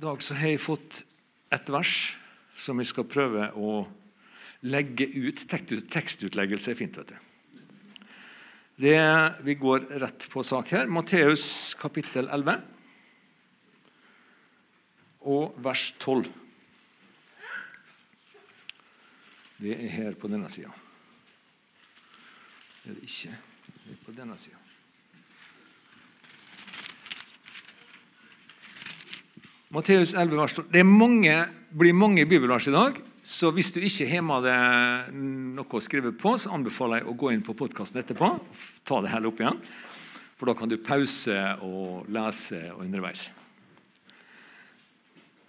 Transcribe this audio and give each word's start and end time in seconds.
dag 0.00 0.22
så 0.24 0.36
har 0.38 0.54
jeg 0.54 0.62
fått 0.62 1.02
et 1.52 1.72
vers 1.72 1.94
som 2.60 2.78
vi 2.80 2.86
skal 2.88 3.08
prøve 3.08 3.50
å 3.52 3.82
legge 4.64 5.06
ut. 5.12 5.42
Tekstutleggelse 5.50 6.72
er 6.72 6.78
fint, 6.78 6.96
vet 7.00 7.12
du. 7.12 7.18
Det, 8.80 8.96
vi 9.44 9.56
går 9.60 9.90
rett 10.00 10.24
på 10.32 10.44
sak 10.46 10.72
her. 10.72 10.88
Matteus 10.88 11.74
kapittel 11.76 12.30
11 12.32 12.62
og 15.28 15.58
vers 15.60 15.90
12. 16.00 16.30
Det 19.60 19.76
er 19.76 19.92
her 19.92 20.16
på 20.16 20.30
denne 20.32 20.48
sida. 20.48 20.72
Det 22.80 22.94
er 22.94 22.96
det 22.96 23.04
ikke. 23.04 23.36
Det 23.84 23.92
er 23.98 24.02
på 24.06 24.16
denne 24.16 24.40
sida. 24.40 24.59
Matteus 29.70 30.16
11, 30.18 30.34
vers 30.34 30.54
12. 30.56 30.64
Det 30.74 30.82
mange, 30.82 31.34
blir 31.70 31.94
mange 31.94 32.24
bibelvers 32.26 32.66
i 32.66 32.72
dag. 32.74 32.96
Så 33.22 33.52
hvis 33.54 33.68
du 33.70 33.78
ikke 33.78 34.08
har 34.10 34.24
med 34.26 34.42
deg 34.42 35.12
noe 35.54 35.78
å 35.78 35.82
skrive 35.84 36.10
på, 36.10 36.32
så 36.34 36.50
anbefaler 36.56 36.98
jeg 36.98 37.06
å 37.06 37.14
gå 37.20 37.30
inn 37.30 37.44
på 37.46 37.54
podkasten 37.54 38.00
etterpå. 38.00 38.32
Ta 38.82 38.98
det 39.04 39.12
hele 39.12 39.30
opp 39.30 39.38
igjen. 39.38 39.60
For 40.40 40.50
da 40.50 40.56
kan 40.58 40.72
du 40.72 40.74
pause 40.82 41.36
og 41.62 42.08
lese 42.10 42.58
underveis. 42.80 43.28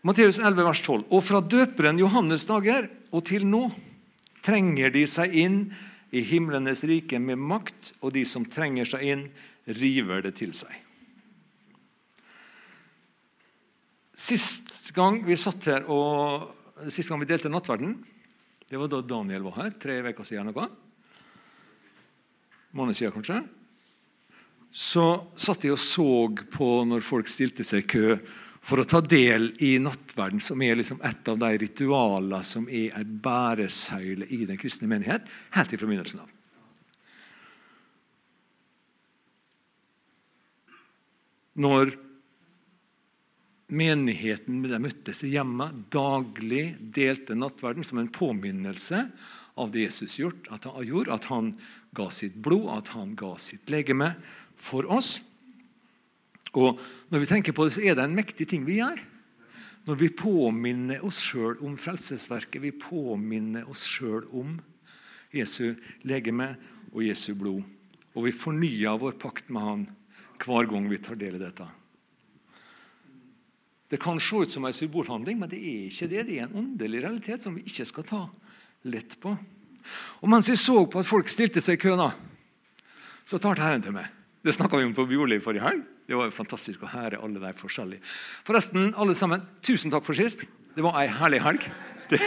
Matteus 0.06 0.38
11, 0.38 0.62
vers 0.70 0.86
12. 0.86 1.08
Og 1.10 1.26
fra 1.26 1.42
døperen 1.42 2.04
Johannes 2.04 2.46
dager 2.46 2.92
og 3.10 3.26
til 3.26 3.48
nå 3.50 3.64
trenger 4.46 4.94
de 4.94 5.08
seg 5.10 5.34
inn 5.34 5.60
i 6.14 6.22
himlenes 6.30 6.86
rike 6.86 7.18
med 7.18 7.42
makt, 7.42 7.96
og 8.06 8.14
de 8.14 8.28
som 8.30 8.46
trenger 8.46 8.86
seg 8.94 9.10
inn, 9.16 9.28
river 9.82 10.22
det 10.28 10.36
til 10.44 10.54
seg. 10.54 10.91
Sist 14.18 14.92
gang 14.96 15.22
vi 15.26 15.38
satt 15.40 15.70
her 15.72 15.88
og 15.92 16.90
sist 16.92 17.10
gang 17.12 17.22
vi 17.22 17.30
delte 17.30 17.52
nattverden, 17.52 17.96
det 18.72 18.80
var 18.80 18.88
da 18.92 19.02
Daniel 19.04 19.44
var 19.50 19.58
her, 19.66 19.74
tre 19.76 19.98
uker 20.00 20.24
siden. 20.24 20.48
noe. 20.48 20.68
Måned 22.72 22.96
siden, 22.96 23.12
kanskje. 23.12 23.42
Så 24.72 25.04
satt 25.36 25.66
jeg 25.66 25.76
og 25.76 25.82
så 25.84 26.12
på 26.54 26.70
når 26.88 27.04
folk 27.04 27.28
stilte 27.28 27.66
seg 27.68 27.84
i 27.84 27.90
kø 27.92 28.16
for 28.64 28.80
å 28.80 28.86
ta 28.88 29.02
del 29.02 29.50
i 29.66 29.74
nattverden, 29.82 30.40
som 30.40 30.62
er 30.64 30.78
liksom 30.80 31.02
et 31.04 31.28
av 31.28 31.40
de 31.42 31.50
ritualene 31.66 32.40
som 32.46 32.70
er 32.70 32.94
en 32.96 33.18
bæresøyle 33.26 34.30
i 34.30 34.46
den 34.48 34.60
kristne 34.62 34.88
menighet, 34.88 35.26
helt 35.58 35.74
fra 35.76 35.90
begynnelsen 35.90 36.22
av. 36.24 36.30
Når 41.60 41.92
menigheten 43.72 44.64
de 44.68 44.80
møttes 44.84 45.24
i 45.26 45.34
hjemmet, 45.34 45.88
daglig 45.94 46.76
delte 46.94 47.38
nattverden 47.38 47.86
som 47.88 48.02
en 48.02 48.12
påminnelse 48.12 49.06
av 49.60 49.72
det 49.72 49.88
Jesus 49.88 50.18
gjort, 50.20 50.50
at 50.52 50.68
han 50.68 50.86
gjorde, 50.88 51.16
at 51.16 51.28
han 51.32 51.52
ga 51.96 52.08
sitt 52.14 52.38
blod, 52.44 52.70
at 52.76 52.92
han 52.96 53.16
ga 53.20 53.34
sitt 53.42 53.72
legeme 53.72 54.14
for 54.60 54.88
oss. 54.92 55.20
Og 56.52 56.80
Når 57.12 57.24
vi 57.24 57.28
tenker 57.28 57.56
på 57.56 57.66
det, 57.66 57.76
så 57.76 57.84
er 57.84 57.96
det 57.96 58.06
en 58.06 58.16
mektig 58.16 58.48
ting 58.52 58.64
vi 58.68 58.80
gjør. 58.80 59.00
Når 59.88 59.98
vi 59.98 60.12
påminner 60.14 61.04
oss 61.04 61.20
sjøl 61.24 61.60
om 61.66 61.78
frelsesverket, 61.80 62.62
vi 62.62 62.72
påminner 62.76 63.68
oss 63.72 63.84
sjøl 63.88 64.28
om 64.38 64.60
Jesu 65.34 65.74
legeme 66.08 66.54
og 66.92 67.04
Jesu 67.08 67.34
blod. 67.40 67.64
Og 68.14 68.28
vi 68.28 68.36
fornyer 68.36 69.00
vår 69.00 69.16
pakt 69.20 69.50
med 69.50 69.64
Han 69.64 69.86
hver 70.42 70.68
gang 70.70 70.90
vi 70.90 71.00
tar 71.02 71.20
del 71.20 71.38
i 71.38 71.44
dette. 71.44 71.68
Det 73.92 74.00
kan 74.00 74.20
se 74.24 74.36
ut 74.46 74.52
som 74.52 74.66
en 74.66 74.74
symbolhandling, 74.74 75.36
men 75.40 75.50
det 75.52 75.60
er 75.60 75.88
ikke 75.90 76.08
det. 76.08 76.24
Det 76.30 76.38
er 76.40 76.46
en 76.48 76.60
åndelig 76.64 77.02
realitet 77.04 77.44
som 77.44 77.58
vi 77.58 77.66
ikke 77.68 77.86
skal 77.90 78.06
ta 78.08 78.22
lett 78.88 79.18
på. 79.20 79.34
Og 80.24 80.30
Mens 80.32 80.48
jeg 80.48 80.62
så 80.62 80.86
på 80.88 81.02
at 81.02 81.10
folk 81.10 81.28
stilte 81.28 81.60
seg 81.64 81.76
i 81.76 81.82
kø, 81.82 81.98
så 83.28 83.40
tar 83.42 83.60
Herren 83.60 83.84
til 83.84 83.96
meg. 83.96 84.08
Det 84.42 84.56
snakka 84.56 84.80
vi 84.80 84.88
om 84.88 84.94
på 84.96 85.06
Bjorli 85.10 85.42
forrige 85.44 85.66
helg. 85.66 85.82
Det 86.08 86.16
var 86.18 86.30
jo 86.30 86.34
fantastisk 86.34 86.86
å 86.86 86.92
høre 86.92 87.20
alle 87.24 87.42
de 87.44 87.52
forskjellige. 87.56 88.04
Forresten, 88.48 88.94
alle 89.00 89.16
sammen, 89.16 89.44
tusen 89.64 89.92
takk 89.94 90.08
for 90.08 90.18
sist. 90.18 90.46
Det 90.76 90.86
var 90.86 90.96
ei 91.02 91.10
herlig 91.12 91.42
helg. 91.44 91.68
Det, 92.10 92.20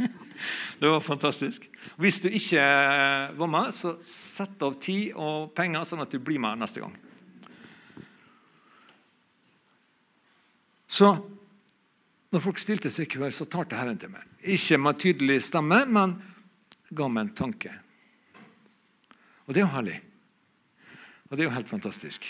det 0.82 0.90
var 0.90 1.06
fantastisk. 1.06 1.64
Hvis 2.02 2.20
du 2.22 2.28
ikke 2.28 2.66
var 3.38 3.50
med, 3.50 3.70
så 3.78 3.94
sett 4.04 4.58
av 4.66 4.74
tid 4.82 5.14
og 5.14 5.54
penger, 5.54 5.86
sånn 5.86 6.02
at 6.02 6.10
du 6.10 6.18
blir 6.18 6.42
med 6.42 6.60
neste 6.60 6.82
gang. 6.82 6.98
Så 10.90 11.12
når 12.30 12.42
folk 12.42 12.58
stilte 12.62 12.90
seg 12.90 13.06
i 13.06 13.12
kø, 13.14 13.28
så 13.30 13.46
talte 13.50 13.78
Herren 13.78 13.98
til 13.98 14.10
meg. 14.10 14.26
Ikke 14.42 14.78
med 14.80 14.98
tydelig 15.02 15.40
stemme, 15.46 15.84
men 15.86 16.16
ga 16.90 17.06
meg 17.10 17.28
en 17.28 17.34
tanke. 17.38 17.72
Og 19.46 19.54
det 19.54 19.62
er 19.62 19.66
jo 19.66 19.74
herlig. 19.74 19.98
Og 21.28 21.36
det 21.36 21.44
er 21.44 21.48
jo 21.48 21.54
helt 21.54 21.70
fantastisk. 21.70 22.26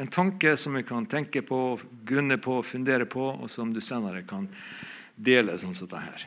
En 0.00 0.08
tanke 0.12 0.54
som 0.56 0.76
vi 0.76 0.84
kan 0.84 1.04
tenke 1.08 1.42
på, 1.44 1.58
grunne 2.08 2.38
på, 2.40 2.58
fundere 2.64 3.08
på, 3.08 3.24
og 3.36 3.50
som 3.52 3.72
du 3.72 3.80
senere 3.84 4.24
kan 4.28 4.46
dele 5.16 5.56
sånn 5.60 5.76
som 5.76 5.88
dette 5.88 6.04
her. 6.04 6.26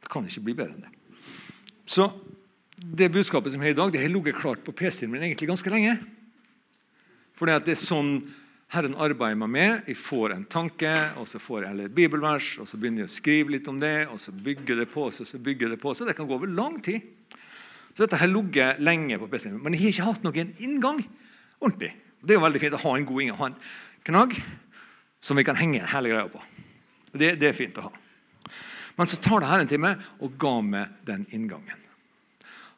Det 0.00 0.10
kan 0.10 0.26
ikke 0.26 0.46
bli 0.46 0.56
bedre 0.58 0.74
enn 0.74 0.86
det. 0.86 0.94
Så 1.90 2.06
det 2.80 3.10
budskapet 3.14 3.54
som 3.54 3.62
er 3.62 3.74
i 3.74 3.78
dag, 3.78 3.90
det 3.94 4.02
har 4.02 4.10
ligget 4.10 4.38
klart 4.38 4.62
på 4.66 4.74
PC-en 4.74 5.10
min 5.10 5.26
egentlig 5.26 5.50
ganske 5.50 5.70
lenge. 5.70 5.98
For 7.40 7.48
det 7.48 7.72
er 7.72 7.78
sånn 7.80 8.18
Herren 8.70 8.92
arbeider 9.00 9.38
meg 9.40 9.48
med. 9.50 9.86
Jeg 9.88 9.96
får 9.98 10.34
en 10.34 10.44
tanke, 10.46 10.90
og 11.18 11.24
så 11.26 11.40
får 11.42 11.64
jeg 11.64 11.86
et 11.88 11.94
bibelvers, 11.96 12.52
og 12.60 12.68
så 12.68 12.78
begynner 12.78 13.02
jeg 13.02 13.08
å 13.08 13.14
skrive 13.14 13.54
litt 13.56 13.70
om 13.72 13.80
det, 13.80 14.04
og 14.12 14.20
så 14.20 14.34
bygger 14.36 14.82
det 14.82 14.86
på 14.92 15.06
seg, 15.10 15.26
så 15.26 15.40
bygger 15.42 15.72
det 15.72 15.78
på 15.82 15.94
seg. 15.96 16.10
Det 16.10 16.14
kan 16.18 16.28
gå 16.28 16.36
over 16.36 16.52
lang 16.52 16.76
tid. 16.84 17.08
Så 17.96 18.04
dette 18.04 18.20
har 18.20 18.30
ligget 18.30 18.78
lenge 18.84 19.18
på 19.18 19.26
PC-en, 19.32 19.56
men 19.58 19.74
jeg 19.74 19.82
har 19.82 19.94
ikke 19.96 20.08
hatt 20.12 20.28
noen 20.28 20.52
inngang. 20.62 21.02
ordentlig. 21.58 21.90
Det 22.20 22.36
er 22.36 22.38
jo 22.38 22.44
veldig 22.44 22.60
fint 22.62 22.76
å 22.76 22.82
ha 22.84 22.92
en 22.96 23.08
god 23.08 23.22
inngang, 23.24 23.40
ha 23.40 23.48
en 23.50 23.58
knagg 24.06 24.36
som 25.24 25.40
vi 25.40 25.44
kan 25.48 25.58
henge 25.58 25.80
hele 25.90 26.12
greia 26.12 26.28
på. 26.30 26.42
Det, 27.10 27.34
det, 27.40 27.48
er 27.48 27.56
fint 27.56 27.80
å 27.80 27.88
ha. 27.88 27.92
Men 29.00 29.08
så 29.10 29.18
tar 29.24 29.40
det 29.40 29.48
her 29.50 29.64
en 29.64 29.72
time, 29.72 29.94
og 30.20 30.36
ga 30.38 30.58
meg 30.62 31.00
den 31.08 31.24
inngangen. 31.32 31.88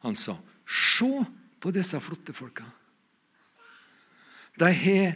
Han 0.07 0.15
sa, 0.15 0.39
'Se 0.65 1.27
på 1.61 1.71
disse 1.75 2.01
flotte 2.01 2.33
folka.' 2.33 2.82
De, 4.61 4.69
har, 4.69 5.15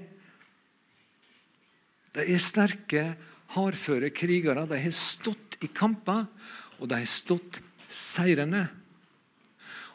de 2.17 2.25
er 2.25 2.43
sterke, 2.43 3.05
hardføre 3.57 4.11
krigere. 4.15 4.67
De 4.69 4.81
har 4.81 4.97
stått 4.97 5.59
i 5.65 5.71
kamper, 5.73 6.25
og 6.81 6.91
de 6.91 7.01
har 7.03 7.11
stått 7.11 7.61
seirende. 7.93 8.67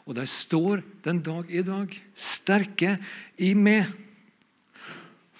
Og 0.06 0.16
de 0.18 0.24
står 0.26 0.82
den 1.04 1.22
dag 1.22 1.50
i 1.50 1.62
dag 1.66 1.92
sterke 2.14 2.96
i 3.38 3.52
meg 3.58 3.90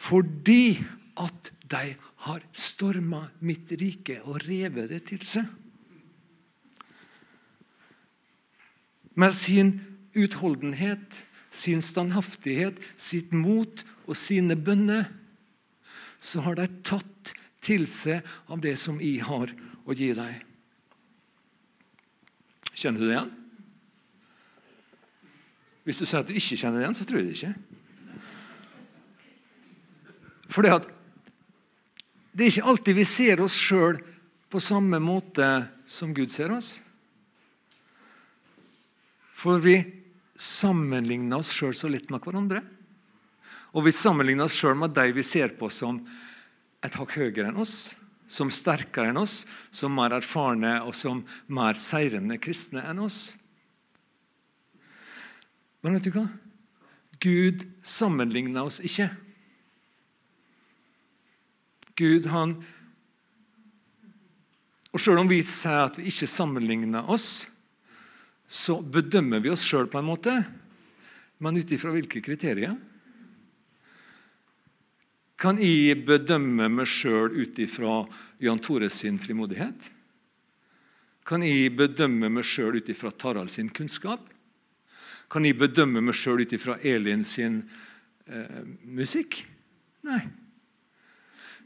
fordi 0.03 0.81
at 1.23 1.53
de 1.71 1.93
har 2.27 2.43
storma 2.51 3.21
mitt 3.47 3.71
rike 3.79 4.17
og 4.27 4.41
revet 4.49 4.91
det 4.91 5.03
til 5.13 5.23
seg. 5.27 5.47
Med 9.15 9.35
sin 9.37 9.77
utholdenhet, 10.19 11.21
sin 11.53 11.85
standhaftighet, 11.85 12.81
sitt 12.97 13.31
mot 13.31 13.85
og 14.07 14.19
sine 14.19 14.57
bønner, 14.59 15.09
så 16.23 16.43
har 16.47 16.59
de 16.59 16.69
tatt 16.87 17.35
til 17.63 17.87
seg 17.91 18.23
av 18.51 18.63
det 18.63 18.75
som 18.81 18.99
jeg 19.03 19.23
har 19.27 19.53
å 19.87 19.97
gi 19.97 20.13
dem. 20.17 20.35
Kjenner 22.73 23.01
du 23.01 23.07
det 23.07 23.15
igjen? 23.15 23.33
Hvis 25.83 25.99
du 25.99 26.07
sier 26.07 26.23
at 26.23 26.31
du 26.31 26.35
ikke 26.39 26.59
kjenner 26.59 26.79
det 26.79 26.85
igjen, 26.87 26.99
så 26.99 27.07
tror 27.07 27.21
jeg 27.21 27.29
det 27.29 27.37
ikke. 27.39 27.55
For 30.53 30.67
det, 30.67 30.73
det 32.33 32.45
er 32.45 32.53
ikke 32.53 32.71
alltid 32.73 32.99
vi 32.99 33.07
ser 33.09 33.43
oss 33.43 33.57
sjøl 33.59 33.99
på 34.53 34.61
samme 34.63 35.01
måte 35.03 35.49
som 35.89 36.13
Gud 36.15 36.31
ser 36.31 36.53
oss. 36.55 36.77
For 39.43 39.63
vi 39.65 39.81
sammenligner 40.39 41.41
oss 41.41 41.51
sjøl 41.55 41.75
så 41.77 41.91
litt 41.91 42.11
med 42.13 42.23
hverandre. 42.23 42.63
Og 43.73 43.87
vi 43.87 43.95
sammenligner 43.97 44.49
oss 44.49 44.59
sjøl 44.61 44.77
med 44.79 44.93
de 44.97 45.09
vi 45.17 45.25
ser 45.25 45.55
på 45.57 45.71
som 45.73 46.03
et 46.85 46.97
hakk 46.99 47.15
høyere 47.17 47.49
enn 47.49 47.61
oss, 47.63 47.95
som 48.29 48.51
sterkere 48.53 49.13
enn 49.13 49.21
oss, 49.21 49.43
som 49.73 49.95
mer 49.97 50.13
erfarne 50.17 50.79
og 50.85 50.95
som 50.97 51.23
mer 51.49 51.79
seirende 51.81 52.39
kristne 52.43 52.85
enn 52.91 53.01
oss. 53.05 53.33
Men 55.83 55.97
vet 55.97 56.07
du 56.07 56.13
hva? 56.15 56.27
Gud 57.23 57.65
sammenligner 57.87 58.67
oss 58.67 58.81
ikke. 58.85 59.09
Gud, 61.99 62.29
han 62.33 62.57
Og 64.93 65.01
selv 65.01 65.23
om 65.23 65.29
vi 65.31 65.39
sier 65.41 65.87
at 65.87 65.97
vi 65.97 66.11
ikke 66.11 66.27
sammenligner 66.29 67.07
oss, 67.09 67.47
så 68.45 68.75
bedømmer 68.85 69.41
vi 69.41 69.49
oss 69.49 69.63
sjøl 69.65 69.87
på 69.89 69.97
en 69.97 70.05
måte. 70.05 70.35
Men 71.41 71.57
ut 71.57 71.73
ifra 71.73 71.95
hvilke 71.95 72.21
kriterier? 72.21 72.75
Kan 75.43 75.59
jeg 75.59 76.05
bedømme 76.07 76.69
meg 76.71 76.87
sjøl 76.87 77.33
ut 77.35 77.57
ifra 77.59 78.05
Jan 78.39 78.61
Tore 78.63 78.87
sin 78.95 79.17
frimodighet? 79.19 79.89
Kan 81.27 81.43
jeg 81.43 81.73
bedømme 81.75 82.31
meg 82.31 82.47
sjøl 82.47 82.79
ut 82.79 82.91
ifra 82.93 83.11
Tarald 83.11 83.51
sin 83.51 83.73
kunnskap? 83.75 84.23
Kan 85.33 85.49
jeg 85.49 85.59
bedømme 85.59 86.03
meg 86.05 86.15
sjøl 86.15 86.45
ut 86.45 86.55
ifra 86.55 86.77
Elin 86.87 87.25
sin 87.27 87.59
eh, 88.31 88.63
musikk? 88.87 89.41
Nei. 90.07 90.21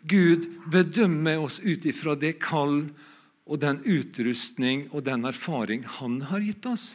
Gud 0.09 0.49
bedømmer 0.73 1.45
oss 1.45 1.59
ut 1.61 1.85
ifra 1.85 2.17
det 2.17 2.39
kall 2.41 2.87
og 3.45 3.61
den 3.61 3.83
utrustning 3.85 4.87
og 4.93 5.05
den 5.05 5.29
erfaring 5.29 5.85
han 5.99 6.23
har 6.31 6.41
gitt 6.41 6.65
oss. 6.71 6.95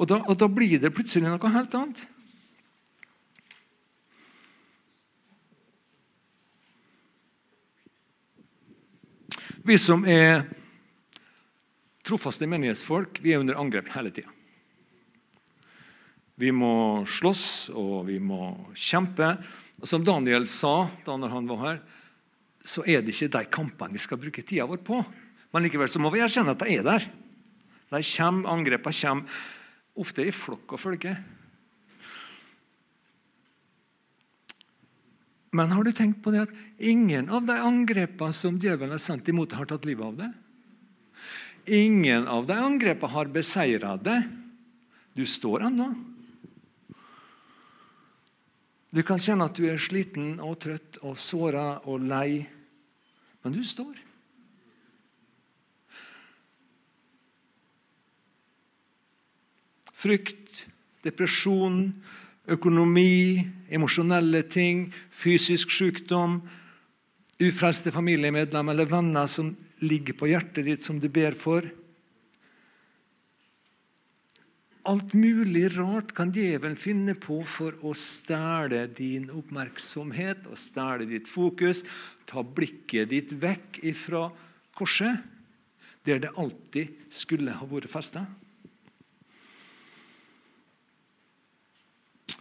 Og 0.00 0.08
da, 0.08 0.22
og 0.24 0.38
da 0.40 0.48
blir 0.48 0.80
det 0.80 0.94
plutselig 0.96 1.28
noe 1.28 1.54
helt 1.54 1.76
annet. 1.76 2.06
Vi 9.64 9.78
som 9.80 10.02
er 10.04 10.42
trofaste 12.04 12.44
menighetsfolk, 12.44 13.16
vi 13.24 13.32
er 13.32 13.40
under 13.40 13.56
angrep 13.56 13.86
hele 13.94 14.10
tida. 14.12 14.28
Vi 16.36 16.50
må 16.52 17.00
slåss, 17.08 17.72
og 17.72 18.10
vi 18.10 18.18
må 18.20 18.50
kjempe. 18.76 19.30
Og 19.80 19.88
Som 19.88 20.04
Daniel 20.04 20.44
sa 20.52 20.90
da 21.06 21.16
han 21.16 21.48
var 21.48 21.62
her, 21.62 21.80
så 22.60 22.84
er 22.84 23.00
det 23.00 23.14
ikke 23.14 23.30
de 23.38 23.44
kampene 23.56 23.96
vi 23.96 24.04
skal 24.04 24.20
bruke 24.20 24.44
tida 24.44 24.68
vår 24.68 24.84
på. 24.84 25.00
Men 25.56 25.64
likevel 25.64 25.88
så 25.88 26.02
må 26.02 26.12
vi 26.12 26.20
erkjenne 26.20 26.52
at 26.52 26.60
de 26.60 26.76
er 26.76 26.84
der. 26.84 27.08
De 27.88 28.02
kommer, 28.04 28.52
Angrepene 28.52 29.00
kommer 29.00 29.40
ofte 29.96 30.28
i 30.28 30.34
flokk 30.44 30.76
og 30.76 30.82
følge. 30.82 31.16
Men 35.54 35.70
har 35.70 35.86
du 35.86 35.92
tenkt 35.94 36.18
på 36.24 36.32
det 36.34 36.48
at 36.48 36.54
ingen 36.82 37.28
av 37.30 37.44
de 37.46 37.54
angrepene 37.62 38.34
som 38.34 38.56
djevelen 38.58 38.96
har 38.96 39.02
sendt 39.02 39.28
imot 39.30 39.54
har 39.54 39.68
tatt 39.70 39.86
livet 39.86 40.06
av 40.06 40.16
det? 40.18 40.32
Ingen 41.78 42.26
av 42.26 42.48
de 42.48 42.56
angrepene 42.58 43.12
har 43.12 43.30
beseira 43.30 43.94
det. 43.96 44.18
Du 45.14 45.22
står 45.26 45.68
ennå. 45.68 45.92
Du 48.94 49.02
kan 49.06 49.18
kjenne 49.18 49.46
at 49.46 49.54
du 49.58 49.68
er 49.70 49.78
sliten 49.78 50.36
og 50.42 50.58
trøtt 50.62 50.98
og 51.06 51.14
såra 51.18 51.80
og 51.90 52.02
lei, 52.02 52.44
men 53.42 53.54
du 53.54 53.62
står. 53.66 53.94
Frykt, 60.04 60.66
depresjon, 61.06 61.88
økonomi, 62.50 63.42
emosjonelle 63.74 64.44
ting, 64.50 64.86
fysisk 65.10 65.72
sykdom, 65.74 66.40
ufrelste 67.42 67.92
familiemedlemmer 67.94 68.76
eller 68.76 68.90
venner 68.90 69.30
som 69.30 69.52
ligger 69.84 70.16
på 70.16 70.30
hjertet 70.30 70.68
ditt, 70.68 70.84
som 70.84 71.00
du 71.02 71.08
ber 71.12 71.36
for. 71.38 71.66
Alt 74.84 75.14
mulig 75.16 75.70
rart 75.78 76.12
kan 76.16 76.32
djevelen 76.34 76.76
finne 76.76 77.14
på 77.16 77.38
for 77.48 77.76
å 77.88 77.94
stjele 77.96 78.82
din 78.92 79.30
oppmerksomhet 79.32 80.44
og 80.50 80.60
stjele 80.60 81.08
ditt 81.08 81.30
fokus. 81.30 81.82
Ta 82.28 82.44
blikket 82.44 83.08
ditt 83.14 83.32
vekk 83.40 83.80
ifra 83.88 84.26
korset, 84.76 85.22
der 86.04 86.20
det 86.20 86.34
alltid 86.36 86.92
skulle 87.08 87.56
ha 87.56 87.68
vært 87.70 87.88
festa. 87.88 88.26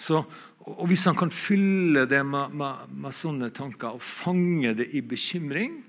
Så, 0.04 0.26
og 0.64 0.88
Hvis 0.88 1.04
han 1.10 1.18
kan 1.20 1.32
fylle 1.32 2.06
det 2.08 2.22
med, 2.24 2.54
med, 2.56 2.92
med, 2.96 3.12
sånne 3.12 3.50
tanker 3.52 3.98
og 3.98 4.04
fange 4.04 4.72
det 4.78 4.88
i 4.96 5.02
bekymring, 5.04 5.82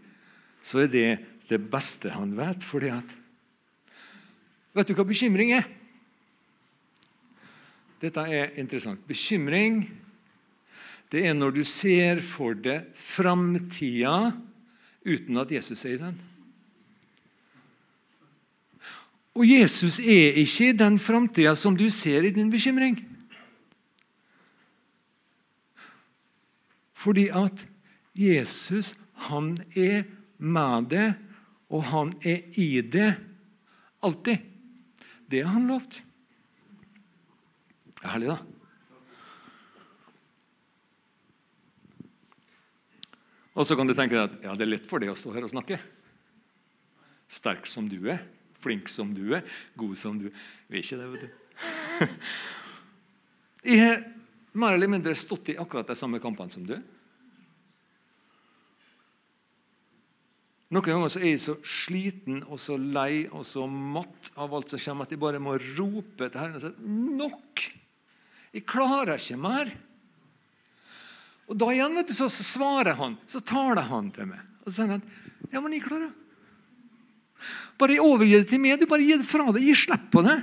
så 0.64 0.82
er 0.82 0.90
det 0.90 1.10
det 1.46 1.60
beste 1.70 2.10
han 2.10 2.34
vet. 2.34 2.66
Fordi 2.66 2.90
at 2.94 3.20
Vet 4.74 4.88
du 4.90 4.96
hva 4.98 5.04
bekymring 5.06 5.52
er? 5.54 5.68
Dette 8.02 8.24
er 8.26 8.56
interessant. 8.58 8.98
Bekymring 9.06 9.84
det 11.12 11.22
er 11.28 11.36
når 11.36 11.54
du 11.54 11.62
ser 11.62 12.18
for 12.24 12.58
deg 12.58 12.88
framtida 12.98 14.32
uten 15.06 15.38
at 15.38 15.52
Jesus 15.54 15.84
er 15.86 15.94
i 15.94 16.00
den. 16.00 16.16
Og 19.38 19.46
Jesus 19.46 20.00
er 20.02 20.40
ikke 20.42 20.72
i 20.72 20.78
den 20.78 20.98
framtida 20.98 21.54
som 21.58 21.78
du 21.78 21.86
ser 21.94 22.26
i 22.26 22.34
din 22.34 22.50
bekymring. 22.50 22.98
Fordi 27.04 27.28
at 27.36 27.66
Jesus, 28.16 28.94
han 29.28 29.58
er 29.76 30.06
med 30.38 30.88
det, 30.94 31.10
og 31.68 31.84
han 31.90 32.12
er 32.24 32.46
i 32.60 32.80
det 32.80 33.10
alltid. 34.04 34.38
Det 35.28 35.42
har 35.42 35.52
han 35.56 35.68
lovt. 35.68 36.00
Det 37.94 38.04
er 38.04 38.12
herlig, 38.14 38.32
da. 38.32 38.38
Og 43.54 43.66
så 43.66 43.76
kan 43.78 43.86
du 43.86 43.94
tenke 43.94 44.16
deg 44.16 44.24
at 44.24 44.48
ja, 44.48 44.54
det 44.58 44.66
er 44.66 44.72
lett 44.72 44.88
for 44.88 45.02
deg 45.02 45.12
å 45.12 45.18
stå 45.18 45.32
her 45.34 45.46
og 45.46 45.52
snakke. 45.52 45.78
Sterk 47.30 47.68
som 47.70 47.86
du 47.90 48.00
er, 48.10 48.24
flink 48.60 48.90
som 48.90 49.12
du 49.14 49.28
er, 49.36 49.44
god 49.78 49.94
som 49.98 50.18
du 50.18 50.26
er. 50.28 50.42
Vi 50.68 50.80
er 50.80 50.86
ikke 50.86 50.98
det, 50.98 51.10
vet 51.12 51.26
du. 51.26 52.16
Jeg 53.70 53.80
har 53.80 54.02
mer 54.58 54.74
eller 54.76 54.90
mindre 54.90 55.14
stått 55.16 55.52
i 55.54 55.58
akkurat 55.58 55.88
de 55.88 55.96
samme 55.98 56.20
kampene 56.22 56.52
som 56.52 56.66
du. 56.66 56.74
Noen 60.74 60.88
ganger 60.88 61.12
så 61.12 61.20
er 61.20 61.28
jeg 61.30 61.42
så 61.44 61.54
sliten 61.62 62.40
og 62.48 62.58
så 62.58 62.74
lei 62.74 63.28
og 63.28 63.44
så 63.46 63.62
matt 63.70 64.32
av 64.34 64.54
alt 64.56 64.72
som 64.72 64.80
kommer, 64.82 65.06
at 65.06 65.12
jeg 65.14 65.20
bare 65.22 65.42
må 65.42 65.54
rope 65.76 66.26
til 66.26 66.40
Herren 66.40 66.56
og 66.58 66.64
si 66.64 66.72
nok! 67.20 67.66
Jeg 68.54 68.66
klarer 68.70 69.18
ikke 69.18 69.38
mer. 69.38 69.70
Og 71.50 71.58
da 71.60 71.68
igjen 71.70 71.94
vet 71.98 72.10
du, 72.10 72.14
så 72.16 72.26
svarer 72.32 72.98
han, 72.98 73.14
så 73.30 73.42
taler 73.44 73.86
han 73.86 74.10
til 74.14 74.30
meg. 74.30 74.42
Og 74.64 74.70
så 74.70 74.80
sier 74.80 74.90
han 74.90 75.02
at 75.02 75.52
ja, 75.52 75.60
men 75.60 75.76
jeg 75.76 75.84
klarer 75.86 76.12
Bare 77.78 77.98
overgi 78.00 78.38
det 78.38 78.48
til 78.48 78.62
meg. 78.62 78.78
Du 78.80 78.86
bare 78.88 79.04
gi 79.04 79.18
det 79.18 79.26
fra 79.26 79.44
deg. 79.50 79.64
Gi 79.66 79.74
slipp 79.76 80.06
på 80.14 80.22
det. 80.24 80.36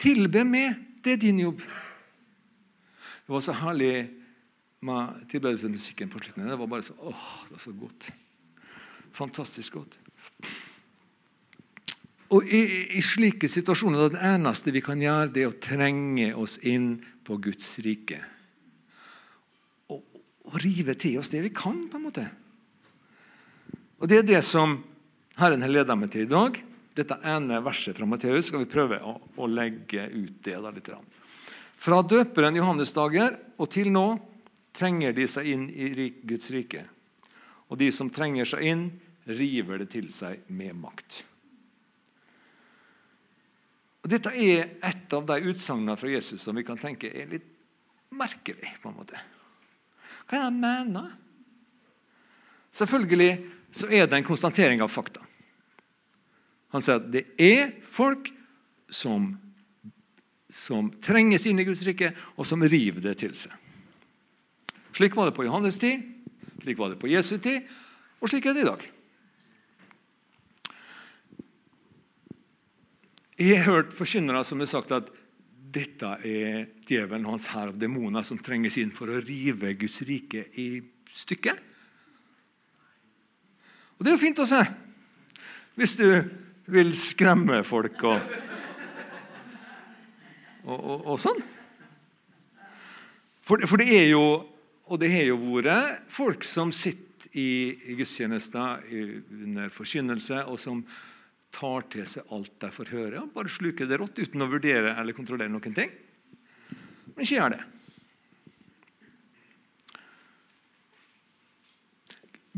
Tilbe 0.00 0.44
meg. 0.48 0.78
Det 1.02 1.16
er 1.16 1.20
din 1.20 1.42
jobb. 1.42 1.60
Det 3.26 3.34
var 3.34 3.42
så 3.44 3.56
herlig 3.58 3.92
med 4.86 5.26
tilbedelsesmusikken 5.28 6.08
på 6.12 6.22
slutten. 6.22 6.48
Det 6.48 6.58
var 6.62 6.70
bare 6.70 6.86
så, 6.86 6.94
åh, 7.02 7.26
det 7.48 7.58
var 7.58 7.62
så 7.66 7.74
godt. 7.76 8.08
Fantastisk 9.16 9.78
godt. 9.78 9.98
Og 12.30 12.46
i, 12.46 12.60
i, 12.94 13.00
slike 13.02 13.48
situasjoner 13.50 14.04
er 14.04 14.12
det 14.12 14.26
eneste 14.28 14.74
vi 14.74 14.82
kan 14.86 15.00
gjøre, 15.02 15.32
det 15.34 15.42
er 15.42 15.50
å 15.50 15.58
trenge 15.58 16.28
oss 16.38 16.60
inn 16.62 16.92
på 17.26 17.40
Guds 17.42 17.72
rike. 17.82 18.20
Og, 19.90 19.98
og 20.46 20.60
rive 20.62 20.94
til 20.94 21.18
oss 21.18 21.32
det 21.32 21.42
vi 21.42 21.50
kan, 21.54 21.82
på 21.90 21.98
en 21.98 22.06
måte. 22.06 22.28
Og 23.98 24.08
Det 24.08 24.20
er 24.20 24.28
det 24.28 24.44
som 24.46 24.78
Herren 25.40 25.66
har 25.66 25.72
leda 25.72 25.96
meg 25.98 26.12
til 26.12 26.28
i 26.28 26.30
dag. 26.30 26.62
Dette 26.94 27.18
ene 27.26 27.58
verset 27.64 27.98
fra 27.98 28.06
Matteus 28.06 28.50
skal 28.50 28.62
vi 28.62 28.70
prøve 28.70 29.00
å, 29.02 29.16
å 29.18 29.50
legge 29.50 30.06
ut 30.12 30.38
det 30.46 30.54
da 30.54 30.70
litt. 30.74 30.90
Fra 31.80 32.00
døperen 32.04 32.58
Johannes 32.60 32.94
dager 32.94 33.34
og 33.58 33.70
til 33.74 33.90
nå 33.90 34.06
trenger 34.76 35.14
de 35.16 35.26
seg 35.28 35.50
inn 35.50 35.66
i 35.66 36.10
Guds 36.22 36.50
rike. 36.54 36.86
Og 37.70 37.78
de 37.78 37.90
som 37.94 38.10
trenger 38.10 38.48
seg 38.48 38.66
inn, 38.66 38.84
river 39.30 39.82
det 39.82 39.90
til 39.92 40.08
seg 40.14 40.42
med 40.50 40.74
makt. 40.80 41.22
Og 44.00 44.10
Dette 44.10 44.32
er 44.32 44.74
et 44.86 45.14
av 45.14 45.26
de 45.28 45.38
utsagnene 45.52 45.96
fra 46.00 46.10
Jesus 46.10 46.42
som 46.42 46.56
vi 46.56 46.64
kan 46.66 46.80
tenke 46.80 47.10
er 47.12 47.30
litt 47.30 47.46
merkelig. 48.10 48.74
på 48.82 48.90
en 48.90 48.96
måte. 48.96 49.20
Hva 50.26 50.36
er 50.36 50.40
det 50.40 50.46
han 50.48 50.60
mener? 50.60 51.10
Selvfølgelig 52.72 53.32
så 53.70 53.86
er 53.90 54.06
det 54.06 54.18
en 54.18 54.26
konstatering 54.26 54.82
av 54.82 54.90
fakta. 54.90 55.22
Han 56.70 56.82
sier 56.82 57.00
at 57.00 57.08
det 57.10 57.24
er 57.38 57.72
folk 57.82 58.30
som, 58.90 59.32
som 60.50 60.90
trenges 61.02 61.46
inn 61.46 61.58
i 61.58 61.66
Guds 61.66 61.82
rike, 61.86 62.12
og 62.36 62.46
som 62.46 62.62
river 62.62 63.02
det 63.02 63.16
til 63.22 63.34
seg. 63.38 63.54
Slik 64.94 65.14
var 65.18 65.28
det 65.28 65.36
på 65.36 65.46
Johannes 65.46 65.78
tid, 65.82 66.02
slik 66.62 66.78
var 66.78 66.92
det 66.92 67.00
på 67.00 67.10
Jesu 67.10 67.36
tid, 67.42 67.66
og 68.20 68.30
slik 68.30 68.46
er 68.46 68.56
det 68.56 68.64
i 68.64 68.68
dag. 68.68 68.88
Jeg 73.40 73.56
har 73.56 73.72
hørt 73.72 73.96
forkynnere 73.96 74.44
som 74.44 74.60
har 74.60 74.68
sagt 74.68 74.92
at 74.92 75.08
dette 75.70 76.08
er 76.26 76.66
djevelen 76.84 77.28
hans 77.30 77.46
hær 77.52 77.70
av 77.70 77.78
demoner 77.78 78.24
som 78.26 78.40
trenges 78.42 78.76
inn 78.82 78.90
for 78.92 79.08
å 79.08 79.22
rive 79.22 79.72
Guds 79.80 80.02
rike 80.08 80.48
i 80.60 80.68
stykker. 81.14 81.56
Og 83.96 84.04
Det 84.04 84.10
er 84.10 84.16
jo 84.16 84.24
fint 84.24 84.42
å 84.42 84.48
se, 84.48 84.60
hvis 85.76 85.96
du 86.00 86.06
vil 86.70 86.92
skremme 86.96 87.62
folk 87.66 88.04
og, 88.08 88.36
og, 90.64 90.76
og, 90.76 91.08
og 91.14 91.18
sånn. 91.20 91.40
For, 93.44 93.64
for, 93.66 93.80
det 93.80 93.90
er 93.92 94.06
jo 94.12 94.24
og 94.90 94.98
det 94.98 95.12
har 95.12 95.28
jo 95.28 95.38
vært 95.38 96.02
folk 96.10 96.44
som 96.46 96.72
sitter 96.74 97.06
i, 97.38 97.78
gudstjenester 97.94 98.82
under 98.90 99.70
forkynnelse, 99.70 100.42
og 100.50 100.58
som 100.58 100.80
tar 101.54 101.84
til 101.90 102.06
seg 102.06 102.30
alt 102.34 102.56
de 102.62 102.70
får 102.74 102.90
høre, 102.94 103.20
og 103.22 103.34
bare 103.34 103.50
sluker 103.50 103.86
det 103.86 104.00
rått 104.00 104.18
uten 104.18 104.42
å 104.42 104.48
vurdere 104.50 104.96
eller 104.98 105.14
kontrollere 105.14 105.50
noen 105.50 105.76
ting. 105.76 105.92
Men 107.14 107.22
ikke 107.22 107.36
gjør 107.36 107.54
det. 107.54 107.60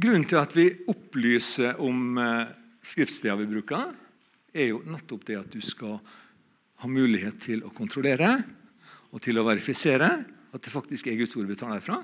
Grunnen 0.03 0.25
til 0.29 0.41
at 0.41 0.57
vi 0.57 0.67
opplyser 0.89 1.81
om 1.85 2.17
eh, 2.17 2.53
skriftsteder 2.81 3.43
vi 3.43 3.51
bruker, 3.51 3.93
er 4.53 4.71
jo 4.71 4.81
nettopp 4.89 5.29
det 5.29 5.37
at 5.41 5.53
du 5.53 5.61
skal 5.65 5.99
ha 6.81 6.89
mulighet 6.89 7.37
til 7.45 7.61
å 7.65 7.73
kontrollere 7.77 8.35
og 9.13 9.21
til 9.25 9.37
å 9.37 9.45
verifisere 9.45 10.09
at 10.53 10.65
det 10.65 10.73
faktisk 10.73 11.09
er 11.09 11.21
Guds 11.21 11.37
ord 11.37 11.49
vi 11.49 11.61
tar 11.61 11.73
derfra. 11.77 12.01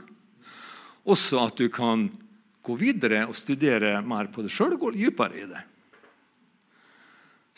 Også 1.09 1.41
at 1.47 1.57
du 1.57 1.71
kan 1.73 2.09
gå 2.65 2.77
videre 2.77 3.25
og 3.29 3.37
studere 3.39 3.99
mer 4.05 4.29
på 4.33 4.45
det 4.45 4.53
sjøl 4.53 4.77
og 4.77 4.83
gå 4.83 4.93
dypere 4.99 5.41
i 5.41 5.49
det. 5.49 5.65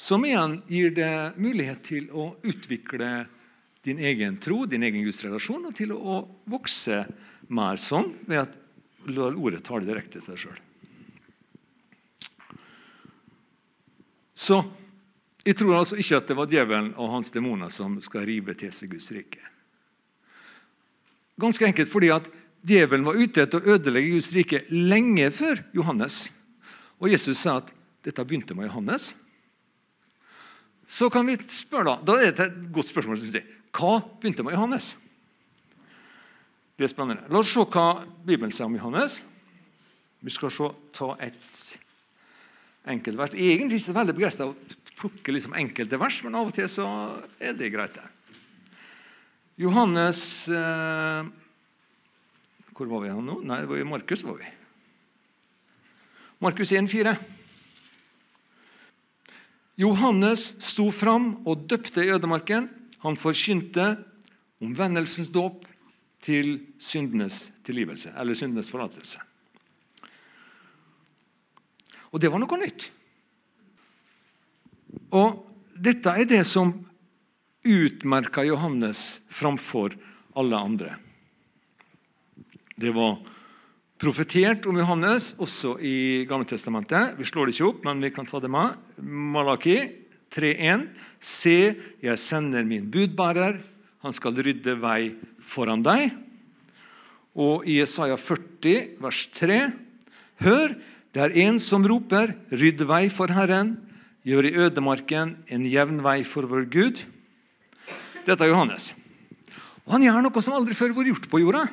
Som 0.01 0.25
igjen 0.25 0.61
gir 0.71 0.95
det 0.97 1.13
mulighet 1.37 1.83
til 1.91 2.07
å 2.17 2.31
utvikle 2.47 3.11
din 3.85 4.01
egen 4.01 4.39
tro, 4.41 4.63
din 4.69 4.85
egen 4.87 5.05
gudsrelasjon, 5.05 5.67
og 5.69 5.77
til 5.77 5.93
å 5.97 6.21
vokse 6.49 7.03
mer 7.53 7.81
sånn 7.81 8.13
ved 8.29 8.45
at 8.45 8.57
ordet 9.09 9.37
ordet 9.37 9.65
det 9.65 9.87
direkte 9.89 10.21
til 10.21 10.33
deg 10.33 10.43
sjøl. 10.45 10.61
Så 14.41 14.63
jeg 15.45 15.57
tror 15.57 15.79
altså 15.81 15.99
ikke 16.01 16.21
at 16.21 16.29
det 16.29 16.37
var 16.37 16.49
djevelen 16.49 16.93
og 16.97 17.15
hans 17.17 17.33
demoner 17.33 17.73
som 17.73 17.99
skal 18.05 18.25
rive 18.29 18.55
til 18.57 18.73
seg 18.73 18.93
Guds 18.93 19.11
rike. 19.13 19.43
Ganske 21.41 21.67
enkelt 21.69 21.89
fordi 21.89 22.13
at 22.13 22.29
djevelen 22.67 23.07
var 23.07 23.19
ute 23.19 23.45
etter 23.45 23.61
å 23.61 23.77
ødelegge 23.77 24.15
Guds 24.17 24.33
rike 24.37 24.63
lenge 24.71 25.31
før 25.35 25.63
Johannes. 25.77 26.23
Og 27.01 27.13
Jesus 27.13 27.41
sa 27.41 27.59
at 27.61 27.73
dette 28.05 28.25
begynte 28.25 28.57
med 28.57 28.69
Johannes. 28.69 29.15
Så 30.91 31.11
kan 31.13 31.27
vi 31.29 31.37
spørre 31.47 32.01
Da 32.01 32.13
da 32.13 32.19
er 32.19 32.33
det 32.35 32.47
et 32.49 32.59
godt 32.73 32.91
spørsmål. 32.91 33.19
Synes 33.19 33.39
jeg. 33.39 33.47
Hva 33.73 34.01
begynte 34.21 34.43
med 34.43 34.57
Johannes? 34.57 34.97
Det 36.77 36.89
er 36.89 36.93
spennende. 36.93 37.29
La 37.29 37.43
oss 37.43 37.53
se 37.53 37.61
hva 37.61 38.05
Bibelen 38.25 38.53
sier 38.53 38.67
om 38.67 38.75
Johannes. 38.75 39.21
Vi 40.21 40.33
skal 40.33 40.53
se, 40.53 40.69
ta 40.97 41.15
et 41.21 41.77
enkelt 42.89 43.19
vers. 43.21 43.35
Er 43.37 43.55
egentlig 43.55 43.81
ikke 43.81 43.91
så 43.91 43.97
veldig 43.97 44.17
begeistra 44.17 44.49
av 44.49 44.55
å 44.55 44.79
plukke 45.01 45.33
liksom 45.33 45.55
enkelte 45.57 46.01
vers, 46.01 46.23
men 46.25 46.37
av 46.37 46.49
og 46.51 46.57
til 46.57 46.69
så 46.69 46.87
er 47.41 47.55
det 47.57 47.71
greit. 47.73 47.97
Johannes 49.61 50.49
eh, 50.49 51.29
Hvor 52.75 52.89
var 52.91 53.05
vi 53.05 53.13
nå? 53.13 53.41
Nei, 53.45 53.61
det 53.63 53.71
var 53.71 53.81
i 53.81 53.87
Markus. 53.89 54.25
var 54.25 54.39
vi. 54.41 54.49
Markus 56.41 56.73
1,4. 56.73 57.17
Johannes 59.81 60.45
sto 60.65 60.91
fram 60.93 61.35
og 61.49 61.67
døpte 61.69 62.05
i 62.05 62.13
ødemarken. 62.13 62.69
Han 63.05 63.17
forkynte 63.17 63.97
omvendelsens 64.61 65.33
dåp 65.33 65.65
til 66.21 66.59
syndenes 66.81 67.47
tilgivelse, 67.65 68.13
eller 68.17 68.37
syndenes 68.37 68.69
forlatelse. 68.73 69.21
Og 72.13 72.21
det 72.21 72.29
var 72.33 72.43
noe 72.43 72.61
nytt. 72.61 72.91
Og 75.17 75.45
dette 75.77 76.13
er 76.13 76.29
det 76.29 76.43
som 76.49 76.73
utmerker 77.65 78.49
Johannes 78.49 79.23
framfor 79.33 79.95
alle 80.37 80.57
andre. 80.57 80.97
Det 82.81 82.93
var 82.97 83.19
profetert 84.01 84.65
om 84.71 84.79
Johannes 84.81 85.35
også 85.43 85.75
i 85.85 86.25
Gammeltestamentet. 86.29 87.19
Vi 87.19 87.27
slår 87.29 87.51
det 87.51 87.55
ikke 87.57 87.67
opp, 87.69 87.83
men 87.85 88.01
vi 88.01 88.09
kan 88.15 88.29
ta 88.29 88.41
det 88.41 88.49
med. 88.49 88.79
Malaki 89.05 89.77
3,1.: 90.33 90.87
Se, 91.21 91.75
jeg 92.01 92.23
sender 92.23 92.65
min 92.65 92.87
budbærer. 92.89 93.59
Han 94.01 94.17
skal 94.17 94.39
rydde 94.39 94.79
vei 94.81 95.13
foran 95.45 95.85
deg. 95.85 96.15
Og 97.37 97.69
i 97.69 97.83
Isaiah 97.83 98.17
40, 98.17 98.97
vers 99.03 99.21
3.: 99.37 99.61
Hør, 100.41 100.73
det 101.13 101.27
er 101.27 101.37
en 101.45 101.61
som 101.61 101.85
roper, 101.85 102.33
rydd 102.49 102.81
vei 102.89 103.11
for 103.13 103.29
Herren, 103.29 103.77
gjør 104.25 104.49
i 104.49 104.55
ødemarken 104.57 105.37
en 105.53 105.69
jevn 105.69 106.01
vei 106.07 106.23
for 106.25 106.49
vår 106.49 106.65
Gud. 106.73 107.05
Dette 108.25 108.41
er 108.41 108.55
Johannes. 108.55 108.95
Og 109.85 109.99
Han 109.99 110.09
gjør 110.09 110.25
noe 110.25 110.41
som 110.41 110.57
aldri 110.57 110.73
før 110.73 110.95
har 110.95 111.01
vært 111.03 111.13
gjort 111.13 111.29
på 111.29 111.45
jorda. 111.45 111.69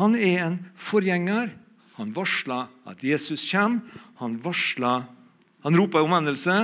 Han 0.00 0.16
er 0.16 0.46
en 0.46 0.58
forgjenger. 0.78 1.52
Han 1.98 2.12
varsler 2.16 2.70
at 2.88 3.02
Jesus 3.04 3.44
kommer. 3.50 3.82
Han 4.22 4.38
varsler, 4.44 5.08
han 5.62 5.78
roper 5.78 6.04
omvendelse, 6.04 6.54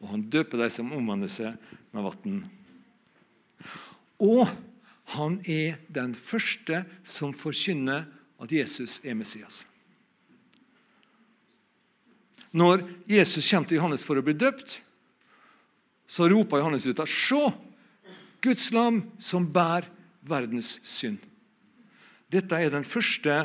og 0.00 0.08
han 0.10 0.24
døper 0.32 0.58
dem 0.58 0.72
som 0.74 0.92
omvender 0.96 1.30
seg, 1.30 1.54
med 1.94 2.06
vann. 2.06 2.40
Og 4.22 4.48
han 5.16 5.38
er 5.46 5.78
den 5.90 6.14
første 6.14 6.84
som 7.06 7.34
forkynner 7.34 8.06
at 8.40 8.52
Jesus 8.54 9.00
er 9.04 9.16
Messias. 9.18 9.64
Når 12.50 12.82
Jesus 13.06 13.46
kommer 13.46 13.70
til 13.70 13.78
Johannes 13.78 14.04
for 14.06 14.18
å 14.18 14.26
bli 14.26 14.34
døpt, 14.34 14.80
så 16.10 16.26
roper 16.30 16.62
Johannes 16.62 16.88
ut 16.90 17.02
at 17.02 17.10
Se! 17.10 17.42
Guds 18.40 18.70
lam 18.72 19.02
som 19.20 19.44
bærer 19.52 19.90
verdens 20.24 20.78
synd. 20.88 21.20
Dette 22.30 22.58
er 22.58 22.70
den 22.70 22.86
første 22.86 23.42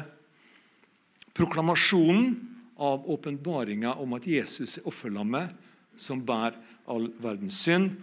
proklamasjonen 1.36 2.36
av 2.76 3.08
åpenbaringa 3.10 3.96
om 4.04 4.14
at 4.18 4.28
Jesus 4.28 4.78
er 4.78 4.90
offerlammet 4.90 5.54
som 5.98 6.22
bærer 6.28 6.60
all 6.92 7.08
verdens 7.24 7.58
synd 7.66 7.96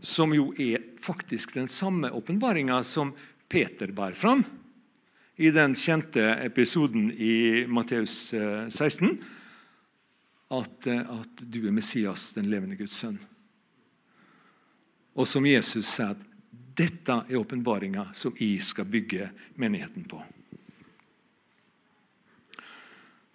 som 0.00 0.34
jo 0.34 0.50
er 0.60 0.82
faktisk 1.00 1.54
den 1.56 1.68
samme 1.68 2.10
åpenbaringa 2.10 2.82
som 2.84 3.14
Peter 3.48 3.92
bærer 3.92 4.16
fram 4.18 4.44
i 5.36 5.50
den 5.52 5.76
kjente 5.76 6.24
episoden 6.44 7.10
i 7.12 7.66
Matteus 7.68 8.32
16. 8.32 9.08
Eh, 9.10 9.26
at, 10.56 10.86
eh, 10.86 11.00
at, 11.20 11.42
du 11.42 11.66
er 11.66 11.74
Messias, 11.74 12.32
den 12.32 12.48
levende 12.50 12.78
Guds 12.78 12.96
sønn. 12.96 13.18
Og 15.16 15.28
som 15.28 15.46
Jesus 15.48 15.88
sa 15.90 16.12
at 16.14 16.25
dette 16.76 17.20
er 17.24 17.38
åpenbaringa 17.40 18.10
som 18.16 18.34
jeg 18.36 18.60
skal 18.64 18.88
bygge 18.90 19.30
menigheten 19.60 20.04
på. 20.08 20.20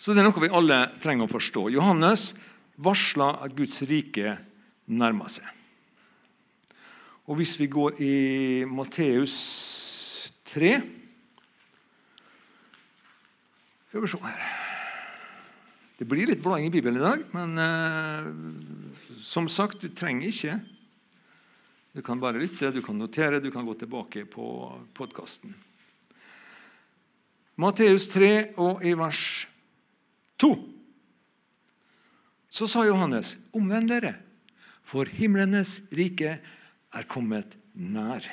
Så 0.01 0.13
det 0.13 0.21
er 0.23 0.29
noe 0.29 0.41
vi 0.41 0.49
alle 0.49 0.79
trenger 1.01 1.27
å 1.27 1.31
forstå. 1.31 1.67
Johannes 1.75 2.31
varsla 2.81 3.35
at 3.45 3.53
Guds 3.57 3.83
rike 3.89 4.33
nærmer 4.89 5.29
seg. 5.29 5.45
Og 7.29 7.37
hvis 7.37 7.53
vi 7.59 7.69
går 7.69 8.01
i 8.01 8.15
Matteus 8.67 9.35
3 10.51 10.71
Skal 13.91 14.03
vi 14.03 14.09
se 14.09 14.19
her 14.23 14.41
Det 15.99 16.07
blir 16.09 16.27
litt 16.27 16.41
blading 16.43 16.67
i 16.67 16.73
Bibelen 16.73 16.97
i 16.97 17.05
dag, 17.05 17.23
men 17.35 17.61
eh, 17.61 18.29
som 19.21 19.45
sagt, 19.51 19.83
du 19.85 19.93
trenger 19.93 20.31
ikke. 20.31 20.55
Du 21.91 22.01
kan 22.01 22.19
bare 22.19 22.39
lytte, 22.39 22.71
du 22.71 22.79
kan 22.81 22.95
notere, 22.95 23.41
du 23.43 23.51
kan 23.51 23.65
gå 23.67 23.73
tilbake 23.75 24.23
på 24.31 24.45
podkasten. 24.95 25.51
Matteus 27.59 28.07
3 28.13 28.29
og 28.63 28.85
i 28.87 28.93
vers 28.95 29.23
2 30.39 30.51
så 32.51 32.67
sa 32.67 32.83
Johannes, 32.83 33.33
omvend 33.55 33.91
dere, 33.91 34.13
for 34.83 35.07
himlenes 35.07 35.91
rike 35.95 36.33
er 36.39 37.05
kommet 37.11 37.53
nær. 37.75 38.25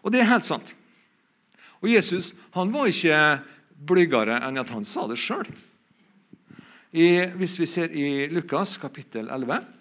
Og 0.00 0.12
det 0.12 0.22
er 0.22 0.30
helt 0.30 0.48
sant. 0.48 0.72
Og 1.80 1.88
Jesus 1.92 2.34
han 2.54 2.72
var 2.72 2.92
ikke 2.92 3.18
blygere 3.88 4.38
enn 4.44 4.60
at 4.60 4.72
han 4.72 4.88
sa 4.88 5.04
det 5.08 5.18
sjøl. 5.20 5.48
Hvis 6.92 7.58
vi 7.60 7.68
ser 7.68 7.92
i 7.92 8.28
Lukas 8.32 8.78
kapittel 8.80 9.28
11 9.32 9.77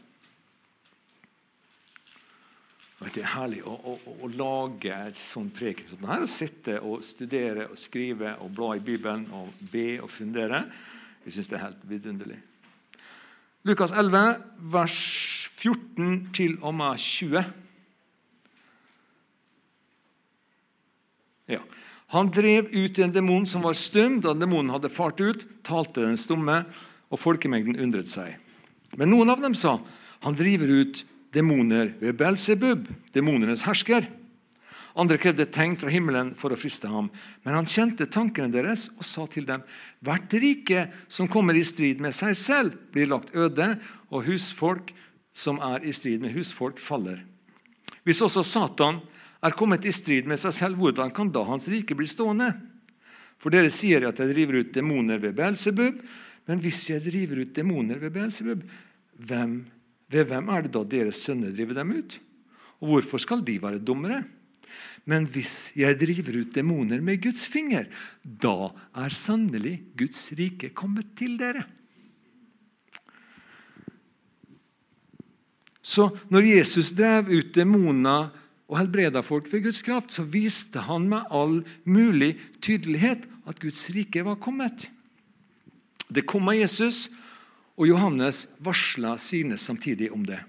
Det 2.98 3.22
er 3.22 3.30
herlig 3.30 3.60
å, 3.62 3.76
å, 3.78 3.96
å 4.26 4.28
lage 4.34 4.90
et 4.90 5.18
sånn 5.18 5.52
preken 5.54 5.86
som 5.86 6.00
denne. 6.02 6.26
Å 6.26 6.32
sitte 6.32 6.80
og 6.82 7.04
studere 7.06 7.68
og 7.70 7.78
skrive 7.78 8.34
og 8.42 8.56
bla 8.58 8.72
i 8.74 8.82
Bibelen 8.82 9.28
og 9.38 9.52
be 9.70 10.00
og 10.02 10.10
fundere. 10.10 10.64
Vi 11.22 11.36
syns 11.36 11.52
det 11.52 11.60
er 11.60 11.68
helt 11.68 11.84
vidunderlig. 11.86 12.40
Lukas 13.68 13.94
11, 13.94 14.40
vers 14.74 14.98
14 15.60 16.32
til 16.34 16.56
og 16.64 16.74
med 16.80 17.04
20. 17.04 17.52
Ja. 21.54 21.62
Han 22.16 22.32
drev 22.32 22.72
ut 22.72 23.02
en 23.04 23.14
demon 23.14 23.46
som 23.46 23.66
var 23.68 23.78
stum. 23.78 24.22
Da 24.24 24.34
demonen 24.34 24.72
hadde 24.74 24.90
fart 24.90 25.22
ut, 25.22 25.46
talte 25.68 26.06
den 26.06 26.18
stumme, 26.18 26.64
og 27.12 27.22
folkemengden 27.22 27.78
undret 27.84 28.10
seg. 28.10 28.34
Men 28.98 29.12
noen 29.14 29.30
av 29.32 29.44
dem 29.44 29.54
sa 29.56 29.78
han 30.24 30.36
driver 30.36 30.72
ut 30.82 31.04
demoner 31.38 31.94
ved 32.02 32.18
Belsebub, 32.18 32.88
demonenes 33.14 33.66
hersker. 33.68 34.08
Andre 34.98 35.20
krevde 35.22 35.46
tegn 35.54 35.76
fra 35.78 35.92
himmelen 35.94 36.32
for 36.38 36.50
å 36.50 36.58
friste 36.58 36.90
ham. 36.90 37.12
Men 37.46 37.60
han 37.60 37.70
kjente 37.70 38.08
tankene 38.10 38.50
deres 38.50 38.88
og 38.96 39.06
sa 39.06 39.28
til 39.30 39.46
dem.: 39.46 39.62
Hvert 40.02 40.34
rike 40.42 40.88
som 41.08 41.30
kommer 41.30 41.58
i 41.58 41.66
strid 41.68 42.02
med 42.02 42.16
seg 42.18 42.34
selv, 42.38 42.80
blir 42.94 43.10
lagt 43.12 43.36
øde, 43.38 43.76
og 44.10 44.26
husfolk 44.26 44.96
som 45.38 45.62
er 45.62 45.86
i 45.86 45.94
strid 45.94 46.24
med 46.24 46.34
husfolk, 46.34 46.82
faller. 46.82 47.22
Hvis 48.08 48.24
også 48.26 48.42
Satan 48.42 49.04
er 49.44 49.54
kommet 49.54 49.86
i 49.86 49.94
strid 49.94 50.26
med 50.26 50.42
seg 50.42 50.56
selv, 50.56 50.82
hvordan 50.82 51.14
kan 51.14 51.30
da 51.30 51.44
hans 51.46 51.68
rike 51.70 51.94
bli 51.98 52.10
stående? 52.10 52.50
For 53.38 53.54
dere 53.54 53.70
sier 53.70 54.08
at 54.08 54.18
jeg 54.18 54.34
driver 54.34 54.64
ut 54.64 54.74
demoner 54.74 55.22
ved 55.22 55.36
Beelzebub, 55.38 56.00
men 56.48 56.62
hvis 56.64 56.88
jeg 56.90 57.04
driver 57.06 57.44
ut 57.44 57.54
demoner 57.54 58.00
ved 58.02 58.16
Beelzebub, 58.16 58.64
hvem, 59.30 59.60
ved 60.12 60.30
hvem 60.30 60.50
er 60.54 60.66
det 60.66 60.74
da 60.76 60.84
deres 60.88 61.20
sønner 61.26 61.52
driver 61.52 61.82
dem 61.82 61.94
ut? 62.00 62.18
Og 62.80 62.92
hvorfor 62.92 63.22
skal 63.22 63.44
de 63.46 63.58
være 63.62 63.84
dommere? 63.84 64.24
Men 65.08 65.28
hvis 65.32 65.72
jeg 65.80 65.96
driver 66.00 66.42
ut 66.42 66.54
demoner 66.56 67.02
med 67.04 67.22
Guds 67.24 67.46
finger, 67.48 67.88
da 68.24 68.70
er 69.00 69.16
sannelig 69.16 69.80
Guds 70.00 70.20
rike 70.36 70.74
kommet 70.76 71.14
til 71.20 71.38
dere. 71.40 71.64
Så 75.88 76.10
når 76.28 76.50
Jesus 76.50 76.92
drev 76.92 77.32
ut 77.32 77.54
demoner 77.56 78.28
og 78.68 78.76
helbreda 78.82 79.24
folk 79.24 79.48
ved 79.54 79.64
Guds 79.70 79.80
kraft, 79.88 80.12
så 80.12 80.26
viste 80.28 80.84
han 80.84 81.08
med 81.08 81.32
all 81.32 81.62
mulig 81.88 82.34
tydelighet 82.60 83.24
at 83.48 83.62
Guds 83.64 83.88
rike 83.96 84.26
var 84.28 84.36
kommet. 84.44 84.90
Det 86.12 86.28
kom 86.28 86.52
av 86.52 86.60
Jesus, 86.60 87.08
og 87.78 87.86
Johannes 87.86 88.58
varsla 88.66 89.16
sine 89.22 89.58
samtidig 89.58 90.10
om 90.12 90.26
det. 90.26 90.40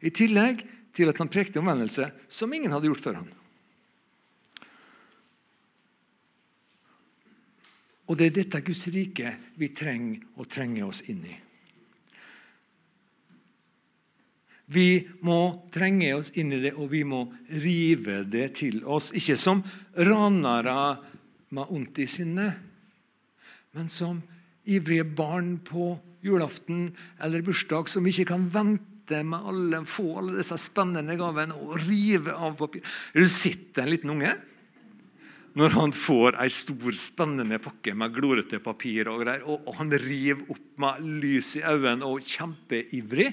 I 0.00 0.10
tillegg 0.10 0.64
til 0.96 1.12
at 1.12 1.20
han 1.20 1.30
prekte 1.32 1.60
omvendelse 1.60 2.08
som 2.28 2.52
ingen 2.52 2.72
hadde 2.72 2.88
gjort 2.88 3.04
før 3.04 3.20
han. 3.20 3.30
Og 8.08 8.18
det 8.18 8.28
er 8.28 8.36
dette 8.42 8.60
Guds 8.64 8.88
rike 8.92 9.36
vi 9.60 9.70
trenger 9.76 10.24
å 10.40 10.48
trenge 10.48 10.84
oss 10.84 11.04
inn 11.12 11.22
i. 11.28 11.36
Vi 14.72 14.88
må 15.20 15.52
trenge 15.72 16.14
oss 16.16 16.30
inn 16.40 16.52
i 16.54 16.60
det, 16.62 16.72
og 16.80 16.88
vi 16.94 17.02
må 17.04 17.26
rive 17.60 18.22
det 18.24 18.54
til 18.62 18.80
oss. 18.88 19.10
Ikke 19.16 19.36
som 19.36 19.60
ranere 19.96 20.96
med 21.52 21.72
ondt 21.72 22.00
i 22.00 22.06
sinnet, 22.08 22.56
men 23.76 23.90
som 23.92 24.22
ivrige 24.64 25.04
barn 25.04 25.58
på 25.64 25.92
julaften 26.22 26.86
eller 27.22 27.44
bursdag 27.44 27.90
som 27.90 28.06
ikke 28.06 28.28
kan 28.30 28.46
vente 28.52 29.22
med 29.26 29.48
alle, 29.50 29.82
få 29.88 30.06
alle 30.20 30.38
disse 30.38 30.56
spennende 30.62 31.18
gavene 31.18 31.56
og 31.58 31.76
rive 31.84 32.34
av 32.34 32.56
papir. 32.58 32.84
Du 33.14 33.26
sitter 33.28 33.84
en 33.84 33.92
liten 33.92 34.14
unge 34.14 34.32
når 35.58 35.74
han 35.76 35.92
får 35.92 36.38
ei 36.40 36.48
stor, 36.52 36.94
spennende 36.96 37.58
pakke 37.60 37.92
med 37.98 38.14
glorete 38.14 38.56
papir, 38.64 39.10
og, 39.12 39.20
greier, 39.20 39.42
og, 39.44 39.66
og 39.68 39.76
han 39.82 39.92
river 40.00 40.48
opp 40.54 40.80
med 40.80 41.02
lys 41.20 41.50
i 41.60 41.64
øynene 41.66 42.08
og 42.08 42.24
kjempeivrig 42.24 43.28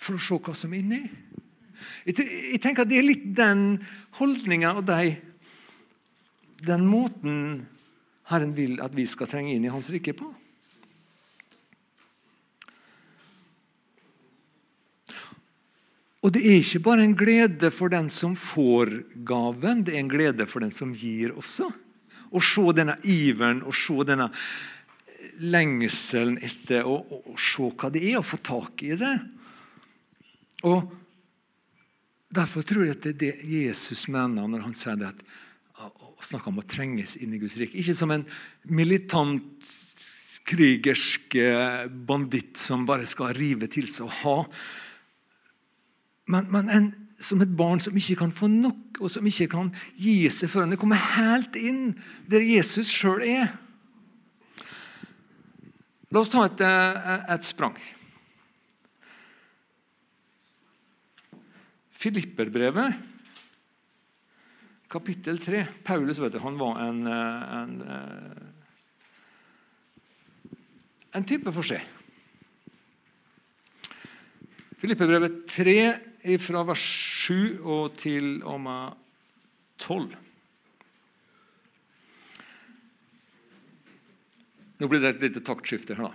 for 0.00 0.16
å 0.16 0.22
se 0.24 0.38
hva 0.40 0.54
som 0.56 0.72
er 0.72 0.80
inni. 0.80 1.02
Jeg, 2.06 2.60
tenker 2.62 2.84
at 2.84 2.90
Det 2.90 2.98
er 2.98 3.06
litt 3.06 3.28
den 3.36 3.82
holdninga 4.18 4.72
og 4.78 4.86
de, 4.88 5.12
den 6.62 6.86
måten 6.88 7.36
Herren 8.30 8.54
vil 8.56 8.78
at 8.80 8.94
vi 8.96 9.04
skal 9.08 9.28
trenge 9.28 9.52
inn 9.52 9.66
i 9.66 9.72
Hans 9.72 9.90
rike 9.92 10.14
på. 10.16 10.30
Og 16.22 16.30
det 16.34 16.42
er 16.46 16.60
ikke 16.60 16.82
bare 16.84 17.02
en 17.02 17.16
glede 17.18 17.72
for 17.74 17.90
den 17.90 18.08
som 18.12 18.36
får 18.38 18.92
gaven, 19.26 19.82
det 19.82 19.96
er 19.96 20.04
en 20.04 20.10
glede 20.12 20.46
for 20.46 20.62
den 20.62 20.70
som 20.74 20.94
gir 20.94 21.34
også. 21.34 21.66
Å 22.32 22.40
se 22.40 22.62
denne 22.78 22.94
iveren 23.10 23.64
og 23.66 23.74
se 23.76 23.96
denne 24.06 24.30
lengselen 25.42 26.38
etter 26.44 26.86
å, 26.86 27.00
se 27.34 27.66
hva 27.74 27.90
det 27.92 28.04
er, 28.06 28.20
å 28.20 28.26
få 28.26 28.38
tak 28.44 28.84
i 28.86 28.94
det. 28.98 29.16
Og 30.68 30.98
Derfor 32.32 32.64
tror 32.64 32.86
jeg 32.86 32.96
at 32.96 33.04
det 33.04 33.12
er 33.12 33.20
det 33.20 33.32
Jesus 33.44 34.06
mener 34.08 34.46
når 34.48 34.64
han 34.64 34.76
sier 34.76 34.96
det 34.96 35.10
at, 35.10 35.18
å 35.84 36.24
snakke 36.24 36.48
om 36.48 36.62
å 36.62 36.64
trenges 36.64 37.18
inn 37.20 37.34
i 37.36 37.40
Guds 37.42 37.58
rike. 37.60 37.76
Ikke 37.76 37.96
som 37.98 38.12
en 38.14 38.24
militant, 38.70 39.72
krigersk 40.48 41.36
banditt 42.08 42.58
som 42.58 42.86
bare 42.88 43.04
skal 43.06 43.34
rive 43.36 43.68
til 43.70 43.86
seg 43.90 44.08
og 44.08 44.16
ha 44.22 44.36
men, 46.30 46.46
men 46.52 46.70
en, 46.70 46.92
som 47.22 47.42
et 47.42 47.56
barn 47.56 47.80
som 47.82 47.96
ikke 47.96 48.18
kan 48.22 48.32
få 48.34 48.48
nok, 48.50 49.00
og 49.02 49.10
som 49.10 49.26
ikke 49.26 49.48
kan 49.54 49.70
gi 49.98 50.28
seg 50.30 50.50
før 50.50 50.66
han 50.66 50.78
kommer 50.80 51.00
helt 51.16 51.56
inn 51.58 51.94
der 52.30 52.44
Jesus 52.44 52.90
sjøl 52.92 53.22
er. 53.26 53.52
La 56.12 56.20
oss 56.20 56.30
ta 56.32 56.44
et, 56.44 56.60
eh, 56.60 57.24
et 57.32 57.44
sprang. 57.46 57.78
Filipperbrevet, 62.02 62.98
kapittel 64.90 65.38
3. 65.40 65.66
Paulus 65.86 66.18
vet 66.20 66.34
du, 66.34 66.38
han 66.42 66.58
var 66.58 66.82
en, 66.82 67.06
eh, 67.06 67.42
en, 67.62 67.82
eh, 67.96 68.42
en 71.14 71.24
type 71.24 71.52
for 71.52 71.62
seg. 71.62 71.80
Filipperbrevet 74.82 75.46
3 75.46 76.11
fra 76.42 76.62
vers 76.68 76.82
7 77.26 77.62
og 77.62 77.96
til 77.98 78.36
og 78.46 78.60
med 78.62 78.98
12. 79.82 80.12
Nå 84.82 84.90
blir 84.90 85.02
det 85.02 85.16
et 85.16 85.24
lite 85.26 85.42
taktskifte 85.46 85.94
her, 85.98 86.10
da. 86.10 86.12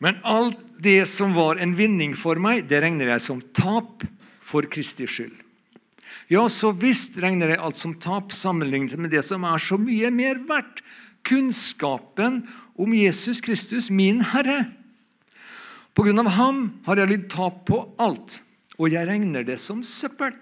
Men 0.00 0.16
alt 0.24 0.58
det 0.80 1.04
som 1.10 1.34
var 1.36 1.60
en 1.60 1.74
vinning 1.76 2.14
for 2.16 2.40
meg, 2.40 2.64
det 2.70 2.80
regner 2.80 3.12
jeg 3.12 3.24
som 3.24 3.42
tap 3.54 4.06
for 4.40 4.64
Kristi 4.72 5.04
skyld. 5.10 5.34
Ja, 6.30 6.46
så 6.48 6.70
visst 6.72 7.18
regner 7.20 7.52
jeg 7.52 7.60
alt 7.60 7.76
som 7.76 7.96
tap 8.00 8.30
sammenlignet 8.32 8.96
med 8.98 9.12
det 9.12 9.24
som 9.26 9.44
er 9.44 9.60
så 9.60 9.76
mye 9.80 10.12
mer 10.14 10.40
verdt. 10.48 10.80
Kunnskapen 11.26 12.44
om 12.80 12.94
Jesus 12.96 13.42
Kristus, 13.44 13.90
min 13.92 14.22
Herre. 14.24 14.70
På 15.94 16.06
grunn 16.06 16.22
av 16.22 16.30
ham 16.36 16.60
har 16.86 17.00
jeg 17.00 17.10
lidd 17.10 17.26
tap 17.32 17.64
på 17.68 17.80
alt, 18.00 18.38
og 18.78 18.92
jeg 18.92 19.08
regner 19.08 19.44
det 19.46 19.58
som 19.60 19.82
søppel. 19.86 20.32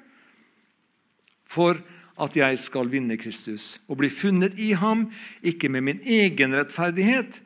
For 1.48 1.80
at 2.18 2.36
jeg 2.36 2.58
skal 2.60 2.90
vinne 2.92 3.16
Kristus 3.20 3.84
og 3.88 4.00
bli 4.02 4.10
funnet 4.12 4.58
i 4.60 4.72
ham, 4.76 5.06
ikke 5.40 5.70
med 5.72 5.86
min 5.86 6.02
egen 6.04 6.56
rettferdighet, 6.58 7.40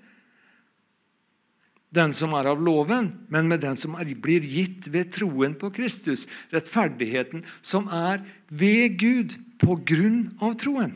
den 1.92 2.14
som 2.16 2.32
er 2.32 2.48
av 2.48 2.60
loven, 2.64 3.10
men 3.28 3.50
med 3.50 3.60
den 3.60 3.76
som 3.76 3.98
er, 4.00 4.08
blir 4.16 4.44
gitt 4.48 4.88
ved 4.88 5.10
troen 5.12 5.52
på 5.60 5.68
Kristus. 5.76 6.24
Rettferdigheten 6.48 7.44
som 7.60 7.90
er 7.92 8.22
ved 8.48 8.96
Gud 9.00 9.36
på 9.60 9.76
grunn 9.84 10.30
av 10.40 10.56
troen. 10.60 10.94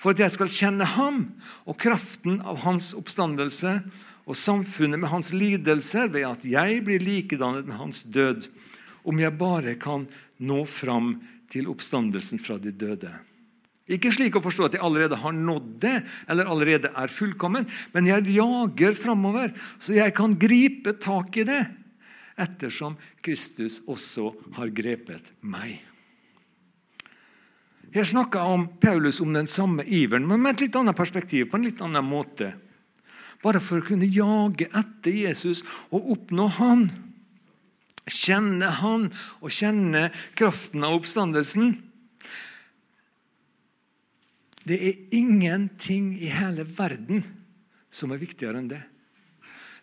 For 0.00 0.12
at 0.12 0.20
jeg 0.20 0.34
skal 0.36 0.52
kjenne 0.52 0.86
ham 0.96 1.22
og 1.64 1.78
kraften 1.80 2.38
av 2.44 2.60
hans 2.66 2.92
oppstandelse 2.96 3.78
og 4.30 4.38
samfunnet 4.38 5.00
med 5.02 5.10
hans 5.10 5.32
lidelser 5.34 6.10
ved 6.14 6.28
at 6.28 6.44
jeg 6.46 6.84
blir 6.86 7.02
likedannet 7.02 7.66
med 7.66 7.80
hans 7.80 8.04
død, 8.06 8.46
om 9.02 9.18
jeg 9.18 9.34
bare 9.40 9.74
kan 9.80 10.06
nå 10.38 10.62
fram 10.70 11.16
til 11.50 11.66
oppstandelsen 11.72 12.38
fra 12.38 12.60
de 12.62 12.70
døde. 12.70 13.10
Ikke 13.90 14.12
slik 14.14 14.36
å 14.38 14.44
forstå 14.44 14.68
at 14.68 14.76
jeg 14.76 14.84
allerede 14.86 15.18
har 15.18 15.34
nådd 15.34 15.70
det, 15.82 15.96
eller 16.30 16.46
allerede 16.46 16.92
er 16.94 17.10
fullkommen, 17.10 17.66
men 17.90 18.06
jeg 18.06 18.36
jager 18.36 18.94
framover, 18.94 19.50
så 19.82 19.96
jeg 19.98 20.14
kan 20.14 20.38
gripe 20.38 20.94
tak 21.02 21.40
i 21.42 21.46
det, 21.48 21.64
ettersom 22.40 22.94
Kristus 23.24 23.80
også 23.90 24.30
har 24.60 24.70
grepet 24.70 25.34
meg. 25.42 25.80
Jeg 27.90 28.06
snakka 28.06 28.44
om 28.46 28.68
Paulus 28.78 29.18
om 29.18 29.34
den 29.34 29.50
samme 29.50 29.82
iveren, 29.82 30.28
men 30.30 30.38
med 30.38 30.54
et 30.54 30.68
litt 30.68 30.76
annet 30.78 30.94
perspektiv. 30.94 31.50
på 31.50 31.58
en 31.58 31.66
litt 31.66 31.82
annen 31.82 32.06
måte. 32.06 32.52
Bare 33.40 33.60
for 33.64 33.80
å 33.80 33.86
kunne 33.86 34.08
jage 34.08 34.68
etter 34.68 35.14
Jesus 35.22 35.62
og 35.88 36.10
oppnå 36.16 36.48
Han. 36.58 36.88
Kjenne 38.10 38.68
Han 38.80 39.08
og 39.40 39.54
kjenne 39.54 40.08
kraften 40.38 40.84
av 40.84 40.98
oppstandelsen. 40.98 41.78
Det 44.68 44.76
er 44.76 45.16
ingenting 45.16 46.12
i 46.20 46.28
hele 46.30 46.66
verden 46.68 47.24
som 47.90 48.12
er 48.12 48.20
viktigere 48.20 48.60
enn 48.60 48.70
det. 48.70 48.82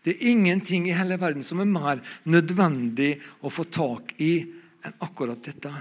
Det 0.05 0.13
er 0.13 0.29
ingenting 0.29 0.85
i 0.87 0.95
hele 0.95 1.17
verden 1.19 1.43
som 1.43 1.59
er 1.59 1.67
mer 1.67 2.03
nødvendig 2.29 3.17
å 3.43 3.51
få 3.51 3.65
tak 3.67 4.13
i 4.23 4.45
enn 4.85 4.99
akkurat 5.03 5.41
dette. 5.43 5.73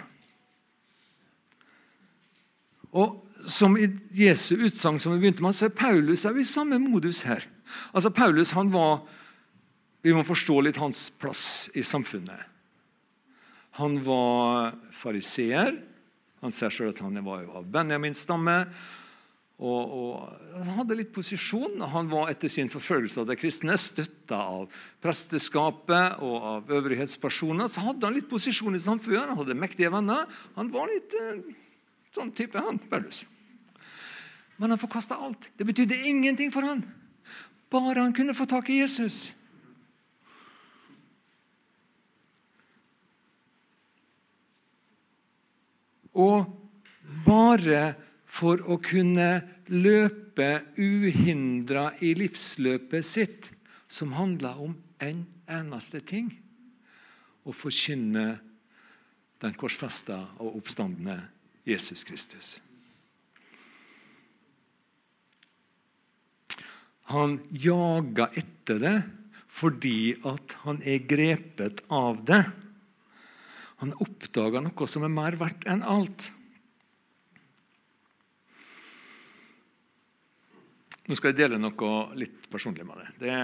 Og 2.96 3.22
Som 3.46 3.76
i 3.78 3.86
Jesu 4.10 4.56
utsagn 4.66 4.96
som 4.98 5.12
vi 5.12 5.20
begynte 5.20 5.44
med, 5.44 5.54
så 5.54 5.68
er 5.68 5.76
Paulus 5.78 6.24
er 6.26 6.34
i 6.34 6.42
samme 6.42 6.80
modus 6.82 7.20
her. 7.28 7.44
Altså 7.92 8.12
Paulus 8.14 8.54
han 8.56 8.72
var 8.72 9.00
Vi 10.06 10.12
må 10.14 10.22
forstå 10.22 10.60
litt 10.62 10.78
hans 10.78 11.08
plass 11.18 11.70
i 11.74 11.82
samfunnet. 11.82 12.38
Han 13.80 13.98
var 14.06 14.76
fariseer. 14.94 15.74
Han 16.44 16.54
ser 16.54 16.70
selv 16.70 16.94
at 16.94 17.02
han 17.02 17.18
var 17.26 17.42
av 17.58 17.66
Benjamins 17.66 18.22
stamme. 18.22 18.54
Og, 19.56 19.92
og, 19.96 20.32
Han 20.52 20.78
hadde 20.78 20.98
litt 20.98 21.12
posisjon. 21.16 21.80
Han 21.92 22.10
var 22.12 22.30
etter 22.32 22.50
sin 22.52 22.70
forfølgelse 22.72 23.22
av 23.22 23.30
de 23.30 23.36
kristne 23.40 23.76
støtta 23.80 24.40
av 24.60 24.82
presteskapet 25.04 26.20
og 26.24 26.50
av 26.52 26.74
øvrighetspersoner. 26.78 27.70
Så 27.72 27.84
hadde 27.88 28.08
han 28.08 28.16
litt 28.18 28.28
posisjon 28.30 28.76
i 28.76 28.82
samfunnet. 28.82 29.32
Han 29.32 29.40
hadde 29.42 29.58
mektige 29.58 29.92
venner. 29.92 30.28
Han 30.58 30.72
var 30.74 30.92
litt 30.92 31.16
eh, 31.20 31.40
sånn 32.16 32.32
type, 32.36 32.60
han, 32.60 32.80
Paulus. 32.92 33.24
Men 34.60 34.72
han 34.72 34.80
forkasta 34.80 35.18
alt. 35.20 35.50
Det 35.56 35.68
betydde 35.68 36.04
ingenting 36.08 36.52
for 36.52 36.64
han. 36.64 36.84
Bare 37.76 38.00
han 38.00 38.14
kunne 38.16 38.34
få 38.34 38.46
tak 38.48 38.70
i 38.72 38.80
Jesus. 38.80 39.34
Og 46.16 46.48
bare 47.26 47.82
for 48.24 48.62
å 48.64 48.78
kunne 48.80 49.28
løpe 49.68 50.48
uhindra 50.80 51.90
i 52.00 52.14
livsløpet 52.16 53.04
sitt, 53.04 53.50
som 53.88 54.16
handler 54.16 54.56
om 54.64 54.74
en 55.04 55.22
eneste 55.46 56.00
ting 56.00 56.32
å 57.46 57.52
forkynne 57.54 58.28
den 59.44 59.58
korsfesta 59.60 60.22
og 60.40 60.56
oppstandende 60.62 61.20
Jesus 61.68 62.06
Kristus. 62.08 62.56
Han 67.12 67.38
jager 67.50 68.34
etter 68.34 68.80
det 68.82 68.96
fordi 69.56 70.16
han 70.66 70.80
er 70.84 71.04
grepet 71.08 71.80
av 71.88 72.18
det. 72.28 72.42
Han 73.80 73.94
oppdager 74.04 74.64
noe 74.64 74.88
som 74.90 75.06
er 75.06 75.12
mer 75.12 75.36
verdt 75.40 75.64
enn 75.70 75.84
alt. 75.86 76.28
Nå 81.06 81.14
skal 81.14 81.30
jeg 81.30 81.38
dele 81.38 81.60
noe 81.62 81.92
litt 82.18 82.48
personlig 82.50 82.84
med 82.84 82.98
deg. 83.00 83.10
Det, 83.22 83.34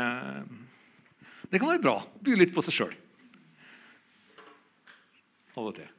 det 1.53 1.63
kan 1.63 1.71
være 1.71 1.85
bra. 1.85 1.97
By 2.21 2.37
litt 2.37 2.55
på 2.55 2.65
seg 2.67 2.81
sjøl. 2.81 2.95
Av 5.55 5.69
og 5.69 5.77
til. 5.79 5.91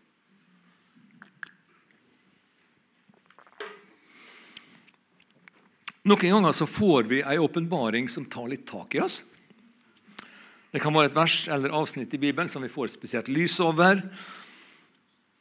Noen 6.04 6.20
ganger 6.20 6.52
så 6.52 6.68
får 6.68 7.08
vi 7.08 7.22
en 7.22 7.40
åpenbaring 7.40 8.10
som 8.12 8.26
tar 8.28 8.50
litt 8.52 8.66
tak 8.68 8.96
i 8.96 9.04
oss. 9.04 9.22
Det 10.74 10.82
kan 10.84 10.96
være 10.96 11.12
et 11.12 11.16
vers 11.16 11.36
eller 11.54 11.76
avsnitt 11.78 12.14
i 12.18 12.20
Bibelen 12.20 12.50
som 12.52 12.64
vi 12.66 12.72
får 12.72 12.92
spesielt 12.96 13.30
lys 13.32 13.60
over. 13.64 14.02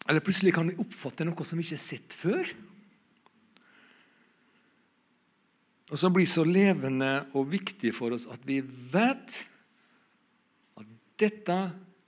Eller 0.07 0.23
plutselig 0.23 0.53
kan 0.55 0.69
vi 0.69 0.79
oppfatte 0.83 1.27
noe 1.27 1.47
som 1.47 1.59
vi 1.59 1.65
ikke 1.67 1.79
har 1.79 1.83
sett 1.83 2.15
før. 2.15 2.53
Og 5.91 5.99
som 5.99 6.15
blir 6.15 6.29
så 6.31 6.45
levende 6.47 7.11
og 7.35 7.51
viktig 7.53 7.91
for 7.97 8.15
oss 8.15 8.29
at 8.31 8.45
vi 8.47 8.61
vet 8.63 9.39
at 10.79 10.95
dette 11.21 11.59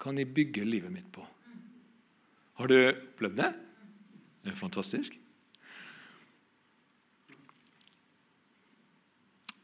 kan 0.00 0.20
jeg 0.20 0.30
bygge 0.36 0.68
livet 0.68 0.94
mitt 0.94 1.10
på. 1.12 1.24
Har 2.60 2.70
du 2.70 2.76
opplevd 2.78 3.40
det? 3.40 3.50
Det 4.44 4.52
er 4.52 4.62
fantastisk. 4.62 5.16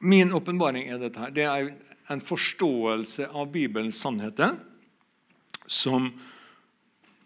Min 0.01 0.33
åpenbaring 0.33 0.89
er 0.89 0.99
dette. 0.99 1.21
her. 1.21 1.31
Det 1.31 1.45
er 1.45 1.73
en 2.09 2.21
forståelse 2.25 3.29
av 3.37 3.51
Bibelens 3.53 4.01
sannheter 4.01 4.57
som 5.67 6.09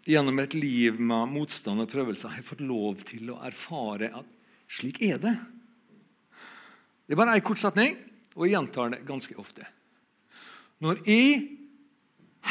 gjennom 0.05 0.39
et 0.39 0.53
liv 0.53 0.99
med 0.99 1.31
motstand 1.31 1.81
og 1.81 1.89
prøvelser 1.89 2.35
har 2.35 2.45
fått 2.45 2.61
lov 2.61 2.99
til 3.07 3.31
å 3.33 3.39
erfare 3.47 4.11
at 4.13 4.27
slik 4.67 5.01
er 5.01 5.17
det. 5.23 5.33
Det 7.05 7.15
er 7.15 7.21
bare 7.21 7.37
en 7.37 7.45
kort 7.45 7.61
setning, 7.61 7.95
og 8.35 8.45
jeg 8.45 8.57
gjentar 8.57 8.91
det 8.91 9.05
ganske 9.07 9.37
ofte. 9.41 9.65
Når 10.83 11.01
jeg 11.07 11.39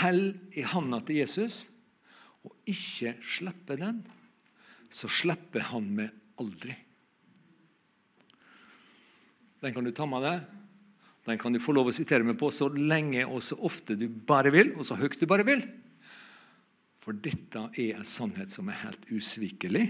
holder 0.00 0.58
i 0.58 0.64
handa 0.72 1.00
til 1.04 1.20
Jesus 1.20 1.66
og 2.44 2.54
ikke 2.70 3.14
slipper 3.20 3.78
den, 3.78 4.00
så 4.88 5.10
slipper 5.10 5.68
han 5.68 5.90
meg 5.98 6.40
aldri. 6.40 6.74
Den 9.64 9.72
kan 9.72 9.86
du 9.86 9.94
ta 9.96 10.04
med 10.04 10.20
deg. 10.20 10.42
Den 11.24 11.38
kan 11.40 11.54
du 11.54 11.60
få 11.62 11.72
lov 11.72 11.88
å 11.88 11.96
sitere 11.96 12.26
meg 12.26 12.36
på 12.36 12.50
så 12.52 12.68
lenge 12.68 13.24
og 13.24 13.40
så 13.40 13.56
ofte 13.64 13.96
du 13.96 14.10
bare 14.12 14.52
vil, 14.52 14.74
og 14.76 14.84
så 14.84 14.98
høyt 15.00 15.16
du 15.16 15.24
bare 15.28 15.46
vil. 15.48 15.62
For 17.00 17.16
dette 17.16 17.62
er 17.80 17.96
en 17.96 18.08
sannhet 18.08 18.52
som 18.52 18.68
er 18.68 18.82
helt 18.82 19.06
usvikelig. 19.08 19.86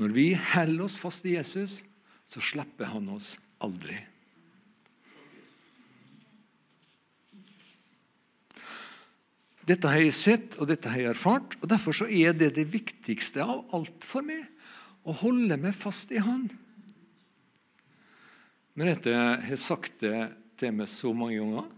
Når 0.00 0.12
vi 0.12 0.26
holder 0.36 0.84
oss 0.84 0.98
fast 1.00 1.24
i 1.24 1.38
Jesus, 1.38 1.78
så 2.28 2.42
slipper 2.44 2.90
han 2.92 3.08
oss 3.14 3.38
aldri. 3.64 3.96
Dette 9.64 9.88
har 9.88 10.02
jeg 10.02 10.16
sett, 10.16 10.58
og 10.60 10.68
dette 10.68 10.90
har 10.92 11.00
jeg 11.00 11.12
erfart. 11.14 11.56
og 11.62 11.70
Derfor 11.72 12.04
er 12.04 12.36
det 12.36 12.50
det 12.58 12.66
viktigste 12.68 13.46
av 13.46 13.64
alt 13.72 14.04
for 14.04 14.26
meg. 14.26 14.44
Å 15.08 15.16
holde 15.24 15.56
meg 15.60 15.72
fast 15.76 16.12
i 16.12 16.20
Han. 16.20 16.50
Merete 18.74 19.14
har 19.14 19.60
sagt 19.60 20.00
det 20.02 20.16
til 20.58 20.74
meg 20.74 20.90
så 20.90 21.12
mange 21.14 21.38
ganger. 21.38 21.68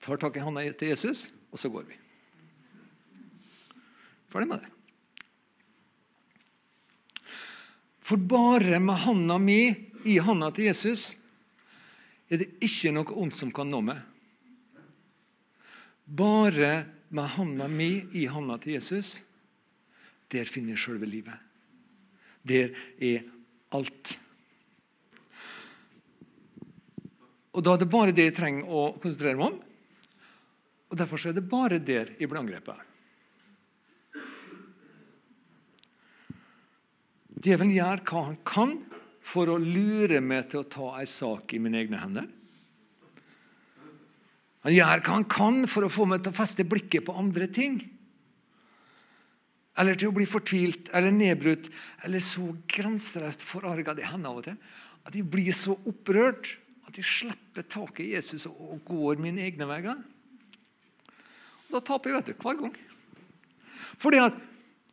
Tar 0.00 0.20
tak 0.20 0.36
i 0.36 0.44
hånda 0.44 0.64
til 0.76 0.92
Jesus, 0.92 1.28
og 1.52 1.60
så 1.60 1.70
går 1.72 1.88
vi. 1.88 1.96
Ferdig 4.30 4.48
med 4.50 4.62
det. 4.62 4.70
For 8.04 8.18
bare 8.18 8.80
med 8.82 9.02
hånda 9.04 9.38
mi 9.38 9.62
i 10.08 10.16
hånda 10.18 10.50
til 10.54 10.70
Jesus 10.70 11.12
er 12.30 12.40
det 12.42 12.48
ikke 12.62 12.92
noe 12.94 13.16
ondt 13.22 13.36
som 13.38 13.52
kan 13.54 13.68
nå 13.70 13.80
meg. 13.86 14.00
Bare 16.06 16.72
med 17.10 17.30
hånda 17.36 17.68
mi 17.70 17.92
i 18.18 18.24
hånda 18.30 18.56
til 18.62 18.76
Jesus, 18.78 19.20
der 20.30 20.48
finner 20.48 20.74
jeg 20.74 20.84
sjølve 20.84 21.08
livet. 21.10 21.38
Der 22.46 22.74
er 22.98 23.24
alt. 23.76 24.16
Og 27.50 27.64
Da 27.64 27.74
er 27.74 27.82
det 27.82 27.90
bare 27.90 28.14
det 28.14 28.28
jeg 28.28 28.36
trenger 28.36 28.68
å 28.70 28.84
konsentrere 29.02 29.38
meg 29.38 29.50
om. 29.50 29.58
Og 30.90 30.98
Derfor 30.98 31.26
er 31.26 31.34
det 31.34 31.48
bare 31.50 31.78
der 31.78 32.14
jeg 32.18 32.30
blir 32.30 32.42
angrepet. 32.42 32.86
Djevelen 37.40 37.72
gjør 37.72 38.02
hva 38.04 38.26
han 38.26 38.36
kan 38.44 38.74
for 39.24 39.48
å 39.48 39.56
lure 39.60 40.20
meg 40.20 40.50
til 40.50 40.60
å 40.60 40.68
ta 40.68 40.90
en 41.00 41.08
sak 41.08 41.54
i 41.54 41.60
mine 41.62 41.78
egne 41.80 42.00
hender. 42.02 42.26
Han 44.66 44.74
gjør 44.76 45.00
hva 45.00 45.14
han 45.14 45.24
kan 45.30 45.62
for 45.70 45.86
å 45.86 45.92
få 45.92 46.04
meg 46.10 46.20
til 46.20 46.34
å 46.34 46.36
feste 46.36 46.66
blikket 46.68 47.06
på 47.06 47.16
andre 47.16 47.48
ting. 47.48 47.78
Eller 49.80 49.96
til 49.96 50.10
å 50.10 50.16
bli 50.16 50.26
fortvilt 50.28 50.90
eller 50.92 51.14
nedbrutt 51.14 51.70
eller 52.04 52.20
så 52.20 52.50
grenseløst 52.68 53.46
forarga 53.46 53.94
det 53.96 54.10
hender 54.10 54.34
av 54.34 54.42
og 54.42 54.48
til 54.50 54.58
at 55.08 55.16
jeg 55.16 55.30
blir 55.32 55.54
så 55.56 55.72
opprørt 55.88 56.58
at 56.90 56.98
jeg 56.98 57.06
slipper 57.06 57.66
taket 57.70 58.04
i 58.04 58.14
Jesus 58.16 58.48
og 58.50 58.80
går 58.86 59.20
mine 59.22 59.44
egne 59.46 59.68
veier. 59.70 59.98
Og 61.68 61.74
Da 61.76 61.82
taper 61.86 62.10
jeg 62.10 62.18
vet 62.18 62.30
du, 62.32 62.42
hver 62.42 62.58
gang. 62.58 62.78
Fordi 64.00 64.22
at 64.24 64.38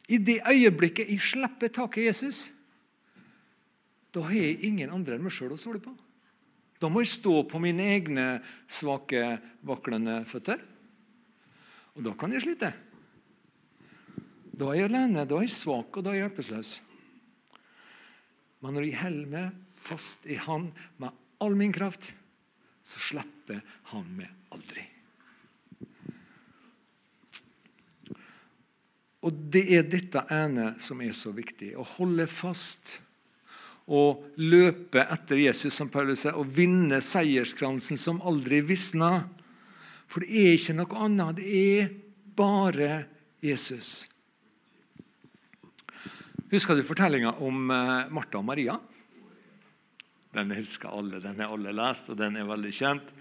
i 0.07 0.19
det 0.21 0.39
øyeblikket 0.47 1.09
jeg 1.09 1.23
slipper 1.23 1.73
taket 1.73 2.03
i 2.03 2.07
Jesus, 2.07 2.47
da 4.13 4.23
har 4.23 4.37
jeg 4.37 4.63
ingen 4.65 4.93
andre 4.93 5.17
enn 5.17 5.25
meg 5.25 5.33
sjøl 5.35 5.55
å 5.55 5.59
stole 5.59 5.81
på. 5.83 5.91
Da 6.77 6.89
må 6.89 7.01
jeg 7.01 7.15
stå 7.15 7.41
på 7.49 7.59
mine 7.61 7.89
egne 7.95 8.27
svake, 8.69 9.39
vaklende 9.65 10.21
føtter. 10.29 10.61
Og 11.97 12.05
da 12.05 12.13
kan 12.13 12.33
jeg 12.33 12.45
slite. 12.45 12.71
Da 14.57 14.69
er 14.69 14.83
jeg 14.83 14.89
alene, 14.91 15.25
da 15.25 15.37
er 15.37 15.47
jeg 15.47 15.53
svak, 15.57 15.97
og 15.97 16.05
da 16.05 16.13
er 16.13 16.21
jeg 16.21 16.27
hjelpeløs. 16.27 16.73
Men 18.61 18.77
når 18.77 18.85
jeg 18.85 19.01
holder 19.01 19.31
meg 19.33 19.81
fast 19.87 20.25
i 20.29 20.37
Han 20.45 20.69
med 21.01 21.25
all 21.43 21.55
min 21.55 21.73
kraft, 21.73 22.11
så 22.83 22.99
slipper 22.99 23.63
Han 23.91 24.05
meg 24.17 24.31
aldri. 24.55 24.83
Og 29.27 29.33
Det 29.51 29.63
er 29.75 29.87
dette 29.87 30.23
ene 30.31 30.73
som 30.79 31.01
er 31.03 31.11
så 31.15 31.33
viktig. 31.35 31.73
Å 31.75 31.83
holde 31.97 32.27
fast 32.31 32.99
og 33.87 34.25
løpe 34.43 35.03
etter 35.03 35.39
Jesus, 35.39 35.73
som 35.75 35.89
Paulus 35.91 36.25
sier, 36.25 36.35
og 36.35 36.51
vinne 36.51 36.99
seierskransen 37.03 37.99
som 37.99 38.19
aldri 38.27 38.59
visner. 38.67 39.23
For 40.07 40.23
det 40.23 40.31
er 40.31 40.55
ikke 40.55 40.75
noe 40.75 41.01
annet. 41.07 41.39
Det 41.39 41.47
er 41.55 41.89
bare 42.37 42.91
Jesus. 43.43 44.05
Husker 46.51 46.77
du 46.77 46.85
fortellinga 46.87 47.33
om 47.43 47.71
eh, 47.71 48.11
Martha 48.15 48.39
og 48.39 48.47
Maria? 48.47 48.77
Den 50.35 50.51
husker 50.51 50.91
alle. 50.91 51.21
Den 51.23 51.39
er 51.39 51.53
alle 51.53 51.73
lest, 51.75 52.09
og 52.11 52.19
den 52.19 52.35
er 52.37 52.47
veldig 52.47 52.73
kjent. 52.75 53.13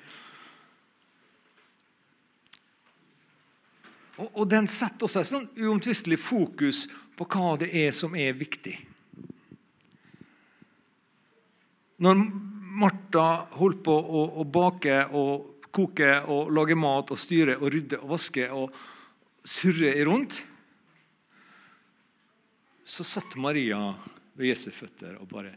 Og, 4.17 4.29
og 4.33 4.45
den 4.51 4.69
setter 4.71 5.11
et 5.11 5.29
sånn 5.29 5.49
uomtvistelig 5.61 6.19
fokus 6.21 6.87
på 7.17 7.29
hva 7.33 7.57
det 7.61 7.71
er 7.77 7.93
som 7.97 8.17
er 8.19 8.37
viktig. 8.37 8.75
Når 12.05 12.19
Martha 12.77 13.29
holdt 13.57 13.85
på 13.87 13.95
å, 13.95 14.25
å 14.41 14.45
bake 14.45 14.99
og 15.17 15.63
koke 15.77 16.11
og 16.33 16.53
lage 16.57 16.77
mat 16.77 17.13
og 17.13 17.21
styre 17.21 17.57
og 17.61 17.71
rydde 17.73 18.01
og 18.03 18.13
vaske 18.17 18.49
og 18.53 18.77
surre 19.47 19.93
rundt, 20.09 20.41
så 22.87 23.05
satt 23.05 23.37
Maria 23.41 23.81
ved 24.37 24.53
Jesu 24.53 24.71
føtter 24.75 25.17
og 25.21 25.29
bare 25.33 25.55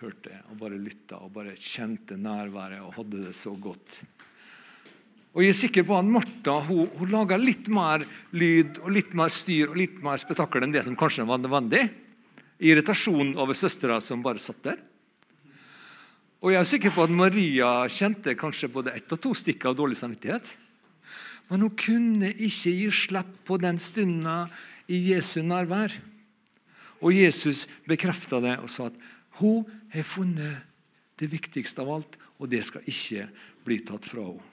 hørte 0.00 0.32
og 0.48 0.56
bare 0.60 0.80
lytta 0.80 1.18
og 1.20 1.32
bare 1.34 1.52
kjente 1.58 2.16
nærværet 2.16 2.80
og 2.84 2.94
hadde 2.96 3.26
det 3.26 3.34
så 3.36 3.52
godt. 3.52 4.00
Og 5.30 5.44
Jeg 5.44 5.52
er 5.52 5.58
sikker 5.60 5.84
på 5.86 5.94
at 5.94 6.08
Martha 6.08 6.56
hun, 6.66 6.88
hun 6.98 7.12
laga 7.12 7.36
litt 7.38 7.68
mer 7.70 8.02
lyd 8.34 8.80
og 8.82 8.90
litt 8.96 9.12
mer 9.14 9.30
styr 9.30 9.70
og 9.70 9.78
litt 9.78 10.00
mer 10.02 10.18
spetakkel 10.18 10.66
enn 10.66 10.74
det 10.74 10.82
som 10.86 10.96
kanskje 10.98 11.26
var 11.28 11.38
nødvendig. 11.38 11.84
Irritasjon 12.60 13.36
over 13.38 13.54
søstera 13.54 14.00
som 14.02 14.24
bare 14.24 14.42
satt 14.42 14.64
der. 14.64 14.80
Og 16.40 16.54
jeg 16.54 16.58
er 16.58 16.68
sikker 16.68 16.94
på 16.96 17.04
at 17.04 17.12
Maria 17.12 17.70
kjente 17.92 18.34
kanskje 18.38 18.72
både 18.72 18.96
ett 18.96 19.12
og 19.12 19.20
to 19.22 19.34
stikk 19.36 19.68
av 19.68 19.76
dårlig 19.78 20.00
samvittighet. 20.00 20.50
Men 21.50 21.66
hun 21.66 21.76
kunne 21.78 22.30
ikke 22.32 22.72
gi 22.72 22.88
slipp 22.94 23.32
på 23.46 23.58
den 23.60 23.78
stunda 23.82 24.44
i 24.90 24.98
Jesu 25.12 25.42
nærvær. 25.44 25.92
Og 27.04 27.14
Jesus 27.14 27.66
bekrefta 27.88 28.40
det 28.42 28.56
og 28.62 28.70
sa 28.72 28.88
at 28.88 28.96
hun 29.38 29.68
har 29.92 30.06
funnet 30.06 30.66
det 31.20 31.28
viktigste 31.28 31.82
av 31.82 31.92
alt, 31.96 32.16
og 32.40 32.48
det 32.48 32.62
skal 32.64 32.86
ikke 32.88 33.26
bli 33.66 33.80
tatt 33.84 34.08
fra 34.08 34.24
henne. 34.24 34.46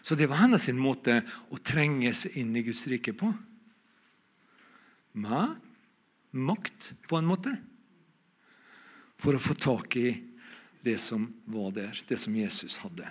Så 0.00 0.16
det 0.16 0.28
var 0.30 0.40
hennes 0.40 0.68
måte 0.76 1.18
å 1.52 1.58
trenge 1.60 2.12
seg 2.16 2.38
inn 2.40 2.54
i 2.56 2.62
Guds 2.64 2.86
rike 2.88 3.12
på. 3.16 3.28
Med 5.20 5.56
makt, 6.34 6.92
på 7.08 7.18
en 7.18 7.28
måte. 7.28 7.52
For 9.20 9.36
å 9.36 9.42
få 9.42 9.56
tak 9.56 9.96
i 10.00 10.08
det 10.84 10.96
som 11.00 11.26
var 11.48 11.72
der, 11.76 12.00
det 12.08 12.18
som 12.20 12.36
Jesus 12.36 12.78
hadde. 12.82 13.08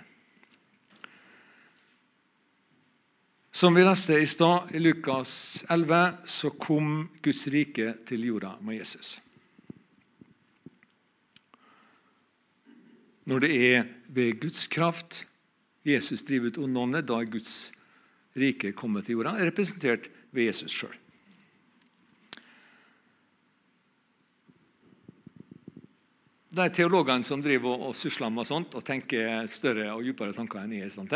Som 3.54 3.74
vi 3.74 3.84
leste 3.86 4.18
i 4.18 4.26
stad, 4.26 4.74
i 4.74 4.82
Lukas 4.82 5.64
11, 5.70 6.26
så 6.26 6.50
kom 6.58 7.08
Guds 7.22 7.46
rike 7.54 7.92
til 8.06 8.26
jorda 8.26 8.56
med 8.60 8.80
Jesus. 8.80 9.16
Når 13.24 13.44
det 13.44 13.52
er 13.54 13.86
ved 14.12 14.40
Guds 14.42 14.66
kraft 14.68 15.24
Jesus 15.84 16.24
driver 16.24 16.52
ut 16.52 16.60
onde 16.64 16.80
ånder, 16.80 17.04
da 17.04 17.20
er 17.20 17.28
Guds 17.28 17.72
rike 18.36 18.72
kommet 18.76 19.06
til 19.06 19.18
jorda, 19.18 19.36
er 19.36 19.50
representert 19.50 20.08
ved 20.34 20.48
Jesus 20.48 20.72
sjøl. 20.72 20.94
De 26.54 26.68
teologene 26.70 27.26
som 27.26 27.42
driver 27.42 27.88
og 27.88 27.96
susler 27.98 28.30
med 28.30 28.46
sånt 28.46 28.76
og 28.78 28.84
tenker 28.86 29.48
større 29.50 29.88
og 29.96 30.04
dypere 30.06 30.34
tanker 30.36 30.62
enn 30.62 30.76
jeg 30.76 30.86
er 30.86 30.94
sånt, 30.94 31.14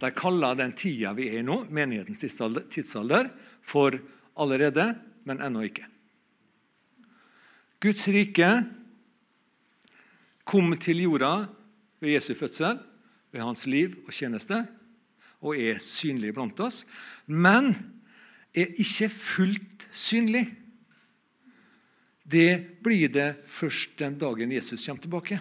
de 0.00 0.10
kaller 0.16 0.56
den 0.58 0.74
tida 0.76 1.12
vi 1.14 1.28
er 1.30 1.42
i 1.42 1.46
nå, 1.46 1.62
menighetens 1.70 2.24
tidsalder, 2.24 3.30
for 3.62 3.94
allerede, 4.36 4.88
men 5.28 5.42
ennå 5.44 5.62
ikke. 5.68 5.86
Guds 7.82 8.08
rike 8.10 8.48
kom 10.46 10.70
til 10.78 11.02
jorda 11.02 11.48
ved 12.00 12.14
Jesu 12.14 12.34
fødsel, 12.38 12.78
ved 13.34 13.42
hans 13.42 13.66
liv 13.66 13.96
og 14.06 14.14
tjeneste, 14.14 14.62
og 15.42 15.58
er 15.58 15.82
synlig 15.82 16.32
blant 16.36 16.60
oss, 16.64 16.84
men 17.26 17.74
er 18.56 18.70
ikke 18.80 19.10
fullt 19.12 19.88
synlig. 19.92 20.46
Det 22.26 22.80
blir 22.82 23.10
det 23.12 23.28
først 23.46 23.98
den 24.00 24.16
dagen 24.18 24.54
Jesus 24.54 24.86
kommer 24.86 25.02
tilbake. 25.02 25.40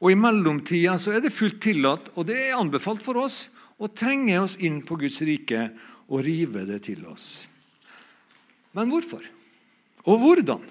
Og 0.00 0.12
I 0.12 0.18
mellomtida 0.18 0.96
er 1.12 1.22
det 1.22 1.32
fullt 1.34 1.60
tillatt, 1.62 2.12
og 2.16 2.28
det 2.28 2.38
er 2.48 2.58
anbefalt 2.58 3.02
for 3.04 3.20
oss, 3.20 3.48
å 3.80 3.88
trenge 3.88 4.36
oss 4.40 4.58
inn 4.60 4.82
på 4.84 4.98
Guds 5.00 5.22
rike 5.24 5.70
og 6.10 6.24
rive 6.24 6.66
det 6.68 6.82
til 6.88 7.04
oss. 7.08 7.48
Men 8.76 8.92
hvorfor? 8.92 9.24
Og 10.08 10.20
hvordan? 10.20 10.62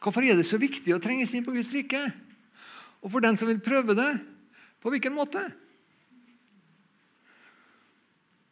Hvorfor 0.00 0.24
er 0.24 0.36
det 0.36 0.46
så 0.46 0.58
viktig 0.60 0.92
å 0.94 1.02
trenges 1.02 1.32
inn 1.34 1.44
på 1.46 1.54
Guds 1.54 1.72
rike? 1.74 2.00
Og 3.02 3.12
for 3.12 3.24
den 3.24 3.38
som 3.38 3.48
vil 3.48 3.62
prøve 3.62 3.96
det, 3.96 4.10
på 4.82 4.92
hvilken 4.92 5.14
måte? 5.16 5.42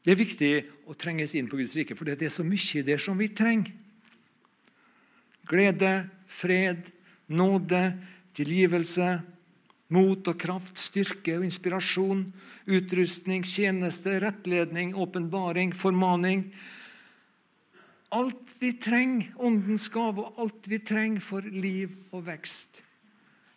Det 0.05 0.13
er 0.13 0.21
viktig 0.21 0.53
å 0.91 0.97
trenges 0.99 1.35
inn 1.37 1.49
på 1.49 1.59
Guds 1.61 1.75
rike, 1.77 1.97
for 1.97 2.09
det 2.09 2.27
er 2.27 2.33
så 2.33 2.45
mye 2.45 2.85
der 2.85 3.01
som 3.01 3.17
vi 3.21 3.31
trenger. 3.33 3.73
Glede, 5.49 5.93
fred, 6.29 6.89
nåde, 7.29 7.83
tilgivelse, 8.37 9.09
mot 9.93 10.29
og 10.29 10.39
kraft, 10.41 10.79
styrke 10.81 11.37
og 11.39 11.45
inspirasjon, 11.47 12.25
utrustning, 12.65 13.45
tjeneste, 13.45 14.17
rettledning, 14.25 14.95
åpenbaring, 14.97 15.75
formaning 15.77 16.49
alt 18.15 18.55
vi 18.61 18.73
trenger, 18.79 19.33
åndens 19.37 19.89
gave, 19.93 20.23
og 20.23 20.41
alt 20.41 20.69
vi 20.71 20.81
trenger 20.87 21.23
for 21.25 21.45
liv 21.45 21.93
og 22.15 22.27
vekst 22.29 22.83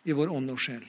i 0.08 0.14
vår 0.16 0.32
ånd 0.34 0.52
og 0.52 0.60
sjel. 0.62 0.84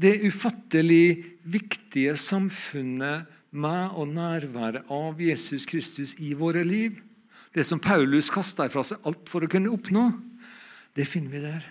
Det 0.00 0.14
ufattelig 0.24 1.36
viktige 1.44 2.14
samfunnet 2.16 3.28
med 3.50 3.96
og 3.98 4.08
nærværet 4.14 4.88
av 4.92 5.20
Jesus 5.20 5.66
Kristus 5.68 6.14
i 6.22 6.32
våre 6.38 6.62
liv, 6.64 7.00
det 7.52 7.66
som 7.66 7.82
Paulus 7.82 8.30
kasta 8.32 8.68
fra 8.70 8.84
seg 8.86 9.02
alt 9.08 9.28
for 9.28 9.44
å 9.44 9.50
kunne 9.50 9.72
oppnå, 9.74 10.06
det 10.94 11.08
finner 11.08 11.34
vi 11.34 11.42
der. 11.42 11.66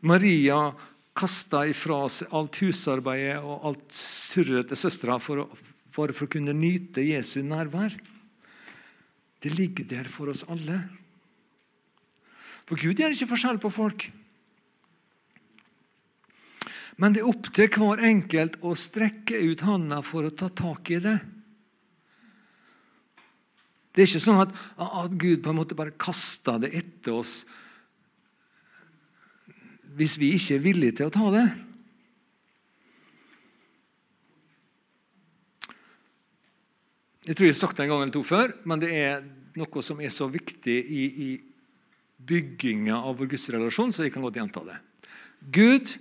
Maria 0.00 0.70
kasta 1.16 1.64
ifra 1.68 2.04
seg 2.12 2.30
alt 2.36 2.60
husarbeidet 2.62 3.40
og 3.42 3.66
alt 3.70 3.96
surret 3.96 4.70
til 4.70 4.78
søstera 4.78 5.18
for, 5.22 5.48
for, 5.90 6.14
for 6.14 6.28
å 6.28 6.32
kunne 6.32 6.54
nyte 6.56 7.04
Jesu 7.04 7.40
nærvær. 7.44 7.96
Det 9.40 9.52
ligger 9.56 9.88
der 9.88 10.08
for 10.12 10.30
oss 10.30 10.44
alle. 10.52 10.82
For 12.68 12.78
Gud 12.78 13.00
gjør 13.00 13.16
ikke 13.16 13.32
forskjell 13.32 13.60
på 13.62 13.72
folk. 13.74 14.06
Men 17.00 17.16
det 17.16 17.22
er 17.22 17.30
opp 17.30 17.48
til 17.56 17.70
hver 17.72 18.02
enkelt 18.04 18.58
å 18.60 18.76
strekke 18.76 19.38
ut 19.48 19.64
handa 19.64 20.02
for 20.04 20.28
å 20.28 20.34
ta 20.36 20.50
tak 20.52 20.92
i 20.92 21.00
det. 21.00 21.16
Det 23.90 24.04
er 24.04 24.10
ikke 24.10 24.22
sånn 24.22 24.42
at, 24.44 24.52
at 24.78 25.16
Gud 25.18 25.40
på 25.42 25.50
en 25.50 25.58
måte 25.58 25.78
bare 25.78 25.96
kaster 25.98 26.60
det 26.62 26.70
etter 26.76 27.16
oss 27.16 27.40
hvis 29.96 30.16
vi 30.20 30.34
ikke 30.36 30.56
er 30.56 30.64
villige 30.64 30.96
til 31.00 31.10
å 31.10 31.14
ta 31.14 31.30
det. 31.34 31.46
Jeg 37.28 37.36
tror 37.36 37.46
jeg 37.46 37.54
har 37.54 37.60
sagt 37.60 37.78
det 37.78 37.84
en 37.84 37.92
gang 37.92 38.02
eller 38.02 38.14
to 38.14 38.24
før, 38.26 38.54
men 38.66 38.80
det 38.82 38.90
er 38.96 39.24
noe 39.58 39.82
som 39.84 40.00
er 40.02 40.12
så 40.14 40.26
viktig 40.30 40.76
i, 40.80 41.02
i 41.06 41.30
bygginga 42.26 42.96
av 42.96 43.18
vår 43.18 43.32
gudsrelasjon, 43.34 43.92
så 43.92 44.06
jeg 44.06 44.14
kan 44.14 44.24
godt 44.24 44.38
gjenta 44.40 44.62
det. 44.66 44.78
Gud 45.52 45.92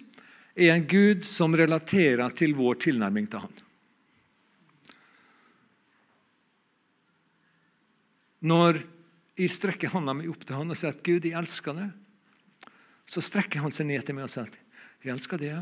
er 0.60 0.74
en 0.74 0.88
Gud 0.90 1.26
som 1.28 1.56
relaterer 1.56 2.36
til 2.36 2.56
vår 2.58 2.80
tilnærming 2.88 3.28
til 3.30 3.44
Han. 3.46 3.58
Når 8.50 8.82
jeg 9.40 9.52
strekker 9.52 9.92
hånda 9.92 10.16
mi 10.16 10.28
opp 10.32 10.44
til 10.48 10.60
Han 10.60 10.72
og 10.72 10.80
sier 10.80 10.96
at 10.96 11.04
Gud, 11.04 11.28
jeg 11.28 11.36
elsker 11.40 11.76
deg, 11.76 11.92
så 13.10 13.24
strekker 13.26 13.64
han 13.64 13.74
seg 13.74 13.90
ned 13.90 14.06
til 14.06 14.18
meg 14.18 14.28
og 14.28 14.34
sier 14.34 14.52
jeg 15.00 15.14
elsker 15.14 15.40
det. 15.40 15.54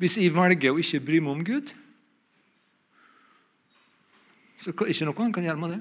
Hvis 0.00 0.16
jeg 0.16 0.32
velger 0.32 0.72
å 0.72 0.80
ikke 0.80 1.02
bry 1.04 1.18
meg 1.20 1.34
om 1.34 1.42
Gud, 1.44 1.72
så 4.58 4.72
er 4.72 4.78
det 4.80 4.94
ikke 4.94 5.08
noe 5.10 5.20
han 5.20 5.34
kan 5.34 5.44
gjøre 5.46 5.60
med 5.60 5.74
det. 5.74 5.80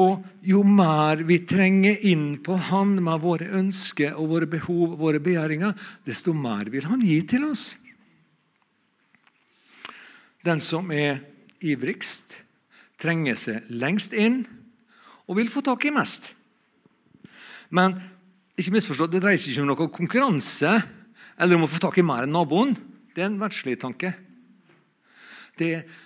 Og 0.00 0.22
jo 0.48 0.62
mer 0.64 1.20
vi 1.28 1.42
trenger 1.44 2.00
inn 2.08 2.38
på 2.40 2.56
Han 2.70 2.94
med 3.04 3.20
våre 3.20 3.50
ønsker 3.58 4.16
og 4.16 4.30
våre 4.30 4.48
behov 4.48 4.94
og 4.94 5.02
våre 5.02 5.20
begjæringer, 5.20 5.76
desto 6.08 6.32
mer 6.32 6.70
vil 6.72 6.88
Han 6.88 7.04
gi 7.04 7.18
til 7.28 7.44
oss. 7.50 7.66
Den 10.42 10.64
som 10.64 10.88
er 10.96 11.20
ivrigst, 11.60 12.40
trenger 12.98 13.36
seg 13.36 13.68
lengst 13.68 14.16
inn 14.16 14.40
og 15.32 15.38
vil 15.40 15.48
få 15.48 15.64
tak 15.64 15.86
i 15.88 15.94
mest. 15.94 16.34
Men 17.72 17.96
ikke 18.60 18.74
misforstå, 18.74 19.08
det 19.08 19.22
dreier 19.24 19.40
seg 19.40 19.54
ikke 19.54 19.64
om 19.64 19.70
noe 19.70 19.88
konkurranse 19.88 20.72
eller 21.40 21.56
om 21.56 21.64
å 21.64 21.70
få 21.72 21.80
tak 21.80 21.96
i 21.98 22.04
mer 22.04 22.26
enn 22.26 22.34
naboen. 22.36 22.74
Det 23.16 23.24
er 23.24 23.30
en 23.30 23.40
verdslig 23.40 23.78
tanke. 23.80 24.12
Det 25.56 25.70
er 25.78 25.96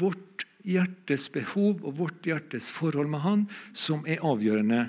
vårt 0.00 0.46
hjertes 0.64 1.28
behov 1.32 1.84
og 1.84 1.98
vårt 2.00 2.26
hjertes 2.28 2.70
forhold 2.72 3.10
med 3.12 3.24
Han 3.24 3.44
som 3.76 4.02
er 4.08 4.24
avgjørende 4.24 4.86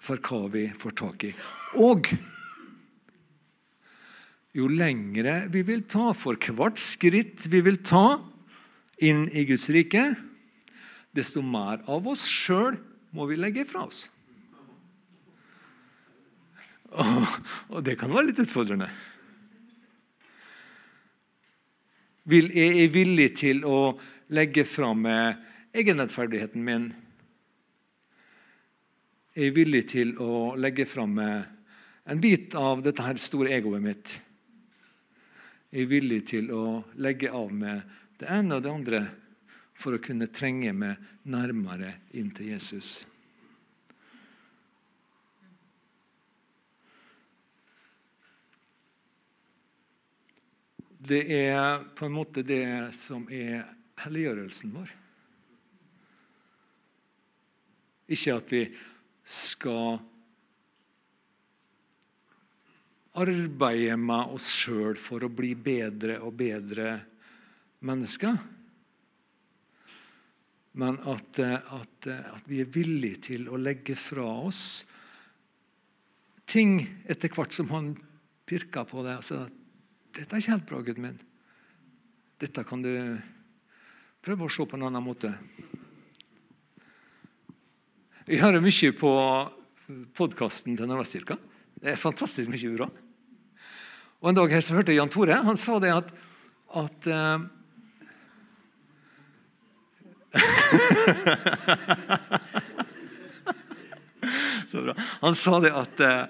for 0.00 0.18
hva 0.26 0.50
vi 0.50 0.66
får 0.74 0.96
tak 0.98 1.26
i. 1.30 1.32
Og 1.78 2.10
jo 4.58 4.66
lengre 4.66 5.44
vi 5.54 5.62
vil 5.66 5.86
ta 5.86 6.10
for 6.18 6.34
hvert 6.34 6.82
skritt 6.82 7.46
vi 7.50 7.62
vil 7.62 7.78
ta 7.86 8.18
inn 9.00 9.28
i 9.30 9.46
Guds 9.48 9.68
rike, 9.72 10.02
desto 11.14 11.42
mer 11.42 11.82
av 11.90 12.06
oss 12.10 12.26
sjøl 12.26 12.78
må 13.16 13.26
vi 13.26 13.38
legge 13.38 13.64
fra 13.68 13.84
oss. 13.86 14.04
Og 17.70 17.82
det 17.86 17.96
kan 17.98 18.10
være 18.12 18.30
litt 18.30 18.42
utfordrende. 18.42 18.88
Jeg 22.30 22.72
er 22.84 22.90
villig 22.94 23.28
til 23.40 23.64
å 23.66 23.94
legge 24.30 24.64
fram 24.68 25.06
egenrettferdigheten 25.06 26.62
min. 26.66 26.90
Jeg 29.34 29.54
villig 29.56 29.84
til 29.90 30.12
å 30.22 30.56
legge 30.58 30.86
fram 30.90 31.18
en 31.20 32.20
bit 32.22 32.54
av 32.58 32.82
dette 32.82 33.06
her 33.06 33.18
store 33.22 33.54
egoet 33.56 33.82
mitt. 33.82 34.14
Jeg 35.70 35.86
er 35.86 35.90
villig 35.90 36.20
til 36.30 36.50
å 36.54 36.64
legge 36.98 37.30
av 37.30 37.50
med 37.54 37.82
det 38.18 38.26
ene 38.30 38.58
og 38.58 38.64
det 38.64 38.72
andre 38.74 39.02
for 39.80 39.96
å 39.96 40.02
kunne 40.02 40.28
trenge 40.28 40.72
meg 40.76 41.00
nærmere 41.24 41.94
inn 42.16 42.28
til 42.36 42.52
Jesus. 42.52 43.00
Det 51.00 51.22
er 51.32 51.80
på 51.96 52.06
en 52.06 52.12
måte 52.12 52.44
det 52.44 52.92
som 52.94 53.24
er 53.32 53.64
helliggjørelsen 54.04 54.74
vår. 54.76 54.92
Ikke 58.10 58.36
at 58.36 58.52
vi 58.52 58.62
skal 59.24 59.96
arbeide 63.20 63.96
med 63.98 64.36
oss 64.36 64.46
sjøl 64.60 64.98
for 65.00 65.24
å 65.24 65.32
bli 65.32 65.54
bedre 65.58 66.20
og 66.20 66.36
bedre 66.36 66.98
mennesker. 67.86 68.36
Men 70.80 70.96
at, 71.10 71.38
at, 71.40 72.08
at 72.08 72.46
vi 72.48 72.62
er 72.62 72.70
villige 72.72 73.20
til 73.30 73.48
å 73.52 73.58
legge 73.60 73.96
fra 73.98 74.24
oss 74.46 74.62
ting 76.50 76.80
etter 77.10 77.30
hvert 77.34 77.54
som 77.54 77.68
han 77.74 77.92
pirker 78.48 78.86
på 78.88 79.04
det. 79.06 79.18
Altså, 79.20 79.44
'Dette 80.10 80.34
er 80.34 80.42
ikke 80.42 80.54
helt 80.56 80.66
bra, 80.66 80.80
gutten 80.82 81.04
min. 81.04 81.20
Dette 82.40 82.64
kan 82.66 82.82
du 82.82 82.90
prøve 84.24 84.46
å 84.46 84.50
se 84.50 84.66
på 84.66 84.78
en 84.78 84.88
annen 84.88 85.04
måte.' 85.04 85.34
Vi 88.30 88.38
hører 88.38 88.62
mye 88.62 88.90
på 88.94 89.12
podkasten 90.14 90.76
til 90.78 90.86
Nordvestkirka. 90.86 91.36
Det 91.80 91.92
er 91.92 91.98
fantastisk 91.98 92.50
mye 92.50 92.74
bra. 92.76 92.86
Og 94.20 94.28
En 94.30 94.36
dag 94.36 94.52
her 94.52 94.62
så 94.62 94.76
hørte 94.76 94.92
jeg 94.92 95.00
Jan 95.00 95.10
Tore. 95.10 95.38
Han 95.44 95.58
sa 95.58 95.78
det 95.82 95.90
at, 95.90 96.12
at 96.78 97.08
uh, 97.10 97.42
Så 104.70 104.82
bra. 104.82 104.94
Han 105.20 105.34
sa 105.34 105.60
det 105.62 105.72
at 105.74 106.00
eh, 106.06 106.26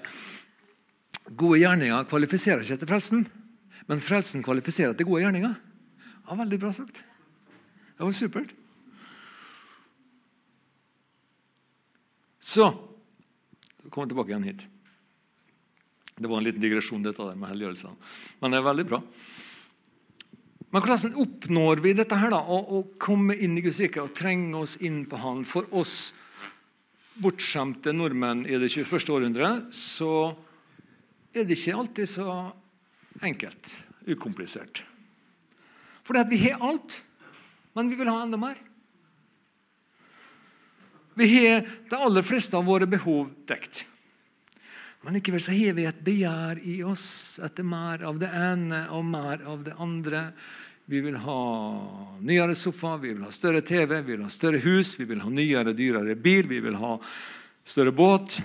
gode 1.37 1.59
gjerninger 1.61 2.07
kvalifiserer 2.09 2.63
ikke 2.65 2.79
til 2.81 2.89
frelsen. 2.89 3.21
Men 3.89 4.01
frelsen 4.01 4.43
kvalifiserer 4.45 4.93
til 4.97 5.05
gode 5.09 5.21
gjerninger. 5.25 5.53
Ja, 6.25 6.31
Veldig 6.39 6.59
bra 6.61 6.71
sagt. 6.73 7.03
Det 7.97 8.03
var 8.07 8.11
supert. 8.17 8.51
Så 12.41 12.71
kom 13.91 14.03
jeg 14.03 14.11
tilbake 14.13 14.31
igjen 14.33 14.47
hit. 14.49 14.65
Det 16.17 16.29
var 16.29 16.37
en 16.39 16.45
liten 16.45 16.61
digresjon, 16.63 17.03
dette 17.05 17.21
der 17.21 17.37
med 17.37 17.49
helliggjørelsene. 17.51 17.93
Men 18.41 18.53
det 18.53 18.57
er 18.59 18.65
veldig 18.65 18.85
bra. 18.89 18.99
Men 20.71 20.85
hvordan 20.85 21.17
oppnår 21.19 21.81
vi 21.83 21.91
dette 21.95 22.15
her 22.15 22.31
da, 22.31 22.39
å, 22.39 22.61
å 22.79 22.83
komme 23.01 23.35
inn 23.35 23.57
i 23.59 23.63
Guds 23.65 23.81
rike 23.83 24.03
og 24.03 24.13
trenge 24.15 24.55
oss 24.55 24.77
inn 24.79 25.03
på 25.09 25.19
Han? 25.19 25.43
For 25.47 25.67
oss 25.75 26.13
bortskjemte 27.21 27.91
nordmenn 27.91 28.45
i 28.47 28.55
det 28.59 28.71
21. 28.71 29.11
århundre 29.11 29.49
så 29.75 30.31
er 31.35 31.43
det 31.43 31.57
ikke 31.57 31.75
alltid 31.75 32.09
så 32.09 32.27
enkelt, 33.21 33.75
ukomplisert. 34.07 34.83
Fordi 36.07 36.23
vi 36.31 36.39
har 36.47 36.63
alt, 36.63 37.01
men 37.75 37.91
vi 37.91 37.99
vil 37.99 38.09
ha 38.11 38.21
enda 38.23 38.39
mer. 38.39 38.55
Vi 41.19 41.27
har 41.35 41.67
de 41.91 41.99
aller 41.99 42.23
fleste 42.23 42.55
av 42.57 42.65
våre 42.67 42.87
behov 42.87 43.27
dekt. 43.47 43.83
Men 45.01 45.17
likevel 45.17 45.41
så 45.41 45.53
har 45.57 45.73
vi 45.73 45.87
et 45.89 46.01
begjær 46.05 46.59
i 46.61 46.75
oss 46.85 47.39
etter 47.41 47.65
mer 47.65 48.03
av 48.05 48.19
det 48.21 48.29
ene 48.37 48.83
og 48.93 49.05
mer 49.09 49.41
av 49.49 49.63
det 49.65 49.73
andre. 49.81 50.27
Vi 50.85 50.99
vil 51.01 51.15
ha 51.23 51.41
nyere 52.21 52.53
sofa, 52.57 52.97
vi 53.01 53.15
vil 53.15 53.23
ha 53.25 53.31
større 53.33 53.63
TV, 53.65 53.95
vi 54.03 54.13
vil 54.13 54.25
ha 54.27 54.29
større 54.29 54.59
hus, 54.61 54.93
vi 54.99 55.07
vil 55.09 55.23
ha 55.23 55.29
nyere, 55.33 55.73
dyrere 55.73 56.13
bil, 56.13 56.45
vi 56.51 56.59
vil 56.61 56.77
ha 56.77 56.99
større 57.65 57.93
båt. 57.97 58.35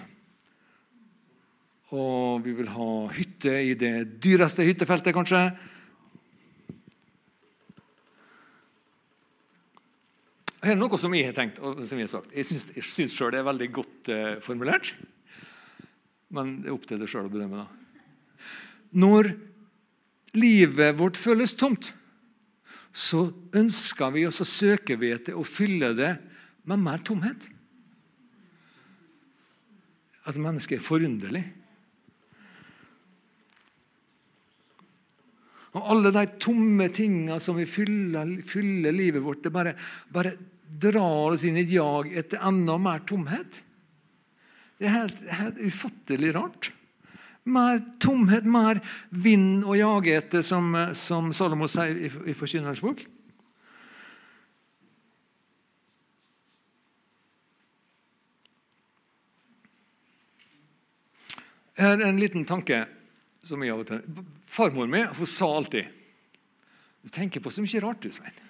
Og 1.92 2.40
vi 2.44 2.54
vil 2.56 2.70
ha 2.72 2.90
hytte 3.18 3.52
i 3.60 3.74
det 3.76 3.92
dyreste 4.24 4.64
hyttefeltet, 4.64 5.12
kanskje. 5.16 5.42
Her 10.64 10.72
er 10.72 10.80
noe 10.80 10.98
som 10.98 11.12
jeg 11.14 11.28
har 11.28 11.36
tenkt 11.36 11.60
og 11.60 11.84
som 11.84 12.00
jeg 12.00 12.08
har 12.08 12.14
sagt. 12.16 12.32
Jeg 12.32 12.48
syns 12.48 13.12
sjøl 13.12 13.34
det 13.34 13.42
er 13.42 13.46
veldig 13.46 13.68
godt 13.76 14.10
eh, 14.14 14.32
formulert. 14.42 14.94
Men 16.36 16.56
det 16.62 16.70
er 16.70 16.76
opp 16.76 16.86
til 16.88 17.00
deg 17.00 17.10
sjøl 17.10 17.28
å 17.28 17.32
bedømme. 17.32 17.64
da. 17.64 18.46
Når 18.96 19.32
livet 20.36 20.96
vårt 20.98 21.18
føles 21.20 21.56
tomt, 21.56 21.90
så 22.96 23.26
ønsker 23.56 24.14
vi 24.14 24.24
og 24.28 24.32
så 24.32 24.46
søker 24.48 24.96
vi 25.00 25.12
etter 25.12 25.36
å 25.36 25.44
fylle 25.44 25.92
det 25.96 26.14
med 26.68 26.80
mer 26.80 27.02
tomhet. 27.04 27.48
Altså, 30.26 30.40
Mennesket 30.42 30.80
er 30.80 30.84
forunderlig. 30.84 31.44
Og 35.76 35.90
alle 35.92 36.10
de 36.14 36.24
tomme 36.40 36.88
tingene 36.94 37.36
som 37.42 37.58
vi 37.58 37.66
fyller, 37.68 38.38
fyller 38.48 38.96
livet 38.96 39.22
vårt, 39.22 39.42
det 39.44 39.52
bare, 39.52 39.74
bare, 40.12 40.32
drar 40.66 41.34
oss 41.36 41.44
inn 41.46 41.58
i 41.60 41.62
et 41.62 41.74
jag 41.76 42.10
etter 42.16 42.40
enda 42.48 42.74
mer 42.80 43.04
tomhet. 43.06 43.60
Det 44.76 44.88
er 44.88 44.92
helt, 44.92 45.20
helt 45.32 45.60
ufattelig 45.64 46.34
rart. 46.36 46.70
Mer 47.46 47.78
tomhet, 48.02 48.44
mer 48.44 48.80
vind 49.10 49.64
å 49.64 49.76
jage 49.78 50.16
etter, 50.18 50.42
som, 50.44 50.72
som 50.98 51.30
Salomo 51.36 51.68
sier 51.70 51.96
i, 51.96 52.10
i 52.28 52.34
Forkynnerens 52.36 52.82
bok. 52.84 53.04
Her 61.76 62.00
er 62.00 62.08
en 62.08 62.20
liten 62.20 62.44
tanke 62.48 62.82
som 63.44 63.62
jeg 63.62 63.72
av 63.72 63.82
og 63.82 63.88
til 63.90 64.22
Farmor 64.48 64.88
mi 64.88 65.02
hun 65.04 65.28
sa 65.28 65.48
alltid 65.58 65.90
Du 67.04 67.10
tenker 67.12 67.44
på 67.44 67.52
så 67.52 67.62
mye 67.62 67.82
rart, 67.84 68.00
du, 68.02 68.08
Svein. 68.10 68.42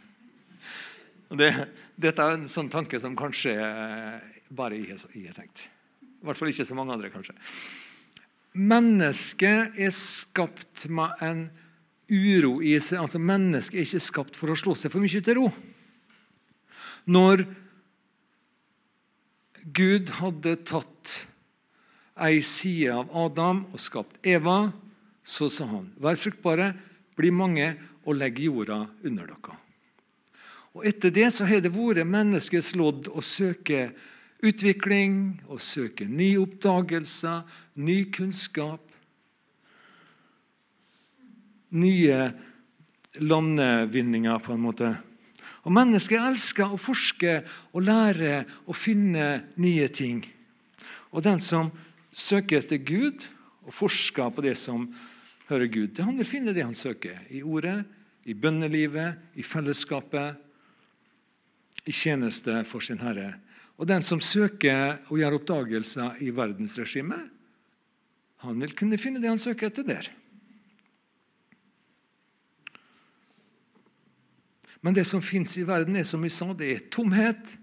Det, 1.37 1.51
dette 1.99 2.23
er 2.23 2.37
en 2.37 2.47
sånn 2.49 2.71
tanke 2.73 3.01
som 3.03 3.19
kanskje 3.19 3.57
bare 4.49 4.79
jeg 4.79 5.27
har 5.27 5.35
tenkt. 5.37 5.67
I 6.27 6.29
hvert 6.29 6.41
fall 6.41 6.51
ikke 6.51 6.67
så 6.67 6.75
mange 6.75 6.91
andre, 6.91 7.09
kanskje. 7.15 7.37
Mennesket 8.59 9.77
er 9.79 9.93
skapt 9.95 10.89
med 10.91 11.21
en 11.23 11.45
uro 12.11 12.57
i 12.67 12.73
seg. 12.83 12.99
altså 13.05 13.21
Mennesket 13.23 13.79
er 13.79 13.87
ikke 13.87 14.01
skapt 14.03 14.39
for 14.41 14.51
å 14.51 14.57
slå 14.59 14.75
seg 14.75 14.91
for 14.91 15.05
mye 15.05 15.23
til 15.23 15.39
ro. 15.39 15.45
Når 17.07 17.45
Gud 19.79 20.11
hadde 20.19 20.57
tatt 20.67 21.13
ei 22.27 22.41
side 22.43 22.91
av 22.91 23.15
Adam 23.23 23.63
og 23.71 23.79
skapt 23.87 24.19
Eva, 24.27 24.73
så 25.23 25.47
sa 25.53 25.69
han, 25.71 25.87
vær 26.03 26.19
fruktbare, 26.19 26.73
bli 27.15 27.31
mange 27.31 27.71
og 28.03 28.19
legg 28.19 28.43
jorda 28.43 28.83
under 29.07 29.31
dere. 29.31 29.61
Og 30.75 30.91
Etter 30.91 31.15
det 31.15 31.31
så 31.39 31.47
har 31.47 31.63
det 31.63 31.71
vært 31.71 32.03
menneskets 32.03 32.75
lodd 32.75 33.07
å 33.15 33.23
søke 33.23 33.93
utvikling, 34.45 35.39
å 35.49 35.59
søke 35.63 36.07
nye 36.09 36.39
oppdagelser, 36.43 37.45
ny 37.81 38.05
kunnskap. 38.13 38.83
Nye 41.77 42.21
landevinninger, 43.21 44.39
på 44.45 44.55
en 44.55 44.65
måte. 44.65 44.93
Og 45.67 45.75
Mennesket 45.75 46.23
elsker 46.23 46.71
å 46.71 46.79
forske 46.81 47.41
og 47.73 47.83
lære 47.87 48.45
og 48.67 48.77
finne 48.79 49.27
nye 49.59 49.89
ting. 49.91 50.23
Og 51.11 51.25
den 51.27 51.41
som 51.43 51.73
søker 52.13 52.61
etter 52.61 52.79
Gud 52.79 53.25
og 53.67 53.75
forsker 53.75 54.31
på 54.31 54.45
det 54.47 54.55
som 54.61 54.87
hører 55.49 55.71
Gud. 55.71 55.99
Han 56.03 56.19
vil 56.21 56.29
finne 56.29 56.55
det 56.55 56.65
han 56.65 56.77
søker. 56.77 57.19
I 57.31 57.43
ordet, 57.43 57.81
i 58.27 58.35
bønnelivet, 58.35 59.19
i 59.35 59.43
fellesskapet. 59.43 60.43
i 61.87 61.93
tjeneste 61.93 62.65
for 62.67 62.83
sin 62.83 62.99
Herre. 62.99 63.37
Og 63.77 63.89
den 63.89 64.05
som 64.05 64.23
søker 64.25 65.03
å 65.13 65.19
gjøre 65.21 65.41
oppdagelser 65.41 66.23
i 66.25 66.31
verdensregimet, 66.35 67.33
han 68.45 68.61
vil 68.61 68.73
kunne 68.77 69.01
finne 69.01 69.21
det 69.21 69.33
han 69.33 69.41
søker 69.41 69.69
etter 69.69 69.85
der. 69.87 70.09
Men 74.85 74.95
det 74.95 75.07
som 75.09 75.25
fins 75.25 75.57
i 75.59 75.65
verden, 75.67 75.97
er 75.97 76.07
som 76.07 76.23
vi 76.23 76.31
sa, 76.31 76.53
det 76.55 76.69
er 76.71 76.87
tomhet 76.93 77.57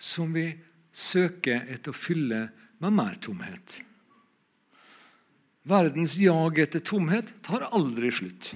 som 0.00 0.30
vi 0.32 0.48
søker 0.90 1.66
etter 1.68 1.92
å 1.92 1.96
fylle 1.96 2.46
med 2.80 2.96
mer 2.96 3.18
tomhet. 3.20 3.80
Verdens 5.68 6.16
jag 6.16 6.58
etter 6.62 6.80
tomhet 6.80 7.34
tar 7.44 7.68
aldri 7.68 8.08
slutt. 8.14 8.54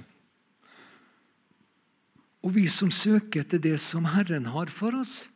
Og 2.45 2.55
vi 2.57 2.65
som 2.73 2.91
søker 2.93 3.45
etter 3.45 3.61
det 3.61 3.77
som 3.83 4.09
Herren 4.15 4.49
har 4.55 4.73
for 4.73 4.97
oss, 4.97 5.34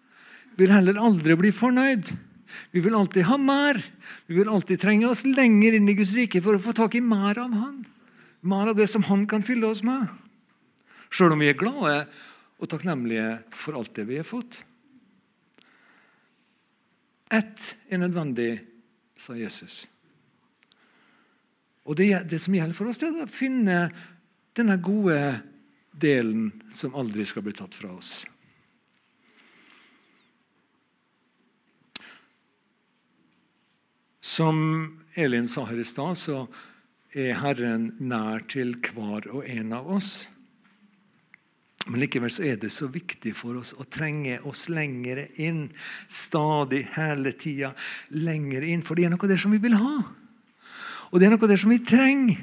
vil 0.59 0.75
heller 0.75 0.99
aldri 1.01 1.37
bli 1.39 1.53
fornøyd. 1.55 2.11
Vi 2.75 2.83
vil 2.83 2.97
alltid 2.97 3.27
ha 3.29 3.37
mer. 3.41 3.79
Vi 4.27 4.39
vil 4.39 4.51
alltid 4.51 4.81
trenge 4.83 5.09
oss 5.11 5.25
lenger 5.29 5.77
inn 5.79 5.89
i 5.89 5.97
Guds 5.99 6.15
rike 6.17 6.43
for 6.45 6.57
å 6.57 6.63
få 6.63 6.75
tak 6.77 6.97
i 6.99 7.05
mer 7.05 7.39
av 7.39 7.55
Han. 7.55 7.83
Mer 8.41 8.73
av 8.73 8.79
det 8.79 8.89
som 8.91 9.05
Han 9.07 9.27
kan 9.31 9.45
fylle 9.47 9.71
oss 9.71 9.85
med. 9.87 10.09
Sjøl 11.09 11.35
om 11.35 11.43
vi 11.43 11.51
er 11.53 11.59
glade 11.59 12.01
og 12.59 12.71
takknemlige 12.71 13.39
for 13.55 13.79
alt 13.79 13.95
det 13.97 14.09
vi 14.09 14.19
har 14.19 14.27
fått. 14.27 14.63
Ett 17.31 17.75
er 17.93 18.01
nødvendig, 18.01 18.59
sa 19.19 19.37
Jesus. 19.37 19.83
Og 21.89 21.97
det, 21.97 22.11
det 22.29 22.41
som 22.41 22.57
gjelder 22.57 22.77
for 22.77 22.91
oss, 22.91 23.01
det 23.01 23.09
er 23.09 23.25
å 23.25 23.31
finne 23.31 23.79
denne 24.57 24.77
gode 24.83 25.21
delen 25.93 26.51
som 26.73 26.97
aldri 26.99 27.25
skal 27.29 27.45
bli 27.47 27.55
tatt 27.57 27.77
fra 27.79 27.93
oss. 27.95 28.23
Som 34.21 34.99
Elin 35.15 35.49
sa 35.49 35.65
her 35.69 35.79
i 35.79 35.87
stad, 35.87 36.19
så 36.19 36.43
er 37.17 37.39
Herren 37.41 37.93
nær 38.01 38.45
til 38.51 38.75
hver 38.93 39.31
og 39.33 39.47
en 39.49 39.73
av 39.77 39.89
oss. 39.99 40.27
Men 41.89 42.03
likevel 42.03 42.33
er 42.45 42.59
det 42.61 42.69
så 42.75 42.89
viktig 42.93 43.33
for 43.37 43.57
oss 43.57 43.73
å 43.81 43.87
trenge 43.89 44.37
oss 44.49 44.67
lenger 44.69 45.23
inn. 45.41 45.69
Stadig, 46.09 46.83
hele 46.99 47.33
tida. 47.33 47.73
Lenger 48.13 48.67
inn. 48.67 48.83
For 48.85 48.99
det 48.99 49.07
er 49.07 49.15
noe 49.15 49.31
der 49.31 49.41
som 49.41 49.55
vi 49.55 49.61
vil 49.63 49.79
ha. 49.79 49.95
Og 51.09 51.17
det 51.17 51.29
er 51.29 51.33
noe 51.33 51.49
der 51.49 51.61
som 51.61 51.73
vi 51.73 51.81
trenger. 51.81 52.37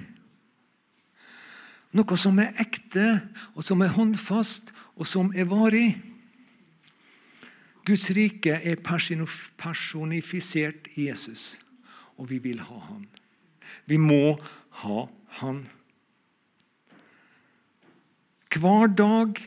Noe 1.96 2.18
som 2.20 2.40
er 2.42 2.58
ekte, 2.60 3.22
og 3.56 3.64
som 3.64 3.82
er 3.86 3.94
håndfast, 3.96 4.74
og 4.98 5.06
som 5.08 5.30
er 5.38 5.46
varig. 5.48 5.96
Guds 7.86 8.10
rike 8.18 8.54
er 8.66 8.82
personifisert 8.82 10.90
i 10.98 11.08
Jesus, 11.08 11.65
og 12.18 12.30
vi 12.30 12.40
vil 12.44 12.62
ha 12.64 12.80
han. 12.90 13.08
Vi 13.90 13.98
må 14.02 14.38
ha 14.84 15.02
han. 15.40 15.66
Hver 18.56 18.88
dag, 18.96 19.40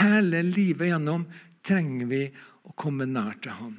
hele 0.00 0.42
livet 0.42 0.90
gjennom, 0.90 1.28
trenger 1.62 2.08
vi 2.10 2.22
å 2.66 2.74
komme 2.74 3.06
nær 3.06 3.36
til 3.42 3.54
Han. 3.54 3.76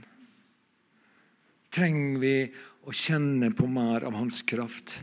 Trenger 1.73 2.19
vi 2.21 2.35
å 2.87 2.93
kjenne 2.95 3.49
på 3.57 3.67
mer 3.67 4.05
av 4.07 4.15
Hans 4.15 4.39
kraft. 4.47 5.01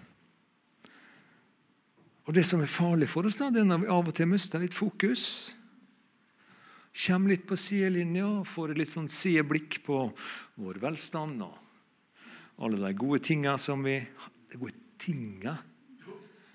Og 2.25 2.37
Det 2.37 2.45
som 2.47 2.62
er 2.62 2.71
farlig 2.71 3.11
for 3.11 3.27
oss, 3.27 3.37
da, 3.41 3.51
det 3.51 3.64
er 3.64 3.68
når 3.68 3.83
vi 3.85 3.91
av 3.93 4.09
og 4.09 4.16
til 4.16 4.31
mister 4.31 4.62
litt 4.62 4.77
fokus. 4.77 5.25
Kommer 6.95 7.35
litt 7.35 7.45
på 7.49 7.59
sidelinja 7.59 8.29
og 8.41 8.49
får 8.49 8.73
et 8.73 8.81
litt 8.81 8.93
sånn 8.93 9.11
sideblikk 9.11 9.81
på 9.85 10.07
vår 10.62 10.81
velstand 10.83 11.43
og 11.45 11.60
alle 12.61 12.81
de 12.81 12.93
gode 12.99 13.23
tinga 13.25 13.57
som 13.59 13.83
vi 13.85 13.97
De 14.53 14.59
gode 14.59 14.77
tinga 14.99 15.57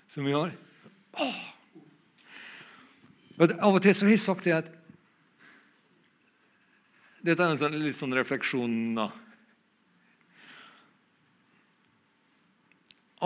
som 0.06 0.24
vi 0.24 0.32
har. 0.32 0.52
Åh, 1.12 1.38
av 3.42 3.74
og 3.74 3.82
til 3.82 3.94
så 3.94 4.06
har 4.06 4.14
jeg 4.14 4.22
sagt 4.22 4.46
det 4.46 4.54
at 4.56 4.72
Dette 7.26 7.42
er 7.42 7.50
en 7.50 7.58
sånn, 7.58 7.74
litt 7.82 7.96
sånn 7.96 8.14
refleksjon. 8.14 8.94
da. 8.94 9.08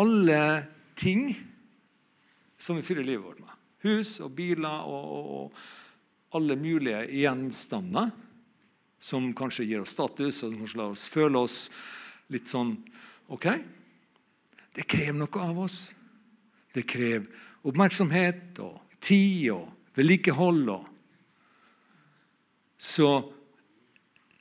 Alle 0.00 0.38
ting 0.96 1.34
som 2.56 2.78
vi 2.78 2.86
fyller 2.86 3.04
livet 3.04 3.26
vårt 3.26 3.42
med, 3.44 3.52
hus 3.84 4.14
og 4.24 4.32
biler 4.38 4.88
og, 4.88 5.04
og, 5.04 5.28
og 5.36 6.38
alle 6.38 6.56
mulige 6.56 7.02
gjenstander 7.12 8.08
som 9.00 9.30
kanskje 9.36 9.66
gir 9.68 9.84
oss 9.84 9.92
status 9.98 10.42
og 10.44 10.52
som 10.52 10.58
kanskje 10.62 10.80
lar 10.80 10.94
oss 10.94 11.04
føle 11.10 11.44
oss 11.44 11.58
litt 12.30 12.50
sånn 12.50 12.74
OK? 13.30 13.46
Det 14.74 14.86
krever 14.86 15.18
noe 15.18 15.42
av 15.42 15.58
oss. 15.66 15.78
Det 16.70 16.86
krever 16.86 17.26
oppmerksomhet 17.66 18.60
og 18.62 18.78
tid 19.02 19.50
og 19.54 19.96
vedlikehold. 19.98 20.70
Så 22.80 23.08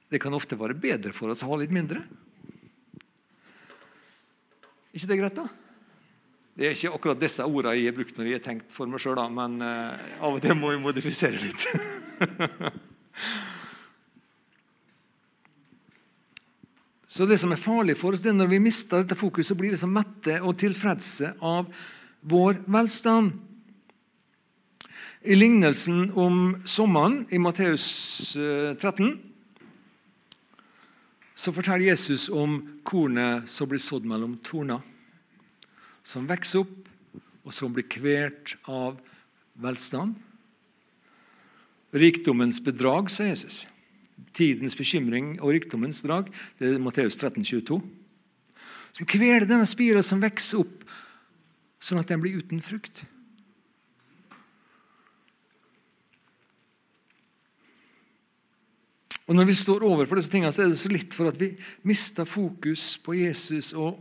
det 0.09 0.21
kan 0.21 0.33
ofte 0.33 0.57
være 0.57 0.77
bedre 0.77 1.13
for 1.13 1.33
oss 1.33 1.43
å 1.43 1.49
ha 1.51 1.59
litt 1.61 1.73
mindre. 1.73 2.03
ikke 4.93 5.07
det 5.07 5.17
greit, 5.19 5.35
da? 5.37 5.47
Det 6.59 6.67
er 6.67 6.73
ikke 6.75 6.95
akkurat 6.97 7.19
disse 7.21 7.45
ordene 7.45 7.77
jeg 7.77 7.87
har 7.87 7.95
brukt 7.95 8.17
når 8.17 8.27
jeg 8.27 8.39
har 8.39 8.43
tenkt 8.43 8.73
for 8.75 8.89
meg 8.91 8.99
sjøl, 8.99 9.21
men 9.31 9.61
uh, 9.63 9.95
av 10.19 10.35
og 10.35 10.41
til 10.43 10.57
må 10.59 10.73
jeg 10.73 10.81
modifisere 10.83 11.39
litt. 11.39 11.67
Så 17.09 17.25
det 17.25 17.39
som 17.41 17.49
er 17.49 17.57
farlig 17.57 17.95
for 17.97 18.13
oss, 18.13 18.21
det 18.21 18.29
er 18.29 18.37
når 18.37 18.51
vi 18.51 18.59
mister 18.61 19.01
dette 19.01 19.17
fokuset, 19.17 19.57
blir 19.57 19.73
så 19.79 19.89
mette 19.89 20.35
og 20.45 20.59
tilfredse 20.61 21.31
av 21.41 21.71
vår 22.29 22.59
velstand. 22.69 23.31
I 25.25 25.35
lignelsen 25.35 26.11
om 26.13 26.59
sommeren 26.69 27.23
i 27.33 27.41
Matteus 27.41 27.87
13 28.37 29.07
eh, 29.07 29.17
så 31.39 31.53
forteller 31.55 31.89
Jesus 31.89 32.27
om 32.29 32.59
kornet 32.83 33.49
som 33.49 33.69
blir 33.71 33.81
sådd 33.81 34.05
mellom 34.07 34.37
torner. 34.43 34.83
Som 36.03 36.27
vokser 36.29 36.61
opp, 36.61 36.77
og 37.47 37.55
som 37.55 37.73
blir 37.73 37.87
kvert 37.89 38.53
av 38.67 38.99
velstand. 39.57 40.13
Rikdommens 41.95 42.59
bedrag, 42.61 43.09
sier 43.09 43.31
Jesus. 43.31 43.63
Tidens 44.37 44.77
bekymring 44.77 45.37
og 45.39 45.53
rikdommens 45.55 46.01
drag. 46.05 46.29
Det 46.59 46.73
er 46.75 46.83
Matteus 46.83 47.17
13, 47.17 47.43
22. 47.43 47.79
Som 48.97 49.07
kveler 49.09 49.47
denne 49.47 49.67
spira 49.69 50.03
som 50.05 50.21
vokser 50.21 50.63
opp, 50.63 50.83
sånn 51.79 52.01
at 52.01 52.09
den 52.11 52.21
blir 52.23 52.41
uten 52.41 52.61
frukt. 52.63 53.05
Og 59.29 59.35
Når 59.37 59.45
vi 59.45 59.53
står 59.53 59.83
overfor 59.85 60.17
disse 60.17 60.31
tingene, 60.33 60.49
så 60.49 60.63
er 60.63 60.71
det 60.71 60.79
så 60.81 60.89
litt 60.89 61.13
for 61.13 61.29
at 61.29 61.37
vi 61.37 61.51
mister 61.85 62.25
fokus 62.25 62.95
på 63.03 63.13
Jesus 63.19 63.75
og, 63.77 63.99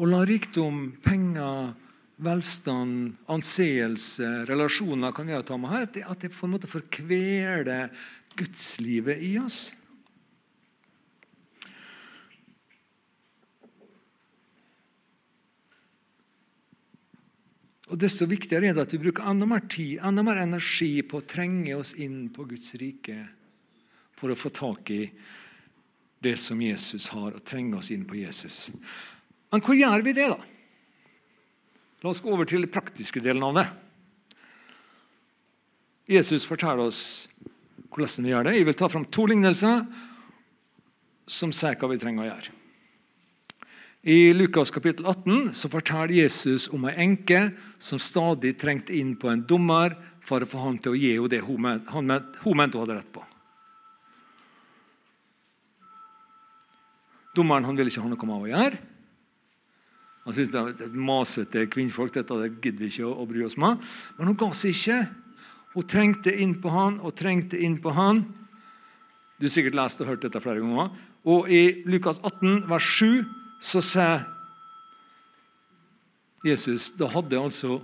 og 0.00 0.08
lar 0.08 0.24
rikdom, 0.24 0.94
penger, 1.04 1.74
velstand, 2.24 3.12
anseelse, 3.28 4.30
relasjoner 4.48 5.12
kan 5.12 5.28
vi 5.28 5.36
ta 5.44 5.58
med 5.60 5.68
her, 5.68 5.84
at 5.84 5.92
det, 5.92 6.04
at 6.08 6.24
det 6.24 6.32
på 6.32 6.48
en 6.48 6.54
måte 6.54 6.70
forkveler 6.70 7.92
gudslivet 8.36 9.22
i 9.24 9.36
oss. 9.40 9.70
Og 17.86 17.98
Desto 18.02 18.26
viktigere 18.26 18.72
er 18.72 18.74
det 18.76 18.86
at 18.88 18.94
vi 18.96 19.02
bruker 19.04 19.26
enda 19.30 19.60
tid 19.70 20.00
enda 20.02 20.24
mer 20.26 20.42
energi 20.42 21.02
på 21.06 21.20
å 21.20 21.26
trenge 21.26 21.76
oss 21.78 21.94
inn 21.94 22.26
på 22.34 22.44
Guds 22.50 22.74
rike 22.82 23.20
for 24.16 24.32
å 24.32 24.38
få 24.38 24.50
tak 24.50 24.90
i 24.90 25.04
det 26.24 26.34
som 26.40 26.60
Jesus 26.60 27.06
har, 27.12 27.36
og 27.36 27.44
trenge 27.44 27.76
oss 27.78 27.92
inn 27.94 28.06
på 28.08 28.16
Jesus. 28.18 28.70
Men 29.52 29.62
hvor 29.62 29.76
gjør 29.76 30.02
vi 30.02 30.14
det, 30.16 30.30
da? 30.32 30.40
La 32.02 32.10
oss 32.10 32.22
gå 32.24 32.32
over 32.32 32.48
til 32.48 32.64
den 32.64 32.72
praktiske 32.72 33.22
delen 33.22 33.44
av 33.44 33.54
det. 33.60 33.66
Jesus 36.16 36.46
forteller 36.48 36.88
oss 36.88 37.28
hvordan 37.96 38.26
vi 38.26 38.32
gjør 38.34 38.46
det. 38.46 38.54
Jeg 38.58 38.68
vil 38.68 38.78
ta 38.78 38.90
fram 38.92 39.08
to 39.08 39.26
lignelser 39.30 39.82
som 41.26 41.52
sier 41.54 41.78
hva 41.80 41.90
vi 41.90 41.98
trenger 42.00 42.24
å 42.24 42.28
gjøre. 42.30 42.54
I 44.06 44.30
Lukas 44.36 44.70
kapittel 44.70 45.08
18 45.10 45.48
så 45.58 45.66
forteller 45.66 46.14
Jesus 46.14 46.68
om 46.70 46.84
ei 46.86 46.94
enke 47.02 47.48
som 47.82 47.98
stadig 47.98 48.52
trengte 48.60 48.94
inn 48.94 49.16
på 49.18 49.32
en 49.32 49.42
dommer 49.42 49.96
for 50.22 50.44
å 50.44 50.46
få 50.46 50.60
han 50.62 50.76
til 50.78 50.94
å 50.94 50.98
gi 51.00 51.16
henne 51.16 51.32
det 51.32 51.42
hun 51.42 51.64
mente 51.66 52.38
hun 52.44 52.62
hadde 52.62 53.00
rett 53.00 53.10
på. 53.10 53.24
Dommeren 57.34 57.66
han 57.66 57.76
vil 57.76 57.90
ikke 57.90 58.04
ha 58.04 58.12
noe 58.12 58.30
med 58.30 58.46
å 58.46 58.52
gjøre. 58.52 58.78
Han 60.26 60.34
syntes 60.34 60.54
det 60.54 60.86
er 60.86 60.94
masete 60.98 61.66
kvinnfolk. 61.70 62.14
dette 62.14 62.40
det 62.40 62.54
gidder 62.62 62.82
vi 62.82 62.88
ikke 62.90 63.10
å 63.10 63.26
bry 63.26 63.44
oss 63.46 63.58
med. 63.58 63.82
Men 64.16 64.30
hun 64.30 64.38
ga 64.38 64.48
seg 64.54 64.74
ikke. 64.74 65.02
Hun 65.76 65.84
trengte 65.84 66.32
inn 66.32 66.54
på 66.56 66.72
han 66.72 66.96
og 67.04 67.12
trengte 67.18 67.58
inn 67.60 67.76
på 67.84 67.92
han. 67.92 68.22
Du 69.36 69.44
har 69.44 69.52
sikkert 69.52 69.76
lest 69.76 70.00
og 70.00 70.08
hørt 70.08 70.22
dette 70.24 70.40
flere 70.40 70.62
ganger. 70.62 70.88
Og 71.28 71.50
I 71.52 71.82
Lukas 71.84 72.16
18, 72.24 72.64
vers 72.70 72.88
7, 72.96 73.26
så 73.60 73.82
sier 73.84 74.24
Jesus 76.46 76.92
Da 76.96 77.08
hadde 77.10 77.40
altså 77.40 77.80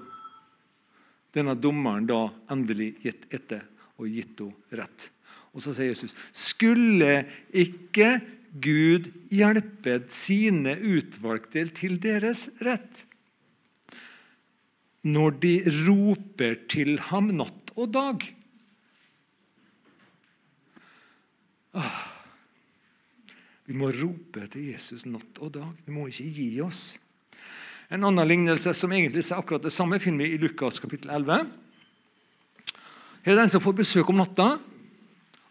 denne 1.34 1.54
dommeren 1.56 2.06
da 2.08 2.26
endelig 2.52 2.94
gitt 3.02 3.26
etter 3.34 3.64
og 3.98 4.08
gitt 4.08 4.40
henne 4.40 4.80
rett. 4.82 5.08
Og 5.52 5.64
så 5.64 5.74
sier 5.76 5.92
Jesus 5.92 6.16
Skulle 6.32 7.26
ikke 7.52 8.14
Gud 8.62 9.08
hjelpe 9.32 10.00
sine 10.12 10.78
utvalgte 10.80 11.66
til 11.76 11.98
deres 12.00 12.48
rett? 12.64 13.04
Når 15.02 15.40
de 15.42 15.54
roper 15.88 16.60
til 16.72 16.96
ham 17.10 17.32
natt 17.36 17.61
og 17.76 17.92
dag. 17.92 18.24
Ah. 21.72 22.02
Vi 23.64 23.76
må 23.78 23.88
rope 23.94 24.44
til 24.52 24.72
Jesus 24.72 25.06
natt 25.08 25.38
og 25.40 25.54
dag. 25.54 25.70
Vi 25.86 25.94
må 25.94 26.08
ikke 26.10 26.28
gi 26.28 26.48
oss. 26.64 26.82
En 27.92 28.04
annen 28.08 28.28
lignelse 28.28 28.72
som 28.76 28.92
egentlig 28.92 29.24
er 29.24 29.38
akkurat 29.38 29.64
det 29.64 29.72
samme, 29.72 30.00
finner 30.00 30.24
vi 30.24 30.34
i 30.34 30.40
Lukas 30.40 30.80
kapittel 30.82 31.12
11. 31.12 31.46
Her 33.22 33.32
er 33.32 33.38
det 33.38 33.46
en 33.46 33.52
som 33.54 33.62
får 33.62 33.78
besøk 33.82 34.08
om 34.10 34.18
natta 34.18 34.54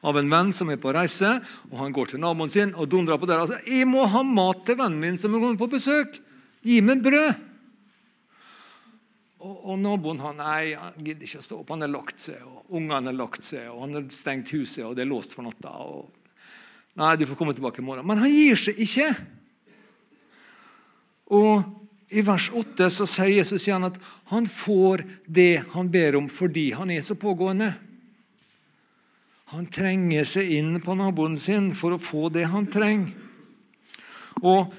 av 0.02 0.18
en 0.18 0.32
venn 0.32 0.50
som 0.54 0.70
er 0.74 0.82
på 0.82 0.94
reise. 0.94 1.30
og 1.70 1.78
Han 1.80 1.94
går 1.94 2.12
til 2.12 2.22
naboen 2.22 2.50
sin 2.50 2.74
og 2.76 2.90
dundrer 2.90 3.22
på 3.22 3.30
døra 3.30 3.46
Altså, 3.46 3.62
'Jeg 3.66 3.88
må 3.88 4.06
ha 4.06 4.24
mat 4.24 4.66
til 4.66 4.78
vennen 4.78 5.00
min 5.00 5.18
som 5.18 5.34
er 5.34 5.40
kommet 5.40 5.60
på 5.60 5.70
besøk. 5.70 6.20
Gi 6.64 6.82
meg 6.82 7.04
brød.' 7.04 7.51
Og, 9.42 9.54
og 9.74 9.78
naboen 9.82 10.22
han, 10.22 10.38
nei, 10.38 10.74
han 10.78 10.98
gidder 11.02 11.26
ikke 11.26 11.42
å 11.42 11.46
stå 11.46 11.60
opp. 11.64 11.72
Han 11.74 11.82
har 11.82 11.92
lagt 11.92 12.22
seg, 12.22 12.42
og 12.46 12.76
ungene 12.78 13.10
har 13.10 13.18
lagt 13.18 13.46
seg, 13.46 13.72
og 13.74 13.88
han 13.88 13.98
har 13.98 14.10
stengt 14.14 14.54
huset, 14.54 14.84
og 14.86 14.94
det 14.98 15.06
er 15.06 15.10
låst 15.10 15.34
for 15.34 15.48
natta. 15.48 15.72
og 15.82 16.12
Nei, 17.00 17.16
du 17.18 17.26
får 17.26 17.40
komme 17.40 17.56
tilbake 17.58 17.82
i 17.82 17.86
morgen. 17.86 18.06
Men 18.06 18.22
han 18.22 18.30
gir 18.30 18.60
seg 18.60 18.78
ikke. 18.84 19.08
Og 21.32 21.64
I 22.12 22.22
vers 22.28 22.50
8 22.60 22.90
så 22.92 23.08
sier 23.08 23.38
Jesus 23.40 23.66
igjen 23.66 23.88
at 23.88 23.98
han 24.30 24.46
får 24.52 25.06
det 25.26 25.64
han 25.72 25.90
ber 25.90 26.20
om 26.20 26.28
fordi 26.30 26.68
han 26.76 26.92
er 26.92 27.02
så 27.06 27.16
pågående. 27.18 27.72
Han 29.56 29.66
trenger 29.72 30.28
seg 30.28 30.52
inn 30.60 30.76
på 30.84 30.96
naboen 31.00 31.38
sin 31.40 31.72
for 31.76 31.96
å 31.96 32.04
få 32.04 32.30
det 32.36 32.46
han 32.52 32.68
trenger. 32.72 33.16
Og 34.44 34.72